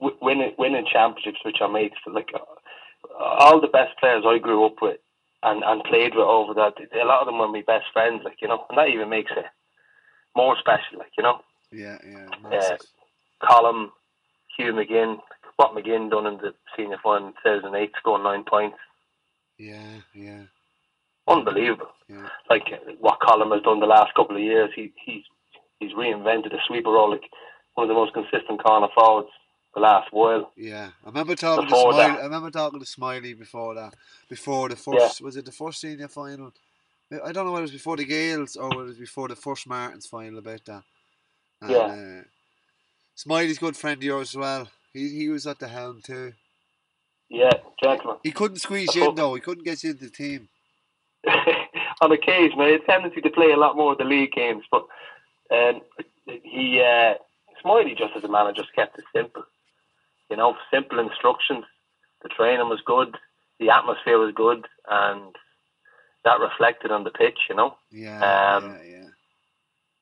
w- 0.00 0.18
winning 0.20 0.52
winning 0.58 0.84
championships, 0.90 1.44
which 1.44 1.60
are 1.60 1.70
for 2.02 2.10
like 2.12 2.30
uh, 2.34 3.22
all 3.22 3.60
the 3.60 3.68
best 3.68 3.96
players 4.00 4.24
I 4.26 4.38
grew 4.38 4.64
up 4.66 4.82
with 4.82 4.98
and, 5.44 5.62
and 5.62 5.84
played 5.84 6.14
with 6.16 6.24
over 6.24 6.54
that, 6.54 6.74
a 7.00 7.04
lot 7.04 7.20
of 7.20 7.26
them 7.26 7.38
were 7.38 7.46
my 7.46 7.62
best 7.64 7.86
friends, 7.92 8.22
like 8.24 8.38
you 8.42 8.48
know, 8.48 8.64
and 8.68 8.76
that 8.78 8.88
even 8.88 9.08
makes 9.08 9.30
it 9.30 9.44
more 10.34 10.56
special, 10.58 10.98
like 10.98 11.12
you 11.16 11.22
know. 11.22 11.40
yeah, 11.70 11.98
yeah. 12.04 12.26
Massive. 12.42 12.80
Colm, 13.44 13.88
Hugh 14.56 14.72
McGinn, 14.72 15.18
what 15.56 15.72
McGinn 15.72 16.10
done 16.10 16.26
in 16.26 16.36
the 16.38 16.54
senior 16.76 16.98
final 17.02 17.28
in 17.28 17.34
2008, 17.44 17.92
scoring 17.98 18.24
nine 18.24 18.44
points, 18.44 18.76
Yeah, 19.58 20.00
yeah, 20.14 20.42
unbelievable. 21.28 21.88
yeah. 22.08 22.28
Like 22.50 22.64
what 23.00 23.20
Colm 23.20 23.52
has 23.54 23.62
done 23.62 23.80
the 23.80 23.86
last 23.86 24.14
couple 24.14 24.36
of 24.36 24.42
years, 24.42 24.70
he 24.74 24.92
he's 25.04 25.22
he's 25.80 25.92
reinvented 25.92 26.50
the 26.50 26.58
sweeper 26.66 26.90
role, 26.90 27.10
like 27.10 27.22
one 27.74 27.84
of 27.84 27.88
the 27.88 27.94
most 27.94 28.14
consistent 28.14 28.62
corner 28.62 28.88
forwards 28.94 29.28
the 29.74 29.80
last 29.80 30.12
while. 30.12 30.52
Yeah, 30.56 30.90
I 31.04 31.08
remember 31.08 31.34
talking 31.34 31.66
to 31.68 31.74
Smiley. 31.74 31.96
that. 31.96 32.20
I 32.20 32.24
remember 32.24 32.50
talking 32.50 32.78
to 32.80 32.86
Smiley 32.86 33.34
before 33.34 33.74
that. 33.74 33.94
Before 34.28 34.68
the 34.68 34.76
first, 34.76 35.20
was 35.20 35.36
it 35.36 35.44
the 35.44 35.52
first 35.52 35.80
senior 35.80 36.08
final? 36.08 36.52
I 37.24 37.32
don't 37.32 37.44
know 37.46 37.52
whether 37.52 37.62
it 37.64 37.70
was 37.70 37.70
before 37.72 37.96
the 37.96 38.04
Gaels 38.06 38.56
or 38.56 38.68
whether 38.70 38.84
it 38.84 38.88
was 38.88 38.98
before 38.98 39.28
the 39.28 39.36
first 39.36 39.66
Martins 39.68 40.06
final 40.06 40.38
about 40.38 40.64
that. 40.64 40.82
And, 41.60 41.70
Yeah. 41.70 41.78
Uh, 41.78 42.22
Smiley's 43.14 43.58
good 43.58 43.76
friend 43.76 43.98
of 43.98 44.04
yours 44.04 44.30
as 44.30 44.36
well. 44.36 44.68
He 44.92 45.08
he 45.10 45.28
was 45.28 45.46
at 45.46 45.58
the 45.58 45.68
helm 45.68 46.00
too. 46.02 46.32
Yeah, 47.28 47.52
gentlemen. 47.82 48.16
He 48.22 48.32
couldn't 48.32 48.58
squeeze 48.58 48.94
you 48.94 49.08
in 49.08 49.14
though. 49.14 49.34
He 49.34 49.40
couldn't 49.40 49.64
get 49.64 49.82
you 49.82 49.90
into 49.90 50.04
the 50.04 50.10
team. 50.10 50.48
on 52.02 52.12
occasion, 52.12 52.60
I 52.60 52.66
had 52.66 52.80
a 52.82 52.84
tendency 52.84 53.20
to 53.22 53.30
play 53.30 53.50
a 53.52 53.56
lot 53.56 53.76
more 53.76 53.92
of 53.92 53.98
the 53.98 54.04
league 54.04 54.32
games, 54.32 54.64
but 54.70 54.86
um, 55.50 55.80
he 56.26 56.80
uh, 56.80 57.14
Smiley 57.62 57.94
just 57.96 58.14
as 58.16 58.24
a 58.24 58.28
manager 58.28 58.62
just 58.62 58.74
kept 58.74 58.98
it 58.98 59.04
simple. 59.14 59.44
You 60.30 60.36
know, 60.36 60.56
simple 60.72 60.98
instructions. 60.98 61.64
The 62.22 62.28
training 62.30 62.68
was 62.68 62.80
good, 62.84 63.16
the 63.60 63.70
atmosphere 63.70 64.18
was 64.18 64.32
good, 64.34 64.66
and 64.90 65.34
that 66.24 66.40
reflected 66.40 66.90
on 66.90 67.04
the 67.04 67.10
pitch. 67.10 67.38
You 67.48 67.54
know, 67.56 67.76
Yeah, 67.90 68.56
Um, 68.56 68.70
yeah, 68.82 68.82
yeah. 68.98 69.04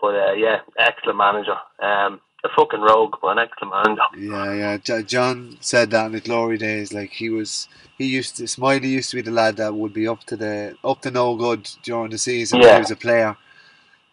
but 0.01 0.15
uh, 0.15 0.33
yeah, 0.33 0.61
excellent 0.79 1.19
manager. 1.19 1.57
Um, 1.81 2.21
a 2.45 2.49
fucking 2.57 2.81
rogue, 2.81 3.17
but 3.23 3.29
an 3.29 3.39
excellent. 3.39 3.99
Yeah, 4.19 4.53
yeah. 4.53 4.77
J- 4.79 5.03
John 5.05 5.57
said 5.61 5.91
that 5.91 6.07
in 6.07 6.13
the 6.13 6.21
glory 6.21 6.59
days. 6.59 6.93
Like 6.93 7.11
he 7.11 7.31
was, 7.31 7.69
he 7.99 8.07
used 8.07 8.37
to. 8.37 8.49
Smiley 8.49 8.89
used 8.89 9.11
to 9.11 9.17
be 9.17 9.23
the 9.23 9.31
lad 9.31 9.57
that 9.57 9.75
would 9.75 9.93
be 9.93 10.09
up 10.09 10.25
to 10.25 10.37
the 10.37 10.77
up 10.85 11.01
to 11.03 11.11
no 11.11 11.37
good 11.37 11.69
during 11.83 12.11
the 12.11 12.19
season. 12.19 12.59
when 12.59 12.69
Yeah. 12.69 12.75
He 12.75 12.81
was 12.81 12.91
a 12.91 12.97
player, 12.97 13.37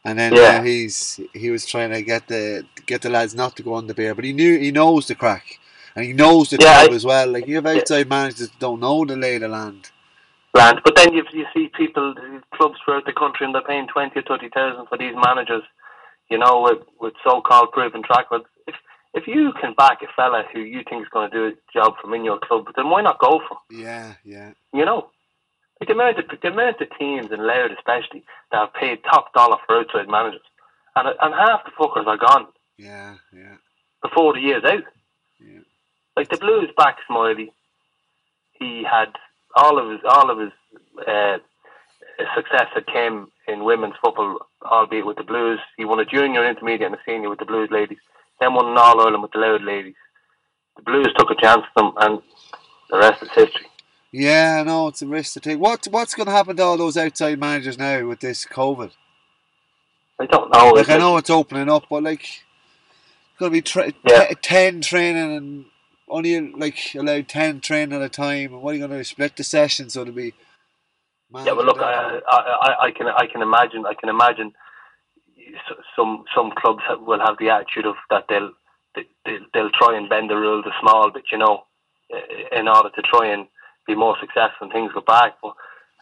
and 0.05 0.19
then 0.19 0.33
Yeah. 0.35 0.57
now 0.59 0.63
he's 0.63 1.19
he 1.33 1.49
was 1.49 1.65
trying 1.65 1.91
to 1.91 2.01
get 2.01 2.27
the 2.27 2.65
get 2.85 3.01
the 3.01 3.09
lads 3.09 3.33
not 3.33 3.55
to 3.57 3.63
go 3.63 3.73
on 3.73 3.87
the 3.87 3.93
beer, 3.95 4.13
but 4.13 4.25
he 4.25 4.33
knew 4.33 4.59
he 4.59 4.71
knows 4.71 5.07
the 5.07 5.15
crack, 5.15 5.59
and 5.95 6.05
he 6.05 6.13
knows 6.13 6.49
the 6.51 6.57
Yeah, 6.59 6.77
club 6.81 6.91
I- 6.91 6.95
as 6.95 7.05
well. 7.05 7.27
Like 7.31 7.47
you 7.47 7.55
have 7.55 7.65
Yeah. 7.65 7.81
outside 7.81 8.09
managers 8.09 8.49
that 8.49 8.59
don't 8.59 8.79
know 8.79 9.05
the 9.05 9.15
lay 9.15 9.35
of 9.35 9.41
the 9.41 9.47
land. 9.47 9.89
land. 10.53 10.81
But 10.83 10.95
then 10.95 11.13
you 11.13 11.23
you 11.31 11.45
see 11.53 11.69
people, 11.69 12.13
clubs 12.53 12.77
throughout 12.85 13.05
the 13.05 13.13
country, 13.13 13.45
and 13.45 13.55
they're 13.55 13.61
paying 13.61 13.87
twenty 13.87 14.19
or 14.19 14.23
thirty 14.23 14.49
thousand 14.49 14.85
for 14.87 14.97
these 14.97 15.15
managers. 15.15 15.63
You 16.29 16.37
know, 16.37 16.61
with 16.61 16.87
with 16.99 17.13
so-called 17.23 17.71
proven 17.71 18.03
track 18.03 18.31
records. 18.31 18.49
If 18.67 18.75
if 19.13 19.27
you 19.27 19.51
can 19.59 19.73
back 19.73 20.01
a 20.01 20.07
fella 20.15 20.43
who 20.53 20.59
you 20.59 20.81
think 20.87 21.01
is 21.01 21.09
going 21.09 21.29
to 21.31 21.35
do 21.35 21.45
a 21.47 21.73
job 21.73 21.95
from 21.99 22.13
in 22.13 22.23
your 22.25 22.39
club, 22.39 22.67
then 22.75 22.89
why 22.89 23.01
not 23.01 23.19
go 23.19 23.41
for? 23.47 23.57
him? 23.69 23.83
Yeah, 23.83 24.13
yeah, 24.23 24.51
You 24.73 24.85
know, 24.85 25.09
like 25.79 25.87
the 25.87 25.93
amount 25.93 26.19
of 26.19 26.25
the 26.41 26.47
amount 26.47 26.81
of 26.81 26.87
teams 26.97 27.31
in 27.31 27.45
Louth 27.45 27.71
especially 27.77 28.23
that 28.51 28.59
have 28.59 28.73
paid 28.73 29.03
top 29.03 29.33
dollar 29.33 29.57
for 29.65 29.79
outside 29.79 30.07
managers, 30.07 30.41
and 30.95 31.07
and 31.19 31.33
half 31.33 31.65
the 31.65 31.71
fuckers 31.71 32.07
are 32.07 32.17
gone 32.17 32.47
yeah, 32.79 33.15
yeah, 33.33 33.55
before 34.01 34.33
the 34.33 34.39
year's 34.39 34.63
out. 34.63 34.83
Yeah. 35.39 35.59
Like 36.15 36.29
the 36.29 36.37
Blues 36.37 36.69
back 36.77 36.97
Smiley, 37.07 37.51
he 38.53 38.83
had 38.83 39.13
all 39.55 39.77
of 39.77 39.91
his 39.91 39.99
all 40.05 40.29
of 40.29 40.39
his 40.39 40.51
uh, 41.05 41.37
success 42.35 42.67
that 42.75 42.87
came 42.87 43.27
in 43.51 43.63
women's 43.63 43.95
football, 44.03 44.39
albeit 44.63 45.05
with 45.05 45.17
the 45.17 45.23
Blues. 45.23 45.59
He 45.77 45.85
won 45.85 45.99
a 45.99 46.05
junior, 46.05 46.47
intermediate, 46.47 46.87
and 46.91 46.95
a 46.95 46.99
senior 47.05 47.29
with 47.29 47.39
the 47.39 47.45
Blues 47.45 47.69
ladies. 47.71 47.97
Then 48.39 48.53
won 48.53 48.67
an 48.67 48.77
All 48.77 48.99
Ireland 49.01 49.21
with 49.23 49.31
the 49.31 49.39
Louth 49.39 49.61
ladies. 49.61 49.95
The 50.77 50.83
Blues 50.83 51.09
took 51.17 51.29
a 51.31 51.35
chance 51.41 51.63
on 51.75 51.85
them, 51.85 51.93
and 51.99 52.21
the 52.89 52.97
rest 52.97 53.21
is 53.23 53.29
history. 53.35 53.67
yeah. 54.11 54.59
I 54.61 54.63
know 54.63 54.87
it's 54.87 55.01
a 55.01 55.07
risk 55.07 55.33
to 55.33 55.39
take. 55.39 55.59
What 55.59 55.85
what's 55.91 56.15
going 56.15 56.27
to 56.27 56.31
happen 56.31 56.55
to 56.57 56.63
all 56.63 56.77
those 56.77 56.97
outside 56.97 57.39
managers 57.39 57.77
now 57.77 58.07
with 58.07 58.19
this 58.21 58.45
COVID? 58.45 58.91
I 60.19 60.25
don't 60.25 60.51
know. 60.53 60.69
Like 60.71 60.89
I 60.89 60.97
know 60.97 61.17
it's 61.17 61.29
opening 61.29 61.69
up, 61.69 61.85
but 61.89 62.03
like 62.03 62.21
it's 62.23 63.39
gonna 63.39 63.51
be 63.51 63.61
tra- 63.61 63.93
Yeah. 64.07 64.25
te- 64.27 64.35
ten 64.35 64.81
training 64.81 65.35
and 65.37 65.65
only 66.09 66.39
like 66.51 66.77
allowed 66.95 67.27
ten 67.29 67.61
training 67.61 67.95
at 67.95 68.01
a 68.01 68.09
time. 68.09 68.53
And 68.53 68.61
what 68.61 68.71
are 68.71 68.73
you 68.75 68.81
gonna 68.81 68.97
do? 68.97 69.03
Split 69.03 69.35
the 69.37 69.43
session 69.43 69.89
so 69.89 70.01
it'll 70.01 70.13
be. 70.13 70.33
Yeah, 71.45 71.53
but 71.55 71.65
look, 71.65 71.77
I, 71.79 72.19
I, 72.27 72.75
I, 72.87 72.91
can, 72.91 73.07
I 73.07 73.25
can 73.31 73.41
imagine, 73.41 73.85
I 73.85 73.93
can 73.93 74.09
imagine 74.09 74.51
some 75.95 76.23
some 76.35 76.51
clubs 76.57 76.83
will 77.01 77.19
have 77.19 77.37
the 77.39 77.49
attitude 77.49 77.85
of 77.85 77.95
that 78.09 78.25
they'll 78.29 78.51
they- 78.95 79.39
they'll 79.53 79.69
try 79.71 79.95
and 79.95 80.09
bend 80.09 80.29
the 80.29 80.35
rules 80.35 80.65
a 80.65 80.73
small 80.81 81.11
bit, 81.11 81.23
you 81.31 81.37
know, 81.37 81.63
in 82.51 82.67
order 82.67 82.89
to 82.89 83.01
try 83.03 83.27
and 83.27 83.47
be 83.87 83.95
more 83.95 84.15
successful 84.19 84.65
and 84.65 84.71
things 84.71 84.91
go 84.93 85.01
back. 85.01 85.35
But 85.41 85.53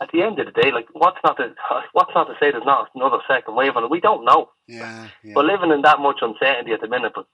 at 0.02 0.10
the 0.12 0.22
end 0.22 0.40
of 0.40 0.46
the 0.48 0.52
day, 0.62 0.72
like 0.72 0.88
what's 0.94 1.20
not 1.24 1.38
to 1.38 1.54
what's 1.94 2.12
not 2.16 2.26
to 2.26 2.34
say 2.40 2.52
there's 2.52 2.66
not 2.66 2.90
another 2.96 3.20
second 3.28 3.56
wave 3.56 3.76
on 3.76 3.84
it? 3.84 3.90
We 3.90 4.00
don't 4.02 4.26
know. 4.26 4.50
yeah, 4.68 5.08
yeah, 5.24 5.34
We're 5.36 5.44
living 5.44 5.72
in 5.72 5.82
that 5.84 6.00
much 6.00 6.20
uncertainty 6.22 6.72
at 6.74 6.82
the 6.82 6.88
minute, 6.88 7.12
but 7.16 7.28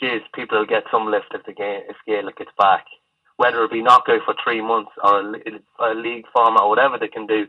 geez, 0.00 0.22
people 0.34 0.58
will 0.58 0.66
get 0.66 0.84
some 0.90 1.10
lift 1.10 1.34
if 1.34 1.44
the 1.44 1.52
game 1.52 1.82
if 1.88 1.96
Gaelic 2.06 2.38
gets 2.38 2.52
back, 2.58 2.86
whether 3.36 3.62
it 3.64 3.70
be 3.70 3.82
knockout 3.82 4.22
for 4.24 4.34
three 4.42 4.60
months 4.60 4.90
or 5.02 5.20
a, 5.20 5.90
a 5.90 5.94
league 5.94 6.24
format 6.32 6.62
or 6.62 6.68
whatever 6.68 6.98
they 6.98 7.08
can 7.08 7.26
do. 7.26 7.46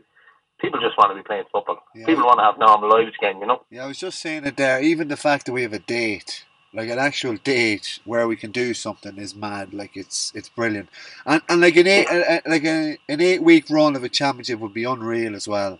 People 0.60 0.80
just 0.80 0.98
want 0.98 1.10
to 1.10 1.14
be 1.14 1.22
playing 1.22 1.44
football. 1.52 1.78
Yeah. 1.94 2.06
People 2.06 2.24
want 2.24 2.40
to 2.40 2.44
have 2.44 2.58
normal 2.58 2.90
lives 2.90 3.14
again, 3.16 3.38
you 3.40 3.46
know. 3.46 3.62
Yeah, 3.70 3.84
I 3.84 3.86
was 3.86 3.98
just 3.98 4.18
saying 4.18 4.44
it 4.44 4.56
there. 4.56 4.82
Even 4.82 5.06
the 5.08 5.16
fact 5.16 5.46
that 5.46 5.52
we 5.52 5.62
have 5.62 5.72
a 5.72 5.78
date, 5.78 6.44
like 6.74 6.88
an 6.90 6.98
actual 6.98 7.36
date 7.36 8.00
where 8.04 8.26
we 8.26 8.34
can 8.34 8.50
do 8.50 8.74
something, 8.74 9.18
is 9.18 9.36
mad. 9.36 9.72
Like 9.72 9.96
it's 9.96 10.32
it's 10.34 10.48
brilliant, 10.48 10.88
and 11.24 11.42
and 11.48 11.60
like 11.60 11.76
an 11.76 11.86
eight 11.86 12.08
uh, 12.10 12.24
uh, 12.28 12.40
like 12.44 12.64
a, 12.64 12.98
an 13.08 13.20
eight 13.20 13.42
week 13.42 13.70
run 13.70 13.94
of 13.94 14.02
a 14.02 14.08
championship 14.08 14.58
would 14.58 14.74
be 14.74 14.82
unreal 14.82 15.36
as 15.36 15.46
well. 15.46 15.78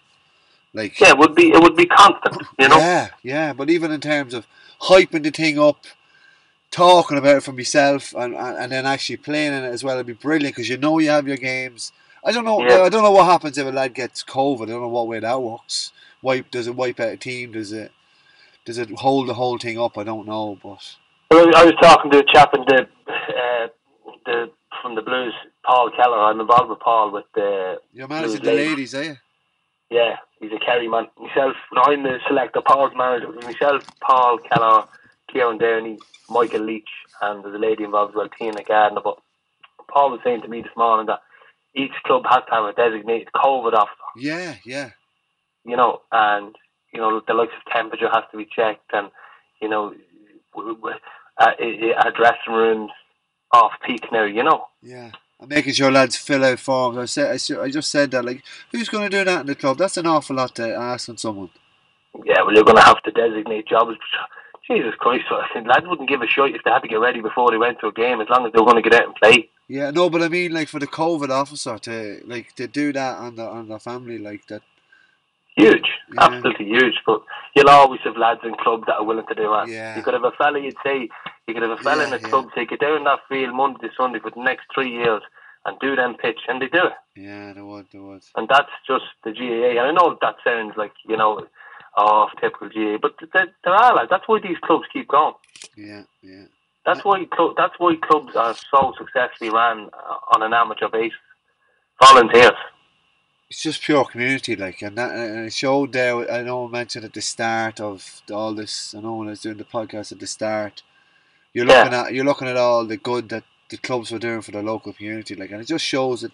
Like 0.73 1.01
Yeah, 1.01 1.11
it 1.11 1.19
would 1.19 1.35
be 1.35 1.51
it 1.51 1.61
would 1.61 1.75
be 1.77 1.87
constant, 1.87 2.41
you 2.61 2.69
know. 2.69 2.79
yeah, 2.79 3.09
yeah. 3.25 3.53
But 3.53 3.71
even 3.71 3.91
in 3.91 4.01
terms 4.01 4.33
of 4.33 4.47
hyping 4.83 5.25
the 5.25 5.31
thing 5.31 5.59
up, 5.59 5.85
talking 6.71 7.19
about 7.19 7.37
it 7.37 7.43
from 7.43 7.59
yourself, 7.59 8.15
and 8.15 8.35
and, 8.35 8.59
and 8.59 8.73
then 8.73 8.87
actually 8.87 9.17
playing 9.17 9.53
in 9.53 9.65
it 9.65 9.69
as 9.69 9.85
well, 9.85 9.95
it'd 9.95 10.07
be 10.07 10.13
brilliant 10.13 10.55
because 10.55 10.69
you 10.69 10.77
know 10.77 10.99
you 10.99 11.11
have 11.11 11.29
your 11.29 11.37
games. 11.37 11.93
I 12.25 12.33
don't 12.33 12.45
know. 12.45 12.61
Yeah. 12.61 12.83
I 12.83 12.89
don't 12.89 13.03
know 13.03 13.13
what 13.13 13.27
happens 13.27 13.57
if 13.59 13.67
a 13.67 13.71
lad 13.71 13.95
gets 13.95 14.25
COVID. 14.25 14.63
I 14.63 14.67
don't 14.67 14.83
know 14.83 14.89
what 14.89 15.09
way 15.09 15.21
that 15.21 15.43
works. 15.43 15.93
Wipe 16.23 16.51
does 16.51 16.67
it 16.67 16.75
wipe 16.75 17.01
out 17.01 17.13
a 17.13 17.17
team? 17.17 17.53
Does 17.53 17.73
it 17.73 17.93
does 18.65 18.79
it 18.79 18.91
hold 18.91 19.29
the 19.29 19.35
whole 19.35 19.59
thing 19.59 19.79
up? 19.79 19.97
I 19.97 20.05
don't 20.05 20.27
know, 20.27 20.59
but 20.63 20.97
Well, 21.31 21.51
I 21.57 21.65
was 21.65 21.75
talking 21.81 22.11
to 22.11 22.19
a 22.19 22.25
chap 22.33 22.51
in 22.55 22.65
the 22.67 22.83
uh, 22.83 23.69
the 24.27 24.51
from 24.83 24.95
the 24.95 25.03
Blues, 25.03 25.35
Paul 25.65 25.91
Keller. 25.97 26.19
I'm 26.19 26.41
involved 26.41 26.71
with 26.71 26.81
Paul 26.81 27.13
with 27.13 27.25
the 27.35 27.77
you're 27.93 28.09
managing 28.09 28.43
the 28.43 28.53
ladies. 28.53 28.69
ladies, 28.71 28.95
are 28.95 29.05
you? 29.05 29.17
Yeah, 29.91 30.17
he's 30.41 30.53
a 30.53 30.59
Kerry 30.59 30.89
man. 30.89 31.07
Myself, 31.19 31.57
no, 31.73 31.83
I'm 31.87 32.03
the 32.03 32.19
selector. 32.29 32.61
Paul's 32.61 32.93
manager. 32.95 33.33
Myself, 33.43 33.85
Paul 34.01 34.39
Keller, 34.39 34.85
Kieran 35.33 35.59
Downey, 35.59 35.99
Michael 36.29 36.65
Leach, 36.65 36.89
and 37.21 37.45
there's 37.45 37.55
a 37.55 37.59
lady 37.59 37.85
involved 37.85 38.13
as 38.13 38.17
well, 38.17 38.29
Tina 38.29 38.63
Gardner. 38.63 39.01
But 39.03 39.19
Paul 39.93 40.11
was 40.11 40.21
saying 40.25 40.43
to 40.43 40.49
me 40.49 40.63
this 40.63 40.77
morning 40.77 41.07
that 41.07 41.21
each 41.75 41.93
club 42.05 42.25
has 42.29 42.43
to 42.49 42.55
have 42.55 42.65
a 42.65 42.73
designated 42.73 43.29
COVID 43.35 43.75
officer, 43.75 43.95
Yeah, 44.17 44.57
yeah, 44.65 44.91
you 45.65 45.77
know, 45.77 46.01
and, 46.11 46.55
you 46.93 47.01
know, 47.01 47.21
the 47.27 47.35
likes 47.35 47.53
of 47.55 47.73
temperature 47.73 48.09
has 48.13 48.25
to 48.31 48.39
be 48.39 48.49
checked 48.55 48.91
and, 48.93 49.11
you 49.61 49.69
know, 49.69 49.95
uh, 50.57 50.95
our 51.39 52.13
dressing 52.13 52.53
rooms 52.53 52.91
off 53.53 53.73
peak 53.87 54.05
now, 54.11 54.25
you 54.25 54.43
know. 54.43 54.67
yeah. 54.83 55.11
I'm 55.41 55.49
making 55.49 55.73
sure 55.73 55.91
lads 55.91 56.17
fill 56.17 56.45
out 56.45 56.59
forms. 56.59 56.99
I 56.99 57.05
said, 57.05 57.61
I 57.61 57.71
just 57.71 57.93
said 57.93 58.11
that. 58.11 58.25
Like, 58.25 58.43
who's 58.73 58.89
going 58.89 59.09
to 59.09 59.19
do 59.19 59.25
that 59.25 59.43
in 59.43 59.47
the 59.47 59.55
club? 59.55 59.79
That's 59.79 59.97
an 59.97 60.07
awful 60.07 60.35
lot 60.35 60.57
to 60.57 60.75
ask 60.75 61.09
on 61.09 61.17
someone. 61.17 61.51
Yeah, 62.25 62.43
well, 62.43 62.53
you're 62.53 62.65
going 62.65 62.77
to 62.77 62.83
have 62.83 63.01
to 63.05 63.13
designate 63.13 63.69
jobs. 63.69 63.97
Jesus 64.71 64.95
Christ, 64.99 65.25
I 65.31 65.47
think 65.53 65.67
lads 65.67 65.87
wouldn't 65.89 66.09
give 66.09 66.21
a 66.23 66.27
shit 66.27 66.55
if 66.55 66.63
they 66.65 66.71
had 66.71 66.81
to 66.81 66.89
get 66.89 66.97
ready 67.01 67.21
before 67.21 67.51
they 67.51 67.57
went 67.57 67.81
to 67.81 67.87
a 67.89 67.93
game, 67.93 68.21
as 68.21 68.29
long 68.29 68.47
as 68.47 68.53
they 68.53 68.59
were 68.59 68.67
going 68.71 68.83
to 68.83 68.89
get 68.89 69.01
out 69.01 69.07
and 69.07 69.15
play. 69.17 69.49
Yeah, 69.67 69.91
no, 69.91 70.09
but 70.11 70.23
I 70.23 70.29
mean, 70.29 70.53
like 70.53 70.69
for 70.69 70.79
the 70.79 70.87
COVID 70.87 71.31
officer 71.31 71.79
to 71.79 72.21
like 72.27 72.55
to 72.57 72.67
do 72.67 72.93
that 72.93 73.19
on 73.19 73.37
the 73.37 73.47
on 73.47 73.69
the 73.69 73.79
family 73.79 74.19
like 74.19 74.47
that. 74.49 74.63
Huge, 75.57 75.89
Yeah. 76.15 76.23
absolutely 76.25 76.67
huge. 76.67 76.95
But 77.05 77.21
you'll 77.57 77.69
always 77.69 78.01
have 78.05 78.17
lads 78.17 78.41
in 78.45 78.55
club 78.55 78.87
that 78.87 78.95
are 78.97 79.05
willing 79.05 79.27
to 79.27 79.35
do 79.35 79.43
that. 79.51 79.67
Yeah. 79.69 79.97
You 79.97 80.03
could 80.05 80.15
have 80.15 80.25
a 80.25 80.31
fella, 80.33 80.61
you'd 80.61 80.77
say, 80.85 81.09
you 81.49 81.55
could 81.55 81.63
have 81.63 81.73
a 81.79 81.83
fella 81.83 82.03
Yeah, 82.03 82.09
in 82.09 82.13
a 82.15 82.19
club 82.21 82.47
say, 82.55 82.65
get 82.65 82.79
down 82.81 83.03
that 83.05 83.21
field 83.29 83.55
Monday 83.55 83.89
to 83.89 83.95
Sunday 83.97 84.21
for 84.21 84.31
the 84.31 84.41
next 84.43 84.67
three 84.73 84.91
years 84.93 85.21
and 85.67 85.77
do 85.81 85.97
them 85.97 86.15
pitch, 86.15 86.39
and 86.47 86.63
they 86.63 86.69
do 86.69 86.85
it. 86.87 86.93
Yeah, 87.17 87.53
they 87.55 87.61
would, 87.61 87.87
they 87.93 87.99
would. 87.99 88.23
And 88.37 88.49
that's 88.49 88.71
just 88.87 89.05
the 89.25 89.33
GAA. 89.33 89.81
And 89.81 89.81
I 89.81 89.93
know 89.93 90.17
that 90.23 90.37
sounds 90.45 90.75
like, 90.77 90.93
you 91.09 91.17
know, 91.17 91.45
off 91.99 92.31
typical 92.41 92.69
GAA, 92.69 92.99
but 93.01 93.15
there, 93.33 93.49
there 93.65 93.75
are 93.75 93.95
lads. 93.95 94.11
That's 94.11 94.27
why 94.27 94.41
these 94.41 94.57
clubs 94.63 94.87
keep 94.93 95.09
going. 95.09 95.35
Yeah, 95.77 96.03
yeah. 96.23 96.45
That's 96.87 97.05
why 97.05 97.27
cl- 97.37 97.55
that's 97.57 97.75
why 97.79 97.97
clubs 97.97 98.35
are 98.37 98.55
so 98.71 98.95
successfully 98.97 99.51
ran 99.51 99.91
uh, 99.93 100.17
on 100.35 100.43
an 100.43 100.55
amateur 100.55 100.89
basis. 100.89 101.19
Volunteers. 102.03 102.53
It's 103.51 103.63
just 103.63 103.83
pure 103.83 104.05
community, 104.05 104.57
like, 104.57 104.83
and 104.83 104.97
that 104.97 105.11
and 105.15 105.47
it 105.47 105.53
showed 105.53 105.93
there. 105.93 106.31
I 106.31 106.43
know 106.43 106.67
I 106.67 106.71
mentioned 106.71 107.05
at 107.05 107.13
the 107.15 107.21
start 107.23 107.81
of 107.81 108.23
all 108.31 108.55
this. 108.55 108.95
I 108.95 109.01
know 109.01 109.17
when 109.17 109.29
I 109.29 109.31
was 109.31 109.41
doing 109.41 109.57
the 109.57 109.65
podcast 109.65 110.13
at 110.13 110.21
the 110.21 110.27
start, 110.27 110.83
you're 111.53 111.67
Yeah. 111.67 111.79
looking 111.79 111.95
at 111.95 112.13
you're 112.15 112.25
looking 112.25 112.49
at 112.49 112.57
all 112.57 112.85
the 112.87 112.97
good 112.99 113.29
that 113.31 113.45
the 113.71 113.77
clubs 113.77 114.11
were 114.11 114.19
doing 114.19 114.41
for 114.41 114.51
the 114.51 114.63
local 114.63 114.93
community, 114.93 115.35
like, 115.35 115.51
and 115.51 115.61
it 115.61 115.67
just 115.67 115.85
shows 115.85 116.23
that 116.23 116.33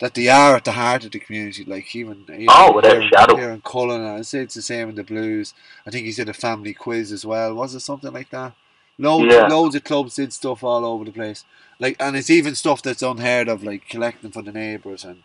that 0.00 0.14
they 0.14 0.28
are 0.28 0.56
at 0.56 0.64
the 0.64 0.72
heart 0.72 1.04
of 1.04 1.12
the 1.12 1.18
community. 1.20 1.64
Like, 1.64 1.94
even, 1.94 2.24
even 2.28 2.46
Oh, 2.50 2.72
without 2.74 3.00
here, 3.00 3.08
shadow. 3.14 3.36
here 3.36 3.50
in 3.50 3.60
Cullen, 3.60 4.02
and 4.02 4.26
say 4.26 4.40
it's 4.40 4.54
the 4.54 4.62
same 4.62 4.88
in 4.88 4.94
the 4.96 5.04
Blues. 5.04 5.54
I 5.86 5.90
think 5.90 6.06
he 6.06 6.12
did 6.12 6.28
a 6.28 6.32
family 6.34 6.74
quiz 6.74 7.12
as 7.12 7.24
well. 7.24 7.54
Was 7.54 7.74
it 7.74 7.80
something 7.80 8.12
like 8.12 8.30
that? 8.30 8.52
Loads, 8.98 9.32
Yeah. 9.32 9.46
loads 9.46 9.74
of 9.74 9.84
clubs 9.84 10.16
did 10.16 10.32
stuff 10.32 10.62
all 10.64 10.84
over 10.84 11.04
the 11.04 11.12
place. 11.12 11.44
Like, 11.78 11.96
and 12.00 12.16
it's 12.16 12.30
even 12.30 12.54
stuff 12.54 12.82
that's 12.82 13.02
unheard 13.02 13.48
of, 13.48 13.62
like 13.64 13.88
collecting 13.88 14.30
for 14.32 14.42
the 14.42 14.52
neighbours 14.52 15.04
and 15.04 15.22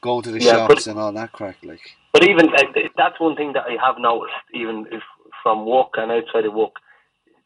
going 0.00 0.22
to 0.22 0.30
the 0.30 0.40
Yeah, 0.40 0.66
but- 0.66 0.74
shops 0.76 0.86
and 0.86 0.98
all 0.98 1.12
that 1.12 1.32
crack. 1.32 1.56
Like, 1.62 1.96
But 2.12 2.24
even 2.24 2.48
uh, 2.54 2.62
that's 2.96 3.18
one 3.18 3.34
thing 3.36 3.52
that 3.54 3.64
I 3.66 3.76
have 3.84 3.98
noticed, 3.98 4.34
even 4.54 4.86
if 4.92 5.02
from 5.42 5.66
work 5.66 5.90
and 5.96 6.10
outside 6.12 6.44
of 6.46 6.54
work, 6.54 6.74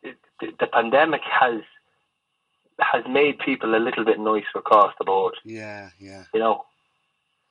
it, 0.03 0.17
the, 0.41 0.49
the 0.61 0.67
pandemic 0.67 1.23
has 1.25 1.61
has 2.81 3.05
made 3.09 3.39
people 3.39 3.75
a 3.75 3.79
little 3.79 4.05
bit 4.05 4.19
nicer 4.19 4.59
across 4.59 4.95
the 4.99 5.05
board. 5.05 5.35
yeah, 5.45 5.91
yeah, 5.99 6.25
You 6.35 6.41
know, 6.41 6.65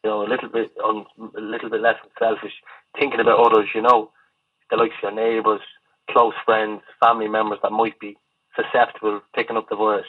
you 0.03 0.09
know, 0.09 0.25
a 0.25 0.27
little 0.29 0.49
bit 0.49 0.71
on 0.83 1.05
a 1.37 1.41
little 1.41 1.69
bit 1.69 1.81
less 1.81 1.97
selfish, 2.17 2.53
thinking 2.97 3.19
about 3.19 3.39
others. 3.39 3.69
You 3.75 3.81
know, 3.81 4.11
the 4.69 4.77
likes 4.77 4.95
of 5.03 5.13
your 5.13 5.33
neighbours, 5.35 5.61
close 6.09 6.33
friends, 6.45 6.81
family 7.03 7.27
members 7.27 7.59
that 7.63 7.71
might 7.71 7.99
be 7.99 8.17
susceptible 8.55 9.19
to 9.19 9.21
picking 9.35 9.57
up 9.57 9.69
the 9.69 9.75
virus. 9.75 10.07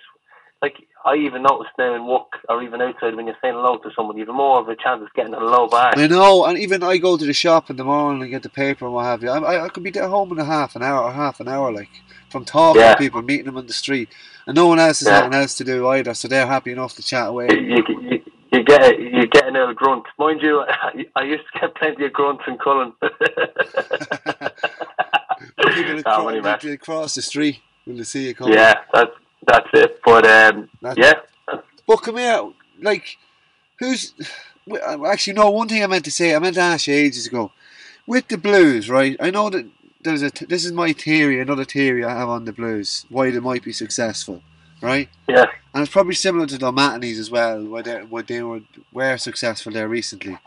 Like 0.63 0.77
I 1.05 1.17
even 1.17 1.43
noticed 1.43 1.73
now 1.77 1.95
in 1.97 2.07
work 2.07 2.39
or 2.49 2.63
even 2.63 2.81
outside 2.81 3.17
when 3.17 3.27
you're 3.27 3.37
saying 3.43 3.55
hello 3.55 3.79
to 3.79 3.91
someone, 3.97 4.17
have 4.19 4.29
more 4.29 4.61
of 4.61 4.69
a 4.69 4.77
chance 4.77 5.03
of 5.03 5.13
getting 5.15 5.35
a 5.35 5.41
low 5.41 5.69
back. 5.69 5.95
I 5.97 6.07
know. 6.07 6.45
And 6.45 6.57
even 6.59 6.85
I 6.85 6.99
go 6.99 7.17
to 7.17 7.27
the 7.27 7.33
shop 7.33 7.69
in 7.69 7.77
the 7.77 7.85
morning 7.85 8.23
and 8.23 8.31
get 8.31 8.45
the 8.45 8.49
paper 8.49 8.85
and 8.87 8.95
what 8.95 9.05
have 9.07 9.23
you. 9.25 9.31
I, 9.31 9.39
I, 9.39 9.65
I 9.65 9.69
could 9.69 9.83
be 9.83 9.91
at 9.91 10.09
home 10.09 10.31
in 10.33 10.39
a 10.39 10.45
half 10.45 10.77
an 10.77 10.83
hour 10.83 11.03
or 11.03 11.13
half 11.13 11.41
an 11.41 11.49
hour, 11.49 11.73
like 11.73 11.91
from 12.31 12.45
talking 12.45 12.81
Yeah. 12.81 12.93
to 12.93 12.97
people, 12.97 13.23
meeting 13.23 13.47
them 13.47 13.57
on 13.59 13.67
the 13.67 13.73
street, 13.73 14.15
and 14.47 14.55
no 14.55 14.69
one 14.69 14.79
else 14.79 15.01
has 15.01 15.09
Yeah. 15.09 15.19
anything 15.19 15.35
else 15.35 15.57
to 15.57 15.65
do 15.65 15.89
either. 15.89 16.15
So 16.15 16.29
they're 16.29 16.47
happy 16.47 16.71
enough 16.73 16.95
to 16.95 17.03
chat 17.03 17.29
away. 17.29 17.49
you, 17.51 17.83
you, 18.01 18.21
you 18.53 18.63
get 18.65 19.01
you 19.01 19.27
get 19.27 19.49
an 19.49 19.57
old 19.57 19.75
grunt. 19.77 20.05
Mind 20.19 20.41
you, 20.43 20.63
I 21.17 21.23
used 21.25 21.45
to 21.55 21.61
get 21.61 21.75
plenty 21.75 22.05
of 22.07 22.13
grunts 22.13 22.45
in 22.47 22.57
Cullen. 22.59 22.93
people 25.73 25.99
across, 25.99 26.27
many 26.27 26.41
like, 26.41 26.45
matches? 26.45 26.71
they 26.71 26.77
cross 26.77 27.15
the 27.17 27.23
street 27.23 27.63
when 27.85 27.97
they 27.97 28.05
see 28.05 28.29
you 28.29 28.35
coming. 28.35 28.55
Yeah, 28.55 28.75
that's 28.95 29.11
that's 29.47 29.69
it. 29.75 30.01
But 30.05 30.25
um, 30.27 30.69
That's- 30.81 30.97
yeah, 31.49 31.57
But 31.87 31.97
come 31.99 32.17
here, 32.17 32.51
like, 32.81 33.17
who's. 33.79 34.15
Actually, 35.07 35.33
no, 35.33 35.51
one 35.51 35.69
thing 35.69 35.83
I 35.83 35.89
meant 35.89 36.05
to 36.05 36.11
say, 36.13 36.35
I 36.35 36.39
meant 36.39 36.55
to 36.55 36.61
ask 36.61 36.87
you 36.87 36.95
ages 36.95 37.27
ago. 37.27 37.51
With 38.07 38.29
the 38.29 38.39
Blues, 38.39 38.89
right? 38.89 39.17
I 39.21 39.31
know 39.31 39.51
that 39.51 39.67
there's 40.03 40.23
a. 40.23 40.31
This 40.31 40.65
is 40.65 40.73
my 40.73 40.93
theory, 40.93 41.41
another 41.41 41.65
theory 41.65 42.05
I 42.05 42.17
have 42.17 42.29
on 42.29 42.45
the 42.45 42.53
Blues, 42.53 43.05
why 43.09 43.31
they 43.31 43.41
might 43.41 43.65
be 43.65 43.73
successful, 43.73 44.43
right? 44.81 45.09
yeah, 45.29 45.47
And 45.75 45.83
it's 45.83 45.93
probably 45.93 46.15
similar 46.15 46.47
to 46.47 46.59
the 46.59 46.71
Matanies 46.73 47.19
as 47.19 47.31
well, 47.31 47.65
where 47.65 47.83
they, 47.83 48.01
where 48.03 48.23
they 48.23 48.43
were, 48.43 48.61
were 48.93 49.17
successful 49.19 49.73
there 49.73 49.89
recently. 49.89 50.39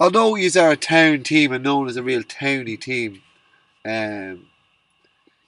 Although 0.00 0.34
you 0.36 0.50
are 0.60 0.72
a 0.72 0.76
town 0.76 1.22
team 1.22 1.52
and 1.52 1.62
known 1.64 1.88
as 1.88 1.96
a 1.96 2.02
real 2.02 2.22
towny 2.22 2.76
team, 2.76 3.22
um, 3.84 4.46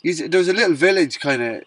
there's 0.03 0.49
a 0.49 0.53
little 0.53 0.75
village 0.75 1.19
kind 1.19 1.43
of 1.43 1.65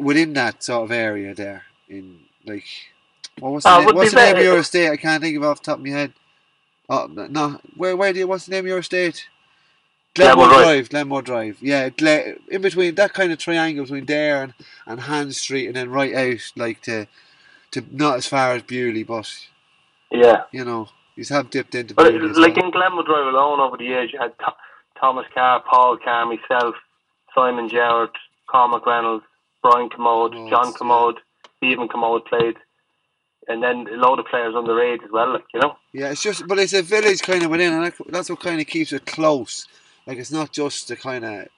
within 0.00 0.32
that 0.34 0.62
sort 0.62 0.84
of 0.84 0.90
area 0.92 1.34
there. 1.34 1.62
In 1.88 2.20
like, 2.46 2.64
what 3.38 3.52
was 3.52 3.64
the, 3.64 3.70
Oh, 3.70 3.80
name, 3.84 3.94
what's 3.94 4.10
the 4.12 4.16
name 4.16 4.36
of 4.36 4.42
your 4.42 4.58
estate? 4.58 4.90
I 4.90 4.96
can't 4.96 5.22
think 5.22 5.36
of 5.36 5.44
off 5.44 5.60
the 5.60 5.64
top 5.64 5.78
of 5.78 5.84
my 5.84 5.90
head. 5.90 6.12
Oh 6.88 7.06
no, 7.10 7.60
where 7.76 7.96
where 7.96 8.12
do 8.12 8.18
you, 8.18 8.26
what's 8.26 8.46
the 8.46 8.52
name 8.52 8.64
of 8.64 8.68
your 8.68 8.78
estate? 8.78 9.26
Glenmore 10.14 10.46
Glenmore 10.46 10.62
Drive. 10.62 10.64
Drive, 10.64 10.90
Glenmore 10.90 11.22
Drive. 11.22 11.58
Yeah, 11.60 11.88
Gle- 11.88 12.34
in 12.48 12.62
between 12.62 12.94
that 12.94 13.14
kind 13.14 13.32
of 13.32 13.38
triangle 13.38 13.84
between 13.84 14.06
there 14.06 14.42
and, 14.44 14.54
and 14.86 15.00
Hand 15.00 15.34
Street, 15.34 15.66
and 15.66 15.74
then 15.76 15.90
right 15.90 16.14
out 16.14 16.52
like 16.56 16.82
to 16.82 17.06
to 17.72 17.84
not 17.90 18.16
as 18.18 18.26
far 18.26 18.52
as 18.52 18.62
Bewley, 18.62 19.02
but 19.02 19.28
yeah. 20.12 20.44
you 20.52 20.64
know, 20.64 20.88
you 21.16 21.24
have 21.30 21.50
dipped 21.50 21.74
into 21.74 21.94
But 21.94 22.12
Bewley. 22.12 22.28
like 22.34 22.56
well. 22.56 22.66
in 22.66 22.70
Glenmore 22.70 23.02
Drive 23.02 23.26
alone 23.26 23.60
over 23.60 23.76
the 23.76 23.84
years, 23.84 24.10
you 24.12 24.20
had 24.20 24.38
Th- 24.38 24.56
Thomas 25.00 25.26
Carr, 25.34 25.62
Paul 25.68 25.98
Carr, 25.98 26.26
myself, 26.26 26.76
Simon 27.34 27.68
Gerrard, 27.68 28.10
Cormac 28.46 28.86
Reynolds, 28.86 29.24
Brian 29.64 29.88
Commode, 29.88 30.32
Commode, 30.32 30.50
John 30.50 30.66
yeah. 30.66 30.76
Commode, 30.76 31.16
Stephen 31.56 31.88
Commode 31.88 32.24
played, 32.26 32.56
and 33.48 33.62
then 33.62 33.86
a 33.90 33.96
load 33.96 34.18
of 34.18 34.26
players 34.26 34.54
underage 34.54 35.02
as 35.02 35.10
well. 35.10 35.32
Like 35.32 35.44
you 35.54 35.60
know. 35.60 35.76
Yeah, 35.92 36.10
it's 36.10 36.22
just, 36.22 36.46
but 36.46 36.58
it's 36.58 36.74
a 36.74 36.82
village 36.82 37.22
kind 37.22 37.42
of 37.42 37.50
within, 37.50 37.72
and 37.72 37.92
that's 38.10 38.28
what 38.28 38.40
kind 38.40 38.60
of 38.60 38.66
keeps 38.66 38.92
it 38.92 39.06
close. 39.06 39.66
Like 40.06 40.18
it's 40.18 40.30
not 40.30 40.52
just 40.52 40.88
the 40.88 40.96
kind 40.96 41.24
of 41.24 41.48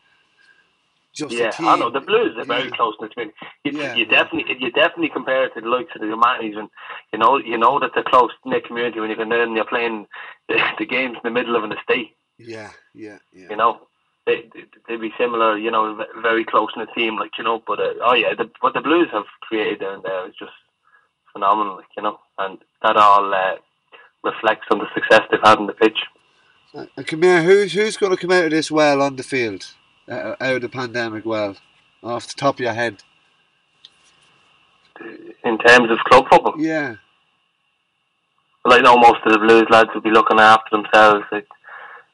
just 1.13 1.35
Yeah. 1.35 1.51
I 1.59 1.77
know 1.79 1.91
the 1.91 2.01
Blues 2.01 2.37
are 2.37 2.45
very 2.45 2.69
Yeah. 2.69 2.77
close 2.77 2.95
knit 3.01 3.13
community. 3.13 3.37
You, 3.65 3.73
Yeah, 3.73 3.95
you 3.95 4.05
yeah. 4.05 4.23
definitely, 4.23 4.57
you 4.61 4.71
definitely 4.71 5.09
compare 5.09 5.47
it 5.47 5.55
to 5.55 5.61
the 5.61 5.69
likes 5.69 5.91
of 5.95 6.01
the 6.03 6.07
Humanities, 6.07 6.57
and 6.57 6.69
you 7.13 7.19
know, 7.19 7.39
you 7.39 7.59
know 7.59 7.81
that 7.81 7.95
the 7.95 8.05
close 8.05 8.31
knit 8.45 8.67
community 8.67 9.01
when 9.01 9.11
you 9.11 9.17
down 9.17 9.33
and 9.33 9.57
you're 9.57 9.65
playing 9.65 10.07
the, 10.49 10.63
the 10.79 10.87
games 10.87 11.17
in 11.17 11.21
the 11.25 11.31
middle 11.31 11.57
of 11.57 11.65
an 11.65 11.73
estate. 11.73 12.15
Yeah, 12.39 12.71
yeah, 12.95 13.19
yeah. 13.33 13.49
You 13.51 13.57
know, 13.57 13.89
they 14.27 14.51
they'd 14.89 15.01
be 15.01 15.13
similar, 15.19 15.57
you 15.57 15.71
know, 15.71 16.05
very 16.21 16.45
close 16.45 16.71
in 16.77 16.85
the 16.85 16.93
team, 16.93 17.17
like 17.17 17.31
you 17.39 17.45
know. 17.45 17.63
But 17.67 17.81
uh, 17.81 17.95
oh 18.05 18.15
yeah, 18.15 18.35
the, 18.35 18.51
what 18.61 18.75
the 18.75 18.81
Blues 18.81 19.09
have 19.13 19.25
created 19.41 19.81
down 19.81 20.03
there 20.03 20.29
is 20.29 20.35
just 20.39 20.53
phenomenal, 21.33 21.77
like 21.77 21.87
you 21.97 22.03
know, 22.03 22.19
and 22.39 22.59
that 22.83 22.97
all 22.97 23.33
uh, 23.33 23.57
reflects 24.25 24.67
on 24.71 24.79
the 24.79 24.87
success 24.95 25.23
they've 25.31 25.41
had 25.43 25.59
on 25.59 25.67
the 25.67 25.73
pitch. 25.73 25.99
Uh, 26.75 26.87
come 27.07 27.23
here, 27.23 27.43
who's 27.43 27.73
who's 27.73 27.97
going 27.97 28.13
to 28.13 28.19
come 28.19 28.33
out 28.33 28.47
of 28.47 28.51
this 28.51 28.71
well 28.71 29.01
on 29.01 29.17
the 29.17 29.23
field, 29.23 29.65
uh, 30.09 30.35
out 30.41 30.57
of 30.57 30.63
the 30.63 30.69
pandemic 30.69 31.25
well, 31.25 31.57
off 32.03 32.27
the 32.27 32.35
top 32.35 32.57
of 32.57 32.61
your 32.61 32.75
head? 32.75 33.03
In 35.45 35.59
terms 35.59 35.91
of 35.91 35.99
club 35.99 36.25
football, 36.31 36.55
Yeah, 36.59 36.97
well, 38.67 38.77
I 38.77 38.81
know 38.81 38.97
most 38.97 39.21
of 39.25 39.33
the 39.33 39.39
Blues 39.39 39.67
lads 39.71 39.91
will 39.95 40.01
be 40.01 40.11
looking 40.11 40.41
after 40.41 40.77
themselves. 40.77 41.25
Like, 41.31 41.45
uh, 41.45 41.66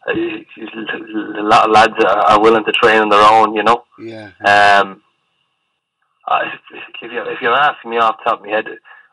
a 0.09 1.42
lot 1.42 1.66
of 1.66 1.70
lads 1.70 1.94
are, 2.05 2.40
willing 2.40 2.64
to 2.64 2.72
train 2.72 3.00
on 3.00 3.09
their 3.09 3.22
own, 3.22 3.55
you 3.55 3.62
know. 3.62 3.84
yeah, 3.98 4.30
Um, 4.44 5.03
if 6.28 7.03
you 7.03 7.22
if 7.22 7.40
you're 7.40 7.55
asking 7.55 7.90
me 7.90 7.98
off 7.98 8.16
the 8.18 8.30
top 8.30 8.40
of 8.40 8.46
my 8.46 8.53
head, 8.53 8.66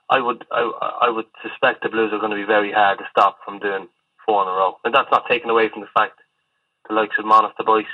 I 0.09 0.19
would 0.19 0.45
I, 0.51 0.61
I 1.01 1.09
would 1.09 1.25
suspect 1.43 1.83
the 1.83 1.89
Blues 1.89 2.11
are 2.13 2.19
going 2.19 2.31
to 2.31 2.37
be 2.37 2.43
very 2.43 2.71
hard 2.71 2.99
to 2.99 3.05
stop 3.11 3.37
from 3.45 3.59
doing 3.59 3.87
four 4.25 4.43
in 4.43 4.47
a 4.47 4.51
row, 4.51 4.77
and 4.83 4.93
that's 4.93 5.11
not 5.11 5.27
taken 5.27 5.49
away 5.49 5.69
from 5.69 5.81
the 5.81 5.93
fact 5.93 6.19
the 6.87 6.95
likes 6.95 7.15
of 7.19 7.25
Monmouth, 7.25 7.53
the 7.57 7.63
boys, 7.63 7.85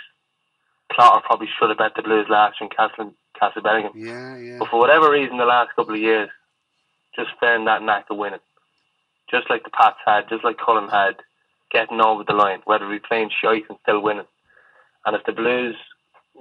Clotter 0.91 1.21
probably 1.25 1.47
should 1.59 1.69
have 1.69 1.77
bet 1.77 1.93
the 1.95 2.03
Blues 2.03 2.27
last 2.29 2.59
year 2.59 2.69
in 2.69 2.75
Castle 2.75 3.13
Castlebellingham, 3.41 3.91
yeah, 3.95 4.37
yeah, 4.37 4.57
but 4.59 4.69
for 4.69 4.79
whatever 4.79 5.11
reason, 5.11 5.37
the 5.37 5.45
last 5.45 5.75
couple 5.75 5.93
of 5.93 5.99
years, 5.99 6.29
just 7.15 7.31
found 7.39 7.67
that 7.67 7.83
knack 7.83 8.05
of 8.09 8.17
winning, 8.17 8.39
just 9.29 9.49
like 9.49 9.63
the 9.63 9.69
Pats 9.69 9.97
had, 10.05 10.29
just 10.29 10.43
like 10.43 10.57
Cullen 10.57 10.89
had, 10.89 11.15
getting 11.71 12.01
over 12.01 12.23
the 12.23 12.33
line, 12.33 12.61
whether 12.65 12.87
we 12.87 12.99
playing 12.99 13.29
shite 13.41 13.63
and 13.69 13.77
still 13.83 14.01
winning, 14.01 14.25
and 15.05 15.15
if 15.15 15.23
the 15.25 15.31
Blues 15.31 15.75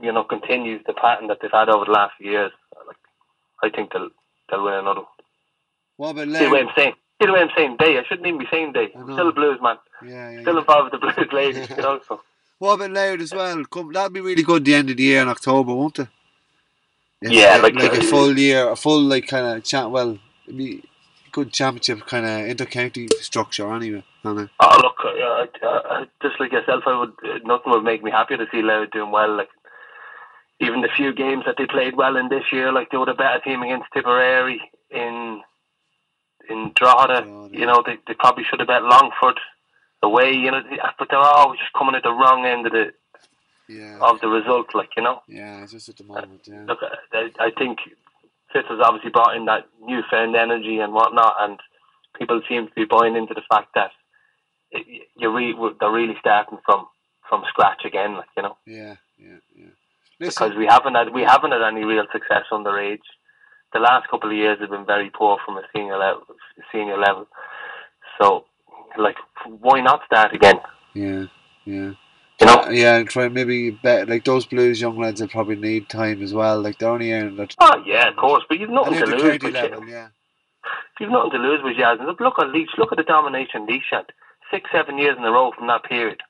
you 0.03 0.12
know, 0.12 0.25
continues 0.25 0.83
the 0.87 0.93
pattern 0.93 1.29
that 1.29 1.39
they've 1.41 1.51
had 1.53 1.68
over 1.68 1.85
the 1.85 1.91
last 1.93 2.14
few 2.18 2.31
years, 2.33 2.53
like, 2.87 2.97
I 3.62 3.75
think 3.75 3.93
they'll 3.93 4.11
they'll 4.51 4.64
win 4.64 4.75
another. 4.75 5.03
What 5.97 6.11
about 6.11 6.27
See 6.27 6.45
the 6.45 6.51
way 6.51 6.51
Laird? 6.51 6.66
I'm 6.68 6.72
saying. 6.77 6.93
See 7.20 7.27
the 7.27 7.33
way 7.33 7.41
I'm 7.41 7.51
saying 7.57 7.77
day. 7.79 7.99
I 7.99 8.03
shouldn't 8.09 8.27
even 8.27 8.41
be 8.41 8.47
saying 8.51 8.72
day. 8.72 8.89
I 8.95 8.99
I'm 8.99 9.12
still 9.12 9.29
a 9.29 9.33
blues 9.33 9.59
man. 9.62 9.77
Yeah, 10.05 10.31
yeah, 10.31 10.41
Still 10.43 10.55
yeah. 10.55 10.61
involved 10.61 10.93
with 10.93 11.01
the 11.01 11.12
blues 11.14 11.33
ladies, 11.33 11.70
you 11.70 11.77
know. 11.77 12.01
So 12.09 12.20
What 12.59 12.75
about 12.75 12.91
Louth 12.91 13.20
as 13.20 13.33
well? 13.33 13.64
Come, 13.66 13.93
that'd 13.93 14.12
be 14.12 14.20
really 14.20 14.43
good. 14.43 14.64
The 14.64 14.75
end 14.75 14.91
of 14.91 14.97
the 14.97 15.03
year 15.03 15.22
in 15.22 15.29
October, 15.29 15.75
won't 15.75 15.99
it? 16.01 16.09
If- 17.22 17.33
Yeah, 17.33 17.57
like- 17.59 17.75
like 17.75 17.93
a 17.93 17.99
uh, 18.01 18.03
full 18.03 18.37
year, 18.39 18.68
a 18.70 18.77
full 18.77 19.01
like 19.03 19.29
kind 19.29 19.47
of 19.59 19.64
chat. 19.64 19.91
Well, 19.91 20.18
be 20.49 20.83
good 21.35 21.53
championship 21.53 22.07
kind 22.07 22.24
of 22.24 22.47
inter-county 22.47 23.09
structure 23.20 23.70
anyway. 23.72 24.05
Anna. 24.24 24.49
oh 24.61 24.78
look, 24.80 24.99
uh, 25.05 25.66
uh, 25.66 26.05
just 26.22 26.39
like 26.41 26.53
yourself, 26.53 26.85
I 26.87 26.99
would 26.99 27.12
uh, 27.24 27.39
nothing 27.45 27.72
would 27.72 27.82
make 27.85 28.03
me 28.03 28.11
happier 28.11 28.39
to 28.39 28.47
see 28.53 28.62
Louth 28.62 28.91
doing 28.93 29.11
well. 29.11 29.37
Like 29.37 29.51
even 30.61 30.80
the 30.80 30.89
few 30.97 31.12
games 31.12 31.43
that 31.47 31.57
they 31.59 31.66
played 31.66 31.97
well 31.97 32.16
in 32.16 32.28
this 32.28 32.45
year, 32.53 32.72
like 32.72 32.91
they 32.91 32.97
were 32.97 33.11
a 33.11 33.14
better 33.14 33.41
team 33.41 33.62
against 33.62 33.87
Tipperary 33.93 34.61
in 34.91 35.43
in 36.49 36.72
Drogheda. 36.76 37.22
Drogheda. 37.22 37.59
You 37.59 37.66
know, 37.66 37.82
they 37.85 37.97
they 38.07 38.14
probably 38.14 38.45
should 38.45 38.61
have 38.61 38.68
bet 38.68 38.82
Longford 38.85 39.39
away. 40.03 40.32
You 40.32 40.53
know, 40.53 40.62
but 40.99 41.09
they're 41.11 41.18
always 41.18 41.59
just 41.59 41.72
coming 41.72 41.97
at 41.97 42.05
the 42.05 42.12
wrong 42.12 42.47
end 42.47 42.66
of 42.66 42.72
the 42.72 42.87
Yeah, 43.68 43.99
of 44.01 44.20
the 44.20 44.28
result. 44.28 44.74
Like 44.74 44.91
you 44.97 45.03
know. 45.03 45.22
yeah, 45.28 45.62
it's 45.62 45.72
just 45.72 45.89
at 45.89 45.97
the 45.97 46.05
moment. 46.05 46.43
Yeah, 46.47 46.64
look, 46.68 46.78
I, 47.12 47.30
I 47.41 47.51
think 47.59 47.78
Fitz 48.55 48.69
has 48.69 48.79
obviously 48.81 49.11
brought 49.11 49.37
in 49.37 49.47
that 49.47 49.67
newfound 49.83 50.37
energy 50.37 50.79
and 50.79 50.95
whatnot, 50.95 51.35
and 51.41 51.59
people 52.19 52.41
seem 52.49 52.69
to 52.69 52.75
be 52.75 52.85
buying 52.85 53.17
into 53.17 53.35
the 53.35 53.43
fact 53.51 53.69
that 53.75 53.91
it, 54.71 54.87
you 55.17 55.31
re- 55.35 55.75
they're 55.81 55.91
really 55.91 56.17
starting 56.21 56.59
from 56.65 56.87
from 57.29 57.43
scratch 57.49 57.85
again, 57.85 58.15
like 58.15 58.29
you 58.37 58.43
know, 58.45 58.57
yeah, 58.67 58.97
yeah, 59.19 59.39
yeah. 59.57 59.67
because 60.21 60.55
we 60.57 60.67
haven't 60.67 60.95
had 60.95 61.13
we 61.13 61.23
haven't 61.23 61.51
had 61.51 61.63
any 61.63 61.85
real 61.85 62.07
success 62.13 62.45
underage. 62.53 63.05
The 63.73 63.81
last 63.81 64.09
couple 64.09 64.31
of 64.31 64.37
years 64.37 64.61
have 64.61 64.71
been 64.71 64.87
very 64.87 65.11
poor 65.11 65.39
from 65.45 65.57
a 65.57 65.63
senior 65.75 65.99
level. 65.99 66.23
Senior 66.71 66.97
level, 66.97 67.27
so 68.21 68.45
like, 68.97 69.17
why 69.47 69.81
not 69.81 70.03
start 70.07 70.33
again? 70.33 70.61
yeah, 70.95 71.25
yeah. 71.65 71.93
You 72.45 72.57
know? 72.57 72.71
Yeah, 72.71 72.97
and 72.97 73.09
try 73.09 73.29
maybe 73.29 73.71
bet 73.71 74.09
like 74.09 74.25
those 74.25 74.47
Blues 74.47 74.81
young 74.81 74.99
lads 74.99 75.21
will 75.21 75.29
probably 75.29 75.57
need 75.57 75.89
time 75.89 76.23
as 76.23 76.33
well. 76.35 76.61
Like 76.61 76.79
they're 76.79 76.89
only 76.89 77.13
earning 77.13 77.37
that. 77.37 77.55
Oh 77.59 77.83
yeah, 77.87 78.09
of 78.09 78.17
course, 78.17 78.45
but 78.49 78.59
you've 78.59 78.71
nothing 78.71 78.95
to 78.95 79.07
lose. 79.07 79.23
inter-county 79.23 79.39
But 79.39 79.47
you, 79.47 79.71
level, 79.71 79.89
yeah, 79.89 80.09
you've 81.01 81.11
nothing 81.11 81.31
to 81.33 81.39
lose 81.39 81.61
with. 81.63 81.77
And 81.79 82.07
look 82.07 82.39
at 82.39 82.49
Laois. 82.49 82.67
Look 82.79 82.93
at 82.93 82.99
the 82.99 83.05
domination 83.05 83.67
Laois 83.67 83.83
had. 83.91 84.13
Six, 84.51 84.71
seven 84.71 84.99
years 84.99 85.17
in 85.19 85.25
a 85.25 85.33
row 85.33 85.53
from 85.57 85.67
that 85.69 85.85
period. 85.85 86.21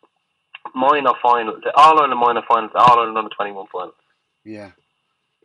Minor 0.75 1.12
finals, 1.21 1.62
All 1.77 1.99
Ireland 1.99 2.19
minor 2.19 2.43
finals, 2.49 2.73
All 2.75 2.99
Ireland 2.99 3.19
under 3.19 3.35
twenty 3.35 3.53
one 3.53 3.67
finals, 3.71 3.95
yeah. 4.45 4.71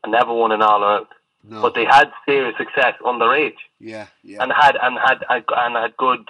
and 0.04 0.12
never 0.12 0.34
won 0.34 0.52
an 0.52 0.62
All 0.62 0.84
Ireland. 0.84 1.08
No, 1.44 1.62
But 1.62 1.74
they 1.74 1.86
had 1.86 2.12
serious 2.26 2.56
success 2.58 2.94
underage, 3.04 3.58
yeah, 3.80 4.08
yeah, 4.24 4.42
and 4.42 4.52
had 4.52 4.78
and 4.82 4.98
had 4.98 5.24
and 5.30 5.76
had 5.76 5.98
good 5.98 6.30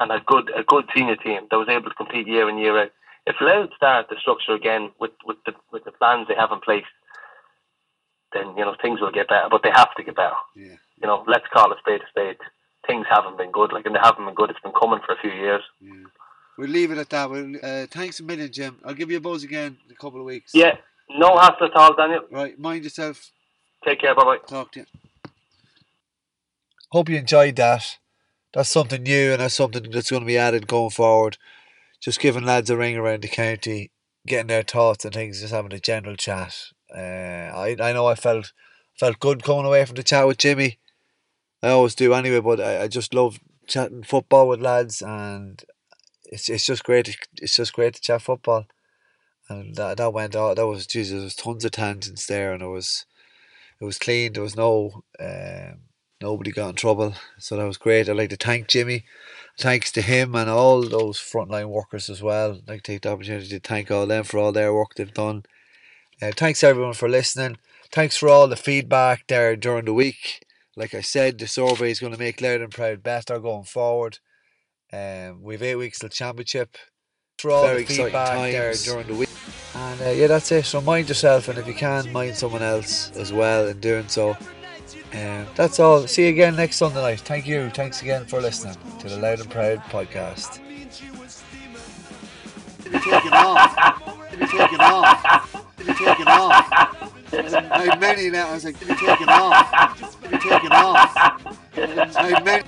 and 0.00 0.10
had 0.10 0.26
good 0.26 0.50
a 0.54 0.62
good 0.64 0.84
senior 0.94 1.16
team 1.16 1.46
that 1.50 1.56
was 1.56 1.68
able 1.68 1.88
to 1.88 1.94
compete 1.94 2.26
year 2.26 2.48
in 2.48 2.58
year 2.58 2.78
out. 2.78 2.90
If 3.30 3.36
Louth 3.40 3.70
start 3.76 4.06
the 4.08 4.16
structure 4.20 4.54
again 4.54 4.90
with 5.00 5.12
with 5.24 5.38
the 5.46 5.52
with 5.72 5.84
the 5.84 5.92
plans 5.92 6.26
they 6.28 6.34
have 6.34 6.52
in 6.52 6.60
place, 6.60 6.90
then 8.32 8.46
you 8.56 8.64
know 8.64 8.74
things 8.82 9.00
will 9.00 9.12
get 9.12 9.28
better. 9.28 9.48
But 9.50 9.62
they 9.62 9.70
have 9.70 9.94
to 9.96 10.02
get 10.02 10.16
better. 10.16 10.40
yeah. 10.56 10.76
You 11.00 11.06
know, 11.08 11.24
let's 11.26 11.46
call 11.52 11.72
a 11.72 11.76
spade 11.78 12.02
a 12.02 12.08
spade. 12.10 12.36
Things 12.86 13.06
haven't 13.08 13.38
been 13.38 13.52
good, 13.52 13.72
like 13.72 13.86
and 13.86 13.94
they 13.94 14.00
haven't 14.02 14.26
been 14.26 14.34
good. 14.34 14.50
It's 14.50 14.60
been 14.66 14.78
coming 14.80 15.00
for 15.04 15.14
a 15.14 15.20
few 15.20 15.30
years. 15.30 15.62
Yeah. 15.80 16.08
We'll 16.58 16.68
leave 16.78 16.90
it 16.90 16.98
at 16.98 17.08
that. 17.10 17.30
We'll, 17.30 17.56
uh, 17.62 17.86
thanks 17.86 18.20
a 18.20 18.22
million, 18.22 18.52
Jim. 18.52 18.78
I'll 18.84 18.98
give 19.00 19.10
you 19.10 19.16
a 19.16 19.20
buzz 19.20 19.44
again 19.44 19.78
in 19.86 19.92
a 19.92 19.94
couple 19.94 20.20
of 20.20 20.26
weeks. 20.26 20.52
Yeah, 20.52 20.76
no 21.08 21.38
hassle 21.38 21.66
at 21.66 21.76
all, 21.76 21.94
Daniel. 21.94 22.24
Right, 22.30 22.58
mind 22.58 22.84
yourself. 22.84 23.30
Take 23.84 24.00
care. 24.00 24.14
Bye 24.14 24.24
bye. 24.24 24.38
Talk 24.46 24.72
to 24.72 24.80
you. 24.80 24.86
Hope 26.90 27.08
you 27.08 27.16
enjoyed 27.16 27.56
that. 27.56 27.96
That's 28.52 28.68
something 28.68 29.02
new 29.04 29.32
and 29.32 29.40
that's 29.40 29.54
something 29.54 29.90
that's 29.90 30.10
going 30.10 30.22
to 30.22 30.26
be 30.26 30.36
added 30.36 30.66
going 30.66 30.90
forward. 30.90 31.38
Just 32.00 32.20
giving 32.20 32.44
lads 32.44 32.70
a 32.70 32.76
ring 32.76 32.96
around 32.96 33.22
the 33.22 33.28
county, 33.28 33.90
getting 34.26 34.46
their 34.46 34.62
thoughts 34.62 35.04
and 35.04 35.12
things, 35.12 35.40
just 35.40 35.52
having 35.52 35.72
a 35.72 35.80
general 35.80 36.16
chat. 36.16 36.56
Uh, 36.94 37.00
I 37.00 37.76
I 37.80 37.92
know 37.92 38.06
I 38.06 38.14
felt 38.14 38.52
felt 38.98 39.20
good 39.20 39.42
coming 39.42 39.66
away 39.66 39.84
from 39.84 39.96
the 39.96 40.02
chat 40.02 40.26
with 40.26 40.38
Jimmy. 40.38 40.78
I 41.62 41.70
always 41.70 41.94
do 41.94 42.14
anyway, 42.14 42.40
but 42.40 42.60
I, 42.60 42.82
I 42.82 42.88
just 42.88 43.12
love 43.14 43.38
chatting 43.66 44.02
football 44.02 44.48
with 44.48 44.60
lads 44.60 45.02
and 45.02 45.62
it's 46.30 46.48
it's 46.48 46.64
just 46.64 46.84
great. 46.84 47.06
To, 47.06 47.16
it's 47.36 47.56
just 47.56 47.72
great 47.72 47.94
to 47.94 48.00
chat 48.00 48.22
football, 48.22 48.66
and 49.48 49.74
that 49.76 49.98
that 49.98 50.12
went 50.12 50.36
out. 50.36 50.56
That 50.56 50.66
was 50.66 50.86
Jesus. 50.86 51.12
There 51.12 51.22
was 51.22 51.34
tons 51.34 51.64
of 51.64 51.72
tangents 51.72 52.26
there, 52.26 52.52
and 52.52 52.62
it 52.62 52.68
was 52.68 53.04
it 53.80 53.84
was 53.84 53.98
clean. 53.98 54.32
There 54.32 54.42
was 54.42 54.56
no 54.56 55.02
um, 55.18 55.80
nobody 56.22 56.52
got 56.52 56.70
in 56.70 56.74
trouble, 56.76 57.14
so 57.38 57.56
that 57.56 57.66
was 57.66 57.78
great. 57.78 58.08
I'd 58.08 58.16
like 58.16 58.30
to 58.30 58.36
thank 58.36 58.68
Jimmy. 58.68 59.04
Thanks 59.58 59.92
to 59.92 60.02
him 60.02 60.34
and 60.34 60.48
all 60.48 60.82
those 60.82 61.18
frontline 61.18 61.68
workers 61.68 62.08
as 62.08 62.22
well. 62.22 62.52
I'd 62.52 62.68
like 62.68 62.82
to 62.82 62.92
take 62.92 63.02
the 63.02 63.12
opportunity 63.12 63.48
to 63.48 63.60
thank 63.60 63.90
all 63.90 64.06
them 64.06 64.24
for 64.24 64.38
all 64.38 64.52
their 64.52 64.72
work 64.72 64.94
they've 64.94 65.12
done. 65.12 65.44
Uh, 66.22 66.32
thanks 66.36 66.62
everyone 66.62 66.94
for 66.94 67.08
listening. 67.08 67.58
Thanks 67.92 68.16
for 68.16 68.28
all 68.28 68.46
the 68.46 68.56
feedback 68.56 69.26
there 69.26 69.56
during 69.56 69.86
the 69.86 69.94
week. 69.94 70.44
Like 70.76 70.94
I 70.94 71.00
said, 71.00 71.38
the 71.38 71.46
survey 71.46 71.90
is 71.90 72.00
going 72.00 72.12
to 72.12 72.18
make 72.18 72.40
Louth 72.40 72.60
and 72.60 72.70
Proud 72.70 73.02
better 73.02 73.38
going 73.38 73.64
forward. 73.64 74.18
Um, 74.92 75.42
we've 75.42 75.62
eight 75.62 75.76
weeks 75.76 75.98
till 75.98 76.08
championship. 76.08 76.76
For 77.38 77.50
all 77.50 77.66
Very 77.66 77.84
the 77.84 77.94
feedback 77.94 78.52
there 78.52 78.74
during 78.74 79.06
the 79.06 79.14
week. 79.14 79.28
And 79.74 80.00
uh, 80.02 80.10
yeah, 80.10 80.26
that's 80.26 80.52
it. 80.52 80.66
So 80.66 80.80
mind 80.80 81.08
yourself, 81.08 81.48
and 81.48 81.58
if 81.58 81.66
you 81.66 81.74
can, 81.74 82.12
mind 82.12 82.36
someone 82.36 82.62
else 82.62 83.10
as 83.12 83.32
well 83.32 83.66
in 83.66 83.80
doing 83.80 84.08
so. 84.08 84.36
Um, 85.12 85.46
that's 85.56 85.80
all. 85.80 86.06
See 86.06 86.24
you 86.24 86.28
again 86.28 86.54
next 86.56 86.76
Sunday 86.76 87.02
night. 87.02 87.20
Thank 87.20 87.46
you. 87.46 87.70
Thanks 87.70 88.00
again 88.02 88.24
for 88.26 88.40
listening 88.40 88.76
to 89.00 89.08
the 89.08 89.16
Louth 89.16 89.40
and 89.40 89.50
Proud 89.50 89.78
podcast. 89.84 90.60
You're 92.84 93.00
taking 93.00 93.32
off. 93.32 94.02
You're 94.38 94.48
taking 94.48 94.80
off. 94.80 95.66
You're 95.84 95.94
taking 95.94 96.26
off. 96.26 97.12
I 97.32 97.96
many 98.00 98.30
now. 98.30 98.48
I 98.48 98.54
was 98.54 98.64
like, 98.64 98.80
you're 98.80 98.96
taking 98.96 99.28
off. 99.28 100.16
You're 100.30 100.40
taking 100.40 100.72
off. 100.72 101.58
I 101.76 102.42
many. 102.44 102.64